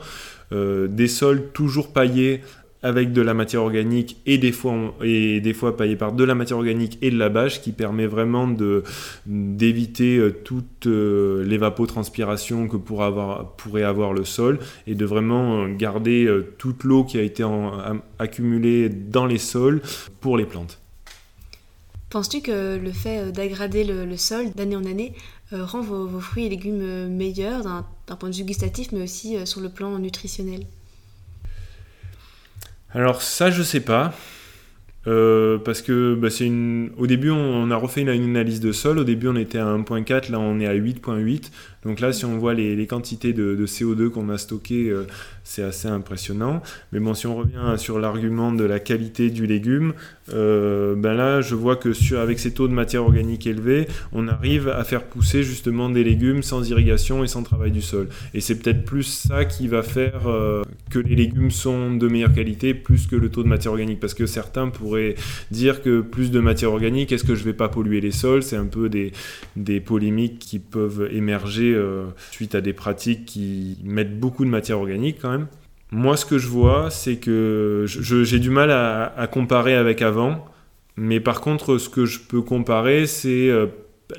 Euh, 0.52 0.88
des 0.88 1.08
sols 1.08 1.52
toujours 1.54 1.94
paillés 1.94 2.42
avec 2.84 3.14
de 3.14 3.22
la 3.22 3.34
matière 3.34 3.62
organique 3.62 4.18
et 4.26 4.38
des 4.38 4.52
fois, 4.52 4.96
et 5.04 5.40
des 5.40 5.54
fois 5.54 5.78
paillé 5.78 5.96
par 5.96 6.14
de 6.14 6.24
la 6.24 6.36
matière 6.36 6.58
organique 6.58 6.98
et 7.02 7.12
de 7.12 7.18
la 7.18 7.30
bâche 7.30 7.62
qui 7.62 7.72
permet 7.72 8.08
vraiment 8.08 8.48
de, 8.48 8.84
d'éviter 9.26 10.18
euh, 10.18 10.32
toute 10.44 10.88
euh, 10.88 11.44
l'évapotranspiration 11.46 12.68
que 12.68 12.78
pourrait 12.78 13.84
avoir, 13.84 14.14
le 14.14 14.26
sol 14.26 14.60
et 14.88 14.96
de 14.96 15.06
vraiment 15.06 15.68
garder 15.70 16.28
toute 16.58 16.84
l'eau 16.84 17.04
qui 17.04 17.18
a 17.18 17.22
été 17.22 17.46
accumulée 18.20 18.90
dans 18.90 19.26
les 19.26 19.38
sols 19.38 19.82
pour 20.20 20.38
les 20.38 20.46
plantes. 20.46 20.80
Penses-tu 22.10 22.42
que 22.42 22.78
le 22.78 22.92
fait 22.92 23.32
d'aggrader 23.32 23.84
le, 23.84 24.18
sol 24.18 24.52
d'année 24.56 24.76
en 24.76 24.86
année 24.86 25.14
rend 25.52 25.82
vos, 25.82 26.20
fruits 26.20 26.46
et 26.46 26.50
légumes 26.50 27.08
meilleurs 27.10 27.64
d'un 27.64 28.16
point 28.16 28.30
de 28.30 28.36
vue 28.36 28.44
gustatif 28.44 28.92
mais 28.92 29.04
aussi 29.04 29.38
sur 29.46 29.62
le 29.62 29.70
plan 29.70 29.98
nutritionnel? 30.00 30.66
Alors 32.94 33.22
ça, 33.22 33.52
je 33.52 33.64
sais 33.64 33.80
pas. 33.82 34.14
Euh, 35.08 35.58
parce 35.58 35.82
que 35.82 36.14
bah, 36.14 36.30
c'est 36.30 36.46
une... 36.46 36.92
au 36.98 37.08
début 37.08 37.32
on, 37.32 37.72
a 37.72 37.76
refait 37.76 38.02
une, 38.02 38.10
analyse 38.10 38.60
de 38.60 38.72
sol, 38.72 39.00
au 39.00 39.04
début 39.04 39.30
on 39.30 39.36
était 39.36 39.58
à 39.58 39.66
1.4, 39.66 40.32
là 40.32 40.40
on 40.40 40.60
est 40.60 40.68
à 40.68 40.76
8.8, 40.76 41.50
donc 41.84 42.00
là 42.00 42.14
si 42.14 42.26
on 42.26 42.38
voit 42.38 42.54
les, 42.54 42.88
quantités 42.88 43.34
de, 43.34 43.66
CO2 43.66 44.10
qu'on 44.10 44.30
a 44.30 44.38
stockées, 44.38 44.90
euh, 44.90 45.08
c'est 45.44 45.64
assez 45.64 45.88
impressionnant. 45.88 46.62
Mais 46.92 47.00
bon 47.00 47.14
si 47.14 47.28
on 47.28 47.36
revient 47.36 47.76
sur 47.78 48.00
l'argument 48.00 48.52
de 48.52 48.64
la 48.64 48.80
qualité 48.80 49.30
du 49.30 49.48
légume, 49.48 49.94
euh, 50.34 50.96
ben 50.96 51.14
là 51.14 51.42
je 51.42 51.56
vois 51.56 51.76
que 51.76 51.92
avec 52.16 52.40
ces 52.40 52.54
taux 52.54 52.68
de 52.68 52.74
matière 52.74 53.04
organique 53.04 53.48
élevés, 53.48 53.88
on 54.14 54.28
arrive 54.28 54.68
à 54.68 54.84
faire 54.84 55.04
pousser 55.04 55.44
justement 55.44 55.90
des 55.90 56.04
légumes 56.04 56.44
sans 56.44 56.70
irrigation 56.70 57.24
et 57.24 57.28
sans 57.28 57.44
travail 57.44 57.72
du 57.72 57.82
sol. 57.82 58.10
Et 58.34 58.42
c'est 58.42 58.56
peut-être 58.56 58.86
plus 58.86 59.04
ça 59.04 59.46
qui 59.46 59.68
va 59.68 59.82
faire 59.84 60.22
que 60.90 61.00
les 61.00 61.16
légumes 61.16 61.52
sont 61.52 61.96
de 61.96 62.08
meilleure 62.08 62.34
qualité 62.34 62.74
plus 62.74 63.08
que 63.08 63.16
le 63.16 63.30
taux 63.30 63.44
de 63.44 63.48
matière 63.48 63.72
organique, 63.72 64.00
parce 64.00 64.14
que 64.14 64.26
certains 64.26 64.70
pourraient 64.70 65.16
dire 65.50 65.82
que 65.82 66.02
plus 66.02 66.32
de 66.32 66.40
matière 66.40 66.72
organique, 66.72 67.12
est-ce 67.12 67.24
que 67.24 67.36
je 67.36 67.44
vais 67.44 67.54
pas 67.54 67.70
polluer 67.70 68.02
les 68.02 68.12
sols? 68.12 68.44
C'est 68.44 68.58
un 68.58 68.66
peu 68.66 68.90
des 68.90 69.80
polémiques 69.80 70.40
qui 70.40 70.60
peuvent 70.60 71.10
émerger 71.12 71.71
euh, 71.74 72.06
suite 72.32 72.56
à 72.56 72.62
des 72.62 72.74
pratiques 72.74 73.26
qui 73.26 73.78
mettent 73.84 74.20
beaucoup 74.20 74.46
de 74.46 74.50
matière 74.50 74.80
organique 74.80 75.18
quand 75.22 75.32
même. 75.32 75.48
Moi, 75.92 76.16
ce 76.16 76.26
que 76.26 76.38
je 76.38 76.48
vois, 76.48 76.90
c'est 76.90 77.18
que 77.18 77.86
j'ai 77.86 78.40
du 78.40 78.50
mal 78.50 78.72
à, 78.72 79.28
comparer 79.30 79.76
avec 79.76 80.02
avant. 80.02 80.46
Mais 80.96 81.20
par 81.20 81.42
contre, 81.42 81.78
ce 81.78 81.90
que 81.90 82.06
je 82.06 82.20
peux 82.20 82.42
comparer, 82.42 83.08
c'est 83.08 83.50
euh, 83.50 83.68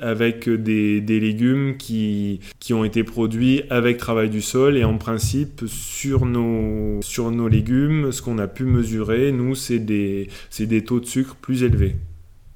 avec 0.01 0.49
des, 0.49 1.01
légumes 1.01 1.77
qui, 1.77 2.39
qui, 2.59 2.73
ont 2.73 2.83
été 2.83 3.03
produits 3.03 3.63
avec 3.69 3.97
travail 3.97 4.29
du 4.29 4.41
sol 4.41 4.77
et 4.77 4.83
en 4.83 4.97
principe 4.97 5.63
sur 5.67 6.25
nos, 6.25 7.01
sur 7.01 7.31
nos 7.31 7.47
légumes, 7.47 8.11
ce 8.11 8.21
qu'on 8.21 8.37
a 8.37 8.47
pu 8.47 8.65
mesurer, 8.65 9.31
nous, 9.31 9.55
c'est 9.55 9.79
des, 9.79 10.29
des 10.59 10.83
taux 10.83 10.99
de 10.99 11.05
sucre 11.05 11.35
plus 11.35 11.63
élevés. 11.63 11.95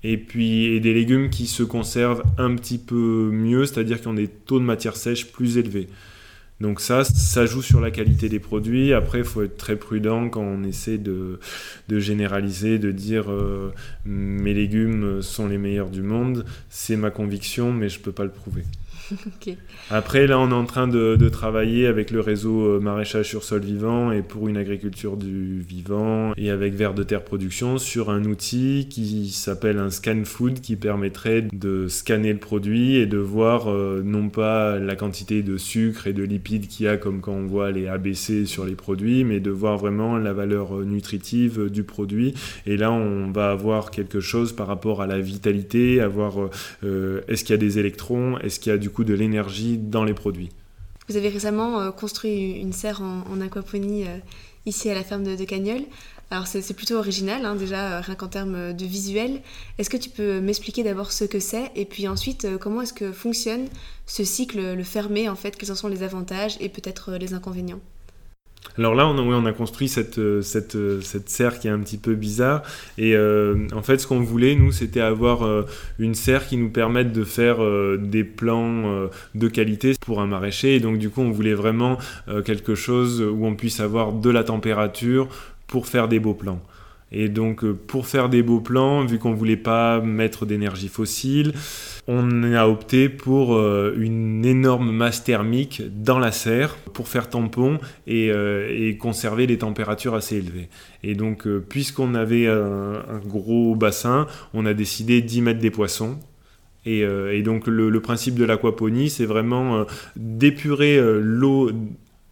Et 0.04 0.18
puis 0.18 0.80
des 0.80 0.94
légumes 0.94 1.30
qui 1.30 1.48
se 1.48 1.64
conservent 1.64 2.24
un 2.38 2.56
petit 2.56 2.78
peu 2.78 3.30
mieux, 3.32 3.66
c'est-à-dire 3.66 4.00
qui 4.00 4.08
ont 4.08 4.14
des 4.14 4.28
taux 4.28 4.60
de 4.60 4.64
matière 4.64 4.96
sèche 4.96 5.32
plus 5.32 5.58
élevés. 5.58 5.88
Donc 6.60 6.82
ça, 6.82 7.04
ça 7.04 7.46
joue 7.46 7.62
sur 7.62 7.80
la 7.80 7.92
qualité 7.92 8.30
des 8.30 8.40
produits. 8.40 8.94
Après, 8.94 9.20
il 9.20 9.24
faut 9.24 9.44
être 9.44 9.58
très 9.58 9.76
prudent 9.76 10.30
quand 10.30 10.42
on 10.42 10.64
essaie 10.64 10.98
de, 10.98 11.40
généraliser, 11.88 12.80
de 12.80 12.92
dire 12.92 13.32
euh, 13.32 13.72
mes 14.06 14.54
légumes 14.54 15.22
sont 15.22 15.48
les 15.48 15.60
meilleurs 15.60 15.90
du 15.90 16.02
monde. 16.02 16.46
C'est 16.70 16.96
ma 16.96 17.12
conviction, 17.12 17.72
mais 17.72 17.90
je 17.90 18.00
ne 18.00 18.04
peux 18.04 18.12
pas 18.12 18.24
le 18.24 18.32
prouver. 18.32 18.64
Après, 19.90 20.28
là, 20.28 20.40
on 20.40 20.50
est 20.50 20.54
en 20.54 20.66
train 20.66 20.88
de, 20.88 21.30
travailler 21.30 21.88
avec 21.88 22.10
le 22.12 22.22
réseau 22.22 22.62
euh, 22.62 22.80
maraîchage 22.80 23.28
sur 23.28 23.44
sol 23.44 23.62
vivant 23.62 24.12
et 24.12 24.22
pour 24.22 24.48
une 24.48 24.56
agriculture 24.56 25.18
du 25.18 25.60
vivant 25.60 26.32
et 26.38 26.50
avec 26.50 26.74
Vert 26.74 26.94
de 26.94 27.04
Terre 27.04 27.24
Production 27.24 27.78
sur 27.78 28.10
un 28.10 28.24
outil 28.24 28.88
qui 28.90 29.30
s'appelle 29.30 29.78
un 29.78 29.90
scan 29.90 30.24
food 30.24 30.62
qui 30.62 30.78
permettrait 30.78 31.48
de 31.52 31.88
scanner 31.90 32.32
le 32.32 32.40
produit 32.40 32.96
et 32.96 33.06
de 33.06 33.18
voir 33.18 33.70
euh, 33.70 34.02
non 34.04 34.30
pas 34.30 34.80
la 34.80 34.96
quantité 34.96 35.44
de 35.44 35.58
sucre 35.58 36.08
et 36.08 36.14
de 36.14 36.24
lipides 36.24 36.68
qu'il 36.68 36.86
y 36.86 36.90
a 36.90 36.98
comme 36.98 37.20
quand 37.20 37.34
on 37.34 37.46
voit 37.46 37.72
les 37.72 37.88
ABC 37.88 38.46
sur 38.46 38.66
les 38.66 38.76
produits, 38.76 39.26
mais 39.26 39.42
de 39.42 39.52
voir 39.52 39.78
vraiment 39.78 40.18
la 40.18 40.34
valeur 40.34 40.78
euh, 40.78 40.86
nutritive 40.86 41.70
du 41.70 41.84
produit. 41.84 42.34
Et 42.66 42.78
là, 42.78 42.92
on 42.92 43.32
va 43.32 43.52
avoir 43.52 43.92
quelque 43.92 44.22
chose 44.22 44.54
par 44.54 44.68
rapport 44.68 45.02
à 45.02 45.08
la 45.08 45.20
vitalité, 45.20 46.00
à 46.00 46.08
voir 46.08 46.50
est-ce 46.84 47.44
qu'il 47.44 47.54
y 47.54 47.54
a 47.54 47.58
des 47.58 47.80
électrons, 47.80 48.38
est-ce 48.40 48.60
qu'il 48.60 48.72
y 48.72 48.76
a 48.76 48.78
du 48.78 48.90
de 49.04 49.14
l'énergie 49.14 49.78
dans 49.78 50.04
les 50.04 50.14
produits. 50.14 50.50
Vous 51.08 51.16
avez 51.16 51.30
récemment 51.30 51.80
euh, 51.80 51.92
construit 51.92 52.52
une 52.52 52.74
serre 52.74 53.02
en, 53.02 53.40
aquaponie 53.40 54.04
euh, 54.04 54.18
ici 54.66 54.90
à 54.90 54.94
la 54.94 55.04
ferme 55.04 55.24
de, 55.24 55.36
de 55.36 55.86
Alors 56.30 56.48
c'est 56.48 56.74
plutôt 56.74 56.96
original, 56.96 57.46
hein, 57.46 57.56
déjà, 57.56 57.98
euh, 57.98 58.02
rien 58.02 58.16
qu'en 58.16 58.28
termes 58.28 58.74
de 58.74 58.86
visuel. 58.86 59.42
Est-ce 59.78 59.90
que 59.90 59.96
tu 59.96 60.10
peux 60.10 60.42
m'expliquer 60.42 60.84
d'abord 60.84 61.14
ce 61.14 61.24
que 61.24 61.40
c'est 61.40 61.72
et 61.76 61.86
puis 61.86 62.08
ensuite 62.10 62.48
comment 62.60 62.82
est-ce 62.82 62.94
que 62.94 63.14
fonctionne 63.14 63.68
ce 64.06 64.26
cycle, 64.26 64.76
le 64.76 64.84
fermé 64.84 65.30
en 65.30 65.36
fait, 65.36 65.56
quels 65.56 65.72
en 65.72 65.76
sont 65.76 65.88
les 65.88 66.04
avantages 66.04 66.58
et 66.60 66.68
peut-être 66.68 67.14
les 67.14 67.34
inconvénients? 67.34 67.80
Alors 68.78 68.94
là, 68.94 69.08
on 69.08 69.18
a, 69.18 69.22
on 69.22 69.46
a 69.46 69.54
construit 69.54 69.88
cette, 69.88 70.20
euh, 70.20 70.42
euh, 70.76 71.02
cette, 71.02 71.30
serre 71.30 71.60
qui 71.60 71.68
est 71.68 71.72
un 71.72 71.80
petit 71.80 71.98
peu 71.98 72.14
bizarre. 72.14 72.62
Et 72.98 73.16
euh, 73.16 73.68
en 73.74 73.82
fait, 73.82 74.00
ce 74.00 74.08
qu'on 74.08 74.20
voulait, 74.20 74.56
nous, 74.56 74.72
c'était 74.72 75.02
avoir 75.02 75.66
une 76.00 76.16
serre 76.16 76.48
qui 76.48 76.58
nous 76.58 76.70
permette 76.70 77.12
de 77.12 77.24
faire 77.24 77.58
des 77.98 78.24
plans 78.24 79.10
de 79.36 79.48
qualité 79.48 79.94
pour 80.02 80.22
un 80.22 80.28
maraîcher. 80.28 80.76
Et 80.76 80.80
donc, 80.80 80.98
du 80.98 81.10
coup, 81.10 81.22
on 81.22 81.32
voulait 81.32 81.54
vraiment 81.54 81.98
quelque 82.46 82.76
chose 82.76 83.22
où 83.22 83.46
on 83.46 83.56
puisse 83.56 83.80
avoir 83.80 84.14
de 84.14 84.30
la 84.30 84.44
température 84.44 85.28
pour 85.68 85.88
faire 85.88 86.08
des 86.08 86.20
beaux 86.20 86.34
plans. 86.34 86.62
Et 87.12 87.30
donc, 87.30 87.66
pour 87.66 88.08
faire 88.08 88.28
des 88.28 88.44
beaux 88.44 88.60
plans, 88.60 89.06
vu 89.06 89.18
qu'on 89.18 89.32
ne 89.32 89.36
voulait 89.36 89.56
pas 89.56 90.02
mettre 90.02 90.46
d'énergie 90.46 90.90
fossile, 90.90 91.54
on 92.08 92.54
a 92.54 92.68
opté 92.68 93.10
pour 93.10 93.56
euh, 93.56 93.94
une 93.98 94.46
énorme 94.46 94.92
masse 94.92 95.24
thermique 95.24 95.82
dans 95.94 96.20
la 96.20 96.32
serre 96.32 96.76
pour 96.94 97.10
faire 97.10 97.30
tampon 97.30 97.80
et, 98.08 98.32
euh, 98.32 98.94
conserver 98.98 99.46
les 99.46 99.58
températures 99.58 100.16
assez 100.16 100.38
élevées. 100.38 100.70
Et 101.04 101.16
donc, 101.16 101.46
euh, 101.48 101.64
puisqu'on 101.68 102.16
avait 102.16 102.48
un, 102.48 103.20
gros 103.26 103.76
bassin, 103.76 104.28
on 104.54 104.66
a 104.66 104.74
décidé 104.74 105.22
d'y 105.22 105.42
mettre 105.42 105.60
des 105.60 105.72
poissons. 105.72 106.18
Et, 106.86 107.42
donc, 107.42 107.68
le, 107.68 108.00
principe 108.00 108.36
de 108.36 108.46
l'aquaponie, 108.46 109.10
c'est 109.10 109.26
vraiment 109.26 109.86
d'épurer 110.16 111.02
l'eau 111.20 111.70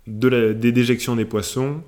des 0.08 0.72
déjections 0.72 1.18
des 1.18 1.26
poissons 1.26 1.82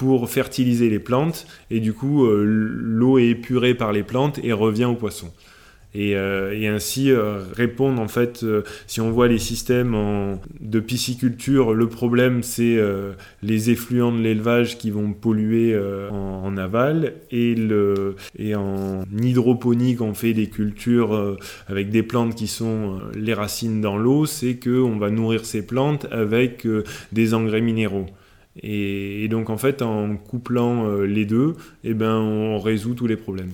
pour 0.00 0.30
fertiliser 0.30 0.88
les 0.88 0.98
plantes. 0.98 1.46
Et 1.70 1.78
du 1.78 1.92
coup, 1.92 2.26
l'eau 2.26 3.18
est 3.18 3.28
épurée 3.28 3.74
par 3.74 3.92
les 3.92 4.02
plantes 4.02 4.40
et 4.42 4.54
revient 4.54 4.86
aux 4.86 4.94
poissons. 4.94 5.30
Euh, 5.96 6.52
et, 6.52 6.68
ainsi 6.68 7.10
euh, 7.10 7.42
répondre 7.52 8.00
en 8.00 8.06
fait 8.06 8.44
euh, 8.44 8.62
si 8.86 9.00
on 9.00 9.10
voit 9.10 9.26
les 9.26 9.40
systèmes 9.40 10.38
de 10.60 10.78
pisciculture 10.78 11.74
le 11.74 11.88
problème 11.88 12.44
c'est 12.44 12.78
les 13.42 13.70
effluents 13.70 14.12
de 14.12 14.20
l'élevage 14.20 14.78
qui 14.78 14.92
vont 14.92 15.12
polluer 15.12 15.76
en, 16.10 16.56
aval 16.56 17.14
et, 17.32 17.54
le, 17.54 18.14
et 18.38 18.54
en 18.54 19.02
hydroponie 19.20 19.96
on 20.00 20.14
fait 20.14 20.32
des 20.32 20.48
cultures 20.48 21.36
avec 21.66 21.90
des 21.90 22.02
plantes 22.02 22.36
qui 22.36 22.46
sont 22.46 23.00
les 23.14 23.34
racines 23.34 23.80
dans 23.80 23.96
l'eau 23.96 24.26
c'est 24.26 24.54
que 24.54 24.80
on 24.80 24.96
va 24.96 25.10
nourrir 25.10 25.44
ces 25.44 25.66
plantes 25.66 26.06
avec 26.12 26.66
des 27.12 27.34
engrais 27.34 27.60
minéraux 27.60 28.06
et, 28.62 29.28
donc 29.28 29.50
en 29.50 29.56
fait 29.56 29.82
en 29.82 30.16
couplant 30.16 31.00
les 31.02 31.24
deux 31.24 31.54
eh 31.84 31.94
ben 31.94 32.16
on 32.16 32.58
résout 32.58 32.94
tous 32.94 33.06
les 33.06 33.16
problèmes 33.16 33.52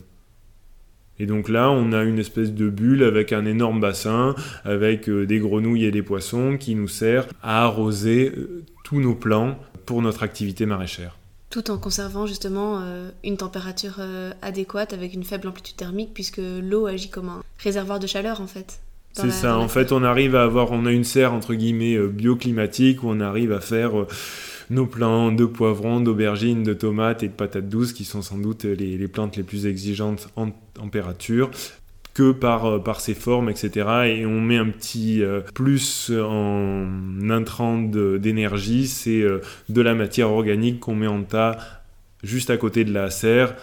et 1.18 1.26
donc 1.26 1.48
là, 1.48 1.70
on 1.70 1.92
a 1.92 2.02
une 2.02 2.18
espèce 2.18 2.52
de 2.52 2.68
bulle 2.68 3.02
avec 3.02 3.32
un 3.32 3.46
énorme 3.46 3.80
bassin, 3.80 4.34
avec 4.64 5.08
euh, 5.08 5.26
des 5.26 5.38
grenouilles 5.38 5.86
et 5.86 5.90
des 5.90 6.02
poissons 6.02 6.56
qui 6.58 6.74
nous 6.74 6.88
sert 6.88 7.26
à 7.42 7.64
arroser 7.64 8.32
euh, 8.36 8.64
tous 8.84 9.00
nos 9.00 9.14
plants 9.14 9.58
pour 9.86 10.02
notre 10.02 10.22
activité 10.22 10.66
maraîchère. 10.66 11.16
Tout 11.48 11.70
en 11.70 11.78
conservant 11.78 12.26
justement 12.26 12.80
euh, 12.80 13.08
une 13.24 13.38
température 13.38 14.00
adéquate 14.42 14.92
avec 14.92 15.14
une 15.14 15.24
faible 15.24 15.48
amplitude 15.48 15.76
thermique, 15.76 16.10
puisque 16.12 16.40
l'eau 16.40 16.86
agit 16.86 17.08
comme 17.08 17.28
un 17.28 17.42
réservoir 17.58 17.98
de 17.98 18.06
chaleur 18.06 18.40
en 18.40 18.46
fait. 18.46 18.80
C'est 19.12 19.30
ça, 19.30 19.56
en 19.56 19.68
fait, 19.68 19.92
on 19.92 20.04
arrive 20.04 20.34
à 20.36 20.42
avoir, 20.42 20.72
on 20.72 20.84
a 20.84 20.92
une 20.92 21.04
serre 21.04 21.32
entre 21.32 21.54
guillemets 21.54 21.96
bioclimatique 22.06 23.02
où 23.02 23.06
on 23.08 23.20
arrive 23.20 23.50
à 23.50 23.60
faire 23.60 23.92
nos 24.70 24.86
plants 24.86 25.32
de 25.32 25.44
poivrons, 25.44 26.00
d'aubergines, 26.00 26.62
de 26.62 26.74
tomates 26.74 27.22
et 27.22 27.28
de 27.28 27.32
patates 27.32 27.68
douces, 27.68 27.92
qui 27.92 28.04
sont 28.04 28.22
sans 28.22 28.38
doute 28.38 28.64
les, 28.64 29.08
plantes 29.08 29.36
les 29.36 29.42
plus 29.42 29.66
exigeantes 29.66 30.28
en 30.36 30.50
température 30.74 31.50
que 32.14 32.32
par, 32.32 32.64
euh, 32.64 32.78
par 32.78 33.00
ses 33.00 33.14
formes, 33.14 33.50
etc. 33.50 33.70
Et 34.06 34.26
on 34.26 34.40
met 34.40 34.56
un 34.56 34.70
petit 34.70 35.22
euh, 35.22 35.40
plus 35.54 36.10
en 36.10 36.86
intrant 37.28 37.78
d'énergie, 37.78 38.86
c'est 38.86 39.20
euh, 39.20 39.40
de 39.68 39.82
la 39.82 39.94
matière 39.94 40.30
organique 40.30 40.80
qu'on 40.80 40.94
met 40.94 41.06
en 41.06 41.22
tas 41.22 41.58
juste 42.22 42.50
à 42.50 42.56
côté 42.56 42.84
de 42.84 42.92
la 42.92 43.10
serre 43.10 43.54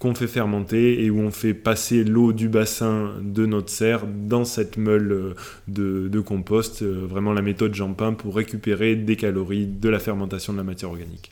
qu'on 0.00 0.14
fait 0.14 0.26
fermenter 0.26 1.04
et 1.04 1.10
où 1.10 1.20
on 1.20 1.30
fait 1.30 1.54
passer 1.54 2.02
l'eau 2.02 2.32
du 2.32 2.48
bassin 2.48 3.12
de 3.22 3.46
notre 3.46 3.68
serre 3.68 4.06
dans 4.06 4.44
cette 4.44 4.78
meule 4.78 5.12
euh, 5.12 6.08
de, 6.08 6.20
compost, 6.20 6.82
euh, 6.82 7.06
vraiment 7.06 7.32
la 7.32 7.42
méthode 7.42 7.74
Jampin 7.74 8.14
pour 8.14 8.34
récupérer 8.34 8.96
des 8.96 9.14
calories 9.14 9.66
de 9.66 9.88
la 9.88 9.98
fermentation 10.00 10.54
de 10.54 10.58
la 10.58 10.64
matière 10.64 10.90
organique. 10.90 11.30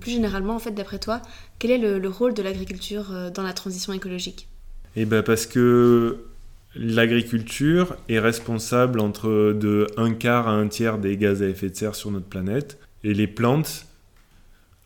Plus 0.00 0.12
généralement, 0.12 0.56
en 0.56 0.58
fait, 0.58 0.72
d'après 0.72 0.98
toi, 0.98 1.22
quel 1.60 1.70
est 1.70 1.78
le, 1.78 2.08
rôle 2.08 2.34
de 2.34 2.42
l'agriculture 2.42 3.30
dans 3.32 3.44
la 3.44 3.52
transition 3.52 3.92
écologique? 3.92 4.48
Eh 4.96 5.04
ben 5.04 5.22
parce 5.22 5.46
que 5.46 6.24
l'agriculture 6.74 7.94
est 8.08 8.18
responsable 8.18 8.98
entre 8.98 9.52
de 9.52 9.86
un 9.96 10.12
quart 10.12 10.48
à 10.48 10.52
un 10.52 10.66
tiers 10.66 10.98
des 10.98 11.16
gaz 11.16 11.42
à 11.42 11.46
effet 11.46 11.68
de 11.68 11.76
serre 11.76 11.94
sur 11.94 12.10
notre 12.10 12.26
planète, 12.26 12.78
et 13.04 13.14
les 13.14 13.28
plantes 13.28 13.86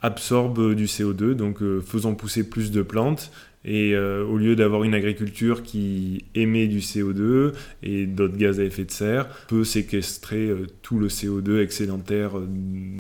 absorbent 0.03 0.75
du 0.75 0.87
CO2, 0.87 1.35
donc 1.35 1.59
faisons 1.83 2.15
pousser 2.15 2.49
plus 2.49 2.71
de 2.71 2.83
plantes, 2.83 3.31
et 3.65 3.95
euh, 3.95 4.25
au 4.25 4.39
lieu 4.39 4.57
d'avoir 4.57 4.85
une 4.85 4.95
agriculture 4.95 5.63
qui 5.63 6.25
émet 6.35 6.67
du 6.67 6.79
CO2 6.79 7.53
et 7.83 8.07
d'autres 8.07 8.37
gaz 8.37 8.59
à 8.59 8.65
effet 8.65 8.85
de 8.85 8.91
serre, 8.91 9.29
peut 9.49 9.65
séquestrer 9.65 10.49
euh, 10.49 10.67
tout 10.81 10.99
le 10.99 11.09
CO2 11.09 11.63
excédentaire 11.63 12.39
euh, 12.39 12.49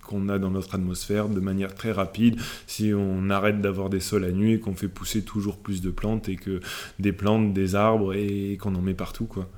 qu'on 0.04 0.28
a 0.28 0.38
dans 0.38 0.50
notre 0.50 0.74
atmosphère 0.74 1.30
de 1.30 1.40
manière 1.40 1.74
très 1.74 1.92
rapide 1.92 2.38
si 2.66 2.92
on 2.94 3.30
arrête 3.30 3.62
d'avoir 3.62 3.88
des 3.88 4.00
sols 4.00 4.24
à 4.24 4.32
nu 4.32 4.52
et 4.52 4.60
qu'on 4.60 4.74
fait 4.74 4.88
pousser 4.88 5.22
toujours 5.22 5.56
plus 5.56 5.80
de 5.80 5.90
plantes 5.90 6.28
et 6.28 6.36
que 6.36 6.60
des 6.98 7.12
plantes, 7.12 7.54
des 7.54 7.74
arbres 7.74 8.12
et 8.12 8.58
qu'on 8.60 8.74
en 8.74 8.82
met 8.82 8.94
partout. 8.94 9.24
Quoi. 9.24 9.48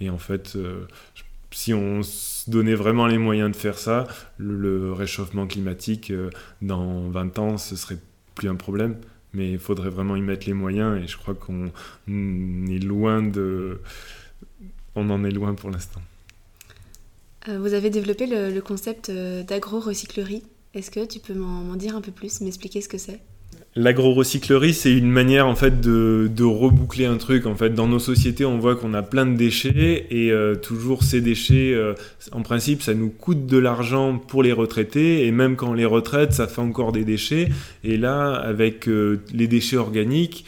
Et 0.00 0.08
en 0.08 0.18
fait, 0.18 0.56
si 1.50 1.72
on 1.74 2.00
donnait 2.46 2.74
vraiment 2.74 3.06
les 3.06 3.18
moyens 3.18 3.50
de 3.50 3.56
faire 3.56 3.78
ça, 3.78 4.06
le 4.36 4.92
réchauffement 4.92 5.46
climatique, 5.46 6.12
dans 6.62 7.08
20 7.08 7.38
ans, 7.38 7.58
ce 7.58 7.76
serait 7.76 7.98
plus 8.34 8.48
un 8.48 8.54
problème 8.54 8.96
mais 9.32 9.52
il 9.52 9.58
faudrait 9.58 9.90
vraiment 9.90 10.16
y 10.16 10.22
mettre 10.22 10.46
les 10.46 10.54
moyens 10.54 11.02
et 11.02 11.06
je 11.06 11.16
crois 11.16 11.34
qu'on 11.34 11.66
est 12.08 12.82
loin 12.82 13.22
de... 13.22 13.80
On 14.94 15.10
en 15.10 15.24
est 15.24 15.30
loin 15.30 15.54
pour 15.54 15.70
l'instant. 15.70 16.00
Euh, 17.48 17.58
vous 17.58 17.74
avez 17.74 17.90
développé 17.90 18.26
le, 18.26 18.60
concept 18.60 19.10
euh, 19.10 19.42
d'agro-recyclerie. 19.44 20.42
Est-ce 20.74 20.90
que 20.90 21.04
tu 21.04 21.20
peux 21.20 21.34
m'en 21.34 21.76
dire 21.76 21.94
un 21.94 22.00
peu 22.00 22.10
plus, 22.10 22.40
m'expliquer 22.40 22.80
ce 22.80 22.88
que 22.88 22.98
c'est? 22.98 23.20
L'agro-recyclerie, 23.76 24.74
c'est 24.74 24.92
une 24.92 25.10
manière 25.10 25.46
en 25.46 25.54
fait 25.54 25.80
de, 25.80 26.42
reboucler 26.42 27.04
un 27.04 27.16
truc. 27.16 27.46
En 27.46 27.54
fait, 27.54 27.70
dans 27.70 27.86
nos 27.86 27.98
sociétés, 27.98 28.44
on 28.44 28.58
voit 28.58 28.74
qu'on 28.74 28.94
a 28.94 29.02
plein 29.02 29.26
de 29.26 29.36
déchets 29.36 30.06
et 30.10 30.32
euh, 30.32 30.56
toujours 30.56 31.04
ces 31.04 31.20
déchets, 31.20 31.74
euh, 31.74 31.94
en 32.32 32.42
principe, 32.42 32.82
ça 32.82 32.94
nous 32.94 33.10
coûte 33.10 33.46
de 33.46 33.58
l'argent 33.58 34.18
pour 34.18 34.42
les 34.42 34.52
retraités 34.52 35.26
et 35.26 35.30
même 35.30 35.54
quand 35.54 35.70
on 35.70 35.74
les 35.74 35.84
retraite, 35.84 36.32
ça 36.32 36.48
fait 36.48 36.60
encore 36.60 36.92
des 36.92 37.04
déchets. 37.04 37.50
Et 37.84 37.96
là, 37.96 38.32
avec 38.32 38.88
euh, 38.88 39.20
les 39.32 39.46
déchets 39.46 39.76
organiques, 39.76 40.44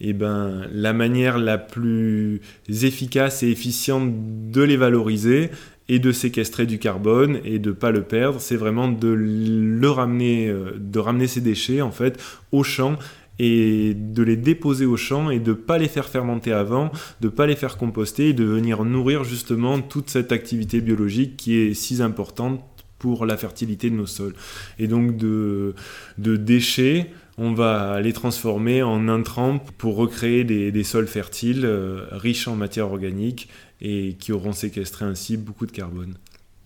eh 0.00 0.12
ben, 0.12 0.66
la 0.72 0.92
manière 0.92 1.38
la 1.38 1.58
plus 1.58 2.40
efficace 2.68 3.42
et 3.42 3.50
efficiente 3.50 4.12
de 4.50 4.62
les 4.62 4.76
valoriser, 4.76 5.50
et 5.90 5.98
de 5.98 6.12
séquestrer 6.12 6.66
du 6.66 6.78
carbone 6.78 7.40
et 7.44 7.58
de 7.58 7.72
pas 7.72 7.90
le 7.90 8.02
perdre, 8.02 8.40
c'est 8.40 8.56
vraiment 8.56 8.88
de 8.88 9.08
le 9.08 9.90
ramener, 9.90 10.48
euh, 10.48 10.70
de 10.78 10.98
ramener 11.00 11.26
ces 11.26 11.40
déchets 11.40 11.82
en 11.82 11.90
fait 11.90 12.18
au 12.52 12.62
champ 12.62 12.96
et 13.40 13.94
de 13.94 14.22
les 14.22 14.36
déposer 14.36 14.86
au 14.86 14.96
champ 14.96 15.30
et 15.30 15.40
de 15.40 15.52
pas 15.52 15.78
les 15.78 15.88
faire 15.88 16.08
fermenter 16.08 16.52
avant, 16.52 16.92
de 17.20 17.28
pas 17.28 17.46
les 17.46 17.56
faire 17.56 17.76
composter 17.76 18.28
et 18.28 18.32
de 18.34 18.44
venir 18.44 18.84
nourrir 18.84 19.24
justement 19.24 19.80
toute 19.80 20.10
cette 20.10 20.30
activité 20.30 20.80
biologique 20.80 21.36
qui 21.36 21.56
est 21.56 21.74
si 21.74 22.00
importante 22.00 22.62
pour 23.00 23.26
la 23.26 23.36
fertilité 23.36 23.90
de 23.90 23.96
nos 23.96 24.06
sols. 24.06 24.34
Et 24.78 24.86
donc 24.86 25.16
de, 25.16 25.74
de 26.18 26.36
déchets, 26.36 27.10
on 27.38 27.52
va 27.52 28.00
les 28.00 28.12
transformer 28.12 28.82
en 28.82 29.08
intrants 29.08 29.58
pour 29.78 29.96
recréer 29.96 30.44
des, 30.44 30.72
des 30.72 30.84
sols 30.84 31.06
fertiles, 31.06 31.64
euh, 31.64 32.06
riches 32.10 32.48
en 32.48 32.56
matière 32.56 32.86
organique 32.86 33.48
et 33.80 34.14
qui 34.18 34.32
auront 34.32 34.52
séquestré 34.52 35.04
ainsi 35.04 35.36
beaucoup 35.36 35.66
de 35.66 35.72
carbone. 35.72 36.14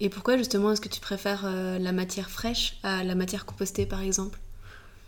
Et 0.01 0.09
pourquoi 0.09 0.37
justement 0.37 0.73
est-ce 0.73 0.81
que 0.81 0.89
tu 0.89 1.01
préfères 1.01 1.45
euh, 1.45 1.79
la 1.79 1.93
matière 1.93 2.31
fraîche 2.31 2.79
à 2.83 3.05
la 3.05 3.15
matière 3.15 3.47
compostée 3.47 3.87
par 3.87 4.01
exemple? 4.03 4.39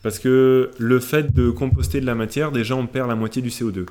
Parce 0.02 0.18
que 0.18 0.70
le 0.78 1.00
fait 1.00 1.34
de 1.34 1.50
composter 1.50 2.00
de 2.00 2.06
la 2.06 2.14
matière, 2.14 2.52
déjà 2.52 2.76
on 2.76 2.86
perd 2.86 3.08
la 3.08 3.16
moitié 3.16 3.42
du 3.42 3.48
CO2. 3.48 3.86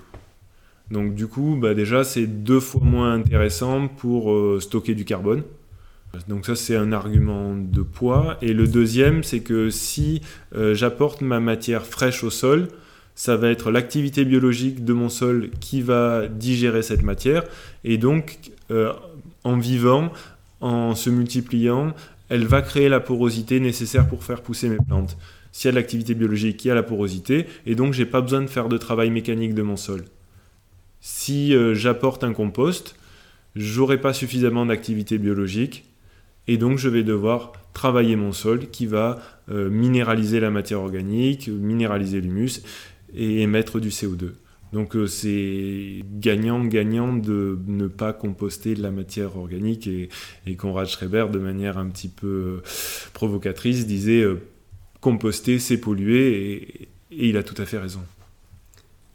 Donc 0.91 1.15
du 1.15 1.27
coup, 1.27 1.57
bah 1.59 1.73
déjà 1.73 2.03
c'est 2.03 2.27
deux 2.27 2.59
fois 2.59 2.81
moins 2.81 3.13
intéressant 3.13 3.87
pour 3.87 4.31
euh, 4.31 4.59
stocker 4.61 4.95
du 4.95 5.03
carbone. 5.03 5.43
Donc 6.27 6.45
ça 6.45 6.55
c'est 6.55 6.75
un 6.75 6.91
argument 6.91 7.55
de 7.55 7.81
poids. 7.81 8.37
Et 8.41 8.53
le 8.53 8.67
deuxième, 8.67 9.23
c'est 9.23 9.41
que 9.41 9.69
si 9.69 10.21
euh, 10.55 10.73
j'apporte 10.73 11.21
ma 11.21 11.39
matière 11.39 11.85
fraîche 11.85 12.23
au 12.23 12.29
sol, 12.29 12.69
ça 13.15 13.37
va 13.37 13.49
être 13.49 13.71
l'activité 13.71 14.25
biologique 14.25 14.83
de 14.83 14.93
mon 14.93 15.09
sol 15.09 15.49
qui 15.59 15.81
va 15.81 16.27
digérer 16.27 16.81
cette 16.81 17.03
matière. 17.03 17.43
Et 17.83 17.97
donc, 17.97 18.39
euh, 18.71 18.91
en 19.43 19.57
vivant, 19.57 20.11
en 20.59 20.95
se 20.95 21.09
multipliant, 21.09 21.93
elle 22.29 22.45
va 22.45 22.61
créer 22.61 22.89
la 22.89 22.99
porosité 22.99 23.59
nécessaire 23.59 24.07
pour 24.07 24.23
faire 24.23 24.41
pousser 24.41 24.67
mes 24.67 24.77
plantes. 24.77 25.17
S'il 25.51 25.67
y 25.67 25.69
a 25.69 25.71
de 25.71 25.77
l'activité 25.77 26.15
biologique, 26.15 26.65
il 26.65 26.67
y 26.67 26.71
a 26.71 26.75
la 26.75 26.83
porosité, 26.83 27.45
et 27.65 27.75
donc 27.75 27.93
j'ai 27.93 28.05
pas 28.05 28.19
besoin 28.19 28.41
de 28.41 28.47
faire 28.47 28.67
de 28.67 28.77
travail 28.77 29.09
mécanique 29.09 29.53
de 29.53 29.61
mon 29.61 29.77
sol. 29.77 30.03
Si 30.99 31.55
euh, 31.55 31.73
j'apporte 31.73 32.23
un 32.25 32.33
compost, 32.33 32.95
j'aurai 33.55 34.01
pas 34.01 34.11
suffisamment 34.11 34.65
d'activité 34.65 35.17
biologique, 35.17 35.85
et 36.47 36.57
donc 36.57 36.77
je 36.77 36.89
vais 36.89 37.03
devoir 37.03 37.53
travailler 37.73 38.15
mon 38.15 38.31
sol 38.31 38.69
qui 38.69 38.85
va 38.85 39.19
euh, 39.49 39.69
minéraliser 39.69 40.39
la 40.39 40.49
matière 40.49 40.81
organique, 40.81 41.47
minéraliser 41.47 42.21
l'humus, 42.21 42.61
et 43.13 43.41
émettre 43.41 43.79
du 43.79 43.89
CO2. 43.89 44.31
Donc 44.73 44.95
euh, 44.95 45.07
c'est 45.07 46.03
gagnant-gagnant 46.19 47.13
de 47.13 47.59
ne 47.67 47.87
pas 47.87 48.13
composter 48.13 48.73
de 48.73 48.81
la 48.81 48.91
matière 48.91 49.37
organique 49.37 49.87
et, 49.87 50.09
Conrad 50.57 50.87
Schreiber, 50.87 51.27
de 51.31 51.39
manière 51.39 51.77
un 51.77 51.87
petit 51.89 52.09
peu 52.09 52.27
euh, 52.27 52.63
provocatrice, 53.13 53.87
disait 53.87 54.25
composter, 55.01 55.59
c'est 55.59 55.77
polluer 55.77 56.55
et, 56.55 56.89
il 57.11 57.37
a 57.37 57.43
tout 57.43 57.59
à 57.61 57.65
fait 57.65 57.77
raison. 57.77 58.01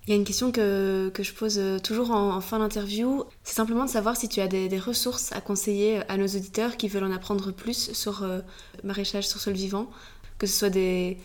Il 0.06 0.10
y 0.10 0.12
a 0.14 0.16
une 0.16 0.24
question 0.24 0.50
que, 0.50 1.10
que 1.10 1.22
je 1.22 1.32
pose 1.32 1.60
toujours 1.84 2.10
en, 2.10 2.40
fin 2.40 2.58
d'interview, 2.58 3.24
c'est 3.44 3.54
simplement 3.54 3.84
de 3.84 3.90
savoir 3.90 4.16
si 4.16 4.28
tu 4.28 4.40
as 4.40 4.48
des, 4.48 4.78
ressources 4.78 5.30
à 5.32 5.40
conseiller 5.40 6.00
à 6.08 6.16
nos 6.16 6.26
auditeurs 6.26 6.76
qui 6.76 6.88
veulent 6.88 7.04
en 7.04 7.12
apprendre 7.12 7.52
plus 7.52 7.92
sur 7.92 8.26
maraîchage 8.82 9.28
sur 9.28 9.40
sol 9.40 9.52
vivant, 9.52 9.90
que 10.38 10.46
ce 10.46 10.58
soit 10.58 10.70
des, 10.70 11.18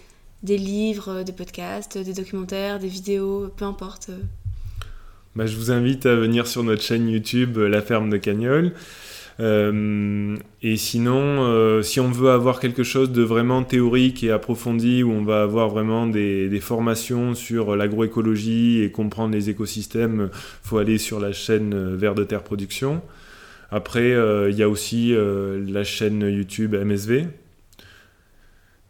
des 0.43 0.57
livres, 0.57 1.23
des 1.23 1.31
podcasts, 1.31 1.97
des 1.97 2.13
documentaires, 2.13 2.79
des 2.79 2.89
vidéos, 2.89 3.49
peu 3.55 3.65
importe. 3.65 4.11
Bah, 5.35 5.45
je 5.45 5.57
vous 5.57 5.69
invite 5.69 6.05
à 6.05 6.15
venir 6.15 6.47
sur 6.47 6.63
notre 6.63 6.81
chaîne 6.81 7.09
YouTube 7.09 7.57
euh, 7.57 7.67
La 7.67 7.81
Ferme 7.81 8.09
de 8.09 8.15
Cagnol. 8.15 8.71
Euh, 9.39 10.37
et 10.61 10.77
sinon, 10.77 11.43
euh, 11.43 11.81
si 11.81 11.99
on 11.99 12.09
veut 12.09 12.29
avoir 12.29 12.59
quelque 12.59 12.83
chose 12.83 13.11
de 13.11 13.21
vraiment 13.21 13.63
théorique 13.63 14.23
et 14.23 14.31
approfondi, 14.31 15.03
où 15.03 15.11
on 15.11 15.23
va 15.23 15.41
avoir 15.41 15.69
vraiment 15.69 16.07
des, 16.07 16.59
formations 16.61 17.35
sur 17.35 17.75
l'agroécologie 17.75 18.81
et 18.81 18.91
comprendre 18.91 19.33
les 19.33 19.49
écosystèmes, 19.49 20.29
faut 20.63 20.77
aller 20.77 20.97
sur 20.97 21.19
la 21.19 21.31
chaîne 21.33 21.95
Vert 21.95 22.15
de 22.15 22.23
Terre 22.23 22.43
Production. 22.43 23.01
Après, 23.71 24.11
il 24.49 24.55
y 24.55 24.63
a 24.63 24.69
aussi 24.69 25.13
la 25.13 25.83
chaîne 25.83 26.21
YouTube 26.21 26.75
MSV, 26.75 27.25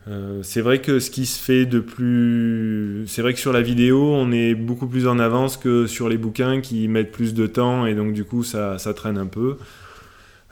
euh, 0.07 0.41
c'est 0.43 0.61
vrai 0.61 0.81
que 0.81 0.99
ce 0.99 1.09
qui 1.09 1.25
se 1.25 1.39
fait 1.41 1.65
de 1.65 1.79
plus. 1.79 3.05
C'est 3.07 3.21
vrai 3.21 3.33
que 3.33 3.39
sur 3.39 3.53
la 3.53 3.61
vidéo, 3.61 4.13
on 4.13 4.31
est 4.31 4.53
beaucoup 4.53 4.87
plus 4.87 5.07
en 5.07 5.17
avance 5.17 5.57
que 5.57 5.87
sur 5.87 6.09
les 6.09 6.17
bouquins 6.17 6.61
qui 6.61 6.87
mettent 6.87 7.11
plus 7.11 7.33
de 7.33 7.47
temps 7.47 7.85
et 7.87 7.95
donc 7.95 8.13
du 8.13 8.23
coup 8.23 8.43
ça 8.43 8.77
traîne 8.95 9.17
un 9.17 9.25
peu. 9.25 9.57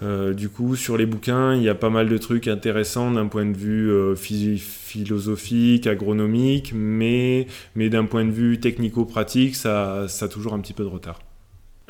Euh, 0.02 0.34
du 0.34 0.50
coup, 0.50 0.76
sur 0.76 0.98
les 0.98 1.06
bouquins, 1.06 1.56
il 1.56 1.64
y 1.64 1.70
a 1.70 1.76
pas 1.76 1.90
mal 1.90 2.10
de 2.10 2.18
trucs 2.18 2.48
intéressants 2.48 3.12
d'un 3.12 3.28
point 3.28 3.46
de 3.46 3.56
vue 3.56 3.90
euh, 3.92 4.16
philosophique, 4.16 5.88
agronomique, 5.88 6.74
mais, 6.76 7.48
mais 7.76 7.90
d'un 7.90 8.06
point 8.06 8.26
de 8.26 8.32
vue 8.32 8.60
technico-pratique, 8.60 9.56
ça, 9.56 10.08
ça 10.08 10.26
a 10.26 10.28
toujours 10.28 10.54
un 10.54 10.60
petit 10.60 10.74
peu 10.74 10.84
de 10.84 10.90
retard. 10.90 11.20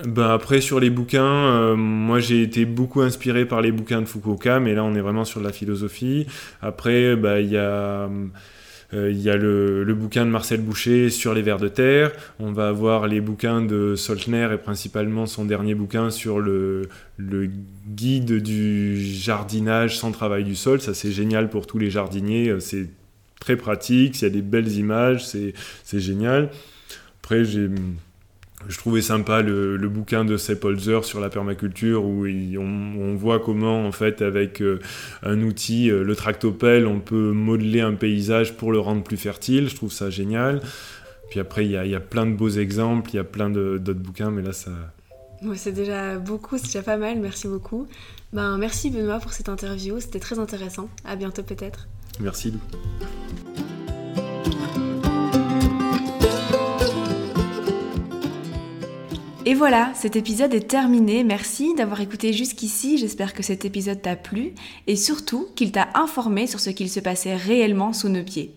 Ben 0.04 0.32
après 0.32 0.60
sur 0.60 0.80
les 0.80 0.90
bouquins, 0.90 1.24
euh, 1.24 1.76
moi 1.76 2.20
j'ai 2.20 2.42
été 2.42 2.66
beaucoup 2.66 3.02
inspiré 3.02 3.46
par 3.46 3.62
les 3.62 3.72
bouquins 3.72 4.02
de 4.02 4.08
Fukuoka, 4.08 4.60
mais 4.60 4.74
là 4.74 4.84
on 4.84 4.96
est 4.96 5.02
vraiment 5.02 5.24
sur 5.24 5.40
la 5.40 5.52
philosophie. 5.52 6.26
Après 6.64 7.16
ben, 7.16 7.38
il 7.38 7.52
y 7.52 7.58
a 7.58 8.10
il 8.94 9.20
y 9.22 9.30
a 9.30 9.38
le, 9.38 9.84
le, 9.84 9.94
bouquin 9.94 10.26
de 10.26 10.30
Marcel 10.30 10.62
Boucher 10.62 11.10
sur 11.10 11.34
les 11.34 11.42
vers 11.42 11.58
de 11.58 11.68
terre. 11.68 12.12
On 12.40 12.52
va 12.52 12.68
avoir 12.68 13.08
les 13.08 13.22
bouquins 13.22 13.62
de 13.62 13.96
Soltner 13.96 14.50
et 14.54 14.58
principalement 14.58 15.26
son 15.26 15.46
dernier 15.46 15.76
bouquin 15.76 16.10
sur 16.10 16.40
le, 16.40 16.90
le 17.18 17.50
guide 17.88 18.42
du 18.42 19.04
jardinage 19.04 19.98
sans 19.98 20.12
travail 20.12 20.44
du 20.44 20.56
sol. 20.56 20.82
Ça, 20.82 20.94
c'est 20.94 21.12
génial 21.12 21.50
pour 21.50 21.68
tous 21.68 21.80
les 21.80 21.90
jardiniers. 21.90 22.50
Euh, 22.50 22.60
c'est 22.60 22.90
très 23.40 23.56
pratique. 23.56 24.22
Il 24.22 24.24
y 24.24 24.28
a 24.28 24.30
des 24.30 24.42
belles 24.42 24.72
images. 24.72 25.26
C'est 25.26 25.54
génial. 26.00 26.50
Après, 27.22 27.46
j'ai 27.46 27.70
je 28.68 28.78
trouvais 28.78 29.02
sympa 29.02 29.42
le, 29.42 29.78
bouquin 29.90 30.26
de 30.26 30.38
Sepp 30.38 30.64
Holzer 30.64 31.04
sur 31.04 31.20
la 31.20 31.30
permaculture 31.30 32.04
où 32.04 32.26
on, 32.26 33.16
voit 33.16 33.40
comment 33.40 33.86
en 33.86 33.92
fait 33.92 34.22
avec 34.22 34.62
euh, 34.62 34.80
un 35.22 35.42
outil, 35.42 35.90
euh, 35.90 36.04
le 36.04 36.16
tractopelle, 36.16 36.88
on 36.88 37.00
peut 37.00 37.32
modeler 37.32 37.82
un 37.82 37.94
paysage 37.94 38.56
pour 38.56 38.72
le 38.72 38.80
rendre 38.80 39.04
plus 39.04 39.18
fertile. 39.18 39.70
Je 39.70 39.76
trouve 39.76 39.92
ça 39.92 40.10
génial. 40.10 40.62
Puis 41.30 41.40
après, 41.40 41.66
il 41.66 41.72
y, 41.72 41.96
a, 41.96 42.00
plein 42.00 42.26
de 42.26 42.34
beaux 42.34 42.50
exemples, 42.50 43.10
il 43.14 43.16
y 43.16 43.20
a 43.20 43.24
plein 43.24 43.50
d'autres 43.50 43.94
bouquins, 43.94 44.30
mais 44.30 44.44
là 44.44 44.54
ça... 44.54 44.72
c'est 45.56 45.72
déjà 45.72 46.18
beaucoup, 46.20 46.58
c'est 46.58 46.66
déjà 46.66 46.84
pas 46.84 46.98
mal, 46.98 47.20
merci 47.20 47.48
beaucoup. 47.48 47.88
Ben, 48.34 48.58
merci 48.58 48.92
Benoît 48.92 49.20
pour 49.20 49.34
cette 49.34 49.50
interview, 49.50 50.00
c'était 50.00 50.20
très 50.20 50.38
intéressant. 50.38 50.90
À 51.06 51.16
bientôt 51.16 51.42
peut-être. 51.42 51.88
Merci 52.20 52.52
Lou. 52.52 52.60
Et 59.46 59.56
voilà, 59.56 59.92
cet 59.94 60.16
épisode 60.16 60.54
est 60.54 60.70
terminé. 60.70 61.26
Merci 61.26 61.74
d'avoir 61.76 62.00
écouté 62.00 62.32
jusqu'ici. 62.32 62.98
J'espère 62.98 63.34
que 63.34 63.44
cet 63.44 63.66
épisode 63.66 64.02
t'a 64.02 64.16
plu 64.16 64.54
et 64.88 64.96
surtout 64.96 65.50
qu'il 65.56 65.74
t'a 65.74 65.90
informé 65.96 66.48
sur 66.48 66.62
ce 66.62 66.70
qu'il 66.70 66.90
se 66.90 67.02
passait 67.02 67.36
réellement 67.36 67.92
sous 67.92 68.08
nos 68.08 68.24
pieds. 68.24 68.56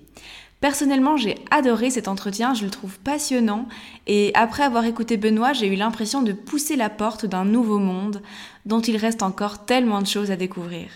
Personnellement, 0.60 1.16
j'ai 1.16 1.34
adoré 1.50 1.90
cet 1.90 2.06
entretien, 2.06 2.54
je 2.54 2.64
le 2.64 2.70
trouve 2.70 3.00
passionnant 3.00 3.66
et 4.06 4.30
après 4.34 4.62
avoir 4.62 4.84
écouté 4.84 5.16
Benoît, 5.16 5.52
j'ai 5.52 5.66
eu 5.66 5.74
l'impression 5.74 6.22
de 6.22 6.32
pousser 6.32 6.76
la 6.76 6.88
porte 6.88 7.26
d'un 7.26 7.44
nouveau 7.44 7.78
monde 7.78 8.22
dont 8.64 8.80
il 8.80 8.96
reste 8.96 9.24
encore 9.24 9.64
tellement 9.66 10.00
de 10.00 10.06
choses 10.06 10.30
à 10.30 10.36
découvrir. 10.36 10.88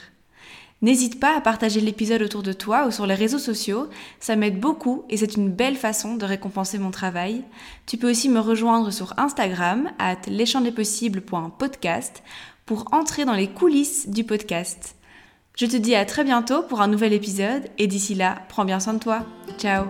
N'hésite 0.82 1.20
pas 1.20 1.36
à 1.36 1.42
partager 1.42 1.80
l'épisode 1.80 2.22
autour 2.22 2.42
de 2.42 2.54
toi 2.54 2.86
ou 2.86 2.90
sur 2.90 3.06
les 3.06 3.14
réseaux 3.14 3.38
sociaux, 3.38 3.88
ça 4.18 4.34
m'aide 4.34 4.58
beaucoup 4.58 5.04
et 5.10 5.18
c'est 5.18 5.36
une 5.36 5.50
belle 5.50 5.76
façon 5.76 6.16
de 6.16 6.24
récompenser 6.24 6.78
mon 6.78 6.90
travail. 6.90 7.44
Tu 7.86 7.98
peux 7.98 8.10
aussi 8.10 8.30
me 8.30 8.40
rejoindre 8.40 8.90
sur 8.90 9.12
Instagram, 9.18 9.90
leschampsdespossibles.podcast, 10.26 12.22
pour 12.64 12.86
entrer 12.92 13.26
dans 13.26 13.34
les 13.34 13.48
coulisses 13.48 14.08
du 14.08 14.24
podcast. 14.24 14.96
Je 15.56 15.66
te 15.66 15.76
dis 15.76 15.94
à 15.94 16.06
très 16.06 16.24
bientôt 16.24 16.62
pour 16.62 16.80
un 16.80 16.88
nouvel 16.88 17.12
épisode 17.12 17.64
et 17.76 17.86
d'ici 17.86 18.14
là, 18.14 18.42
prends 18.48 18.64
bien 18.64 18.80
soin 18.80 18.94
de 18.94 19.00
toi. 19.00 19.26
Ciao 19.58 19.84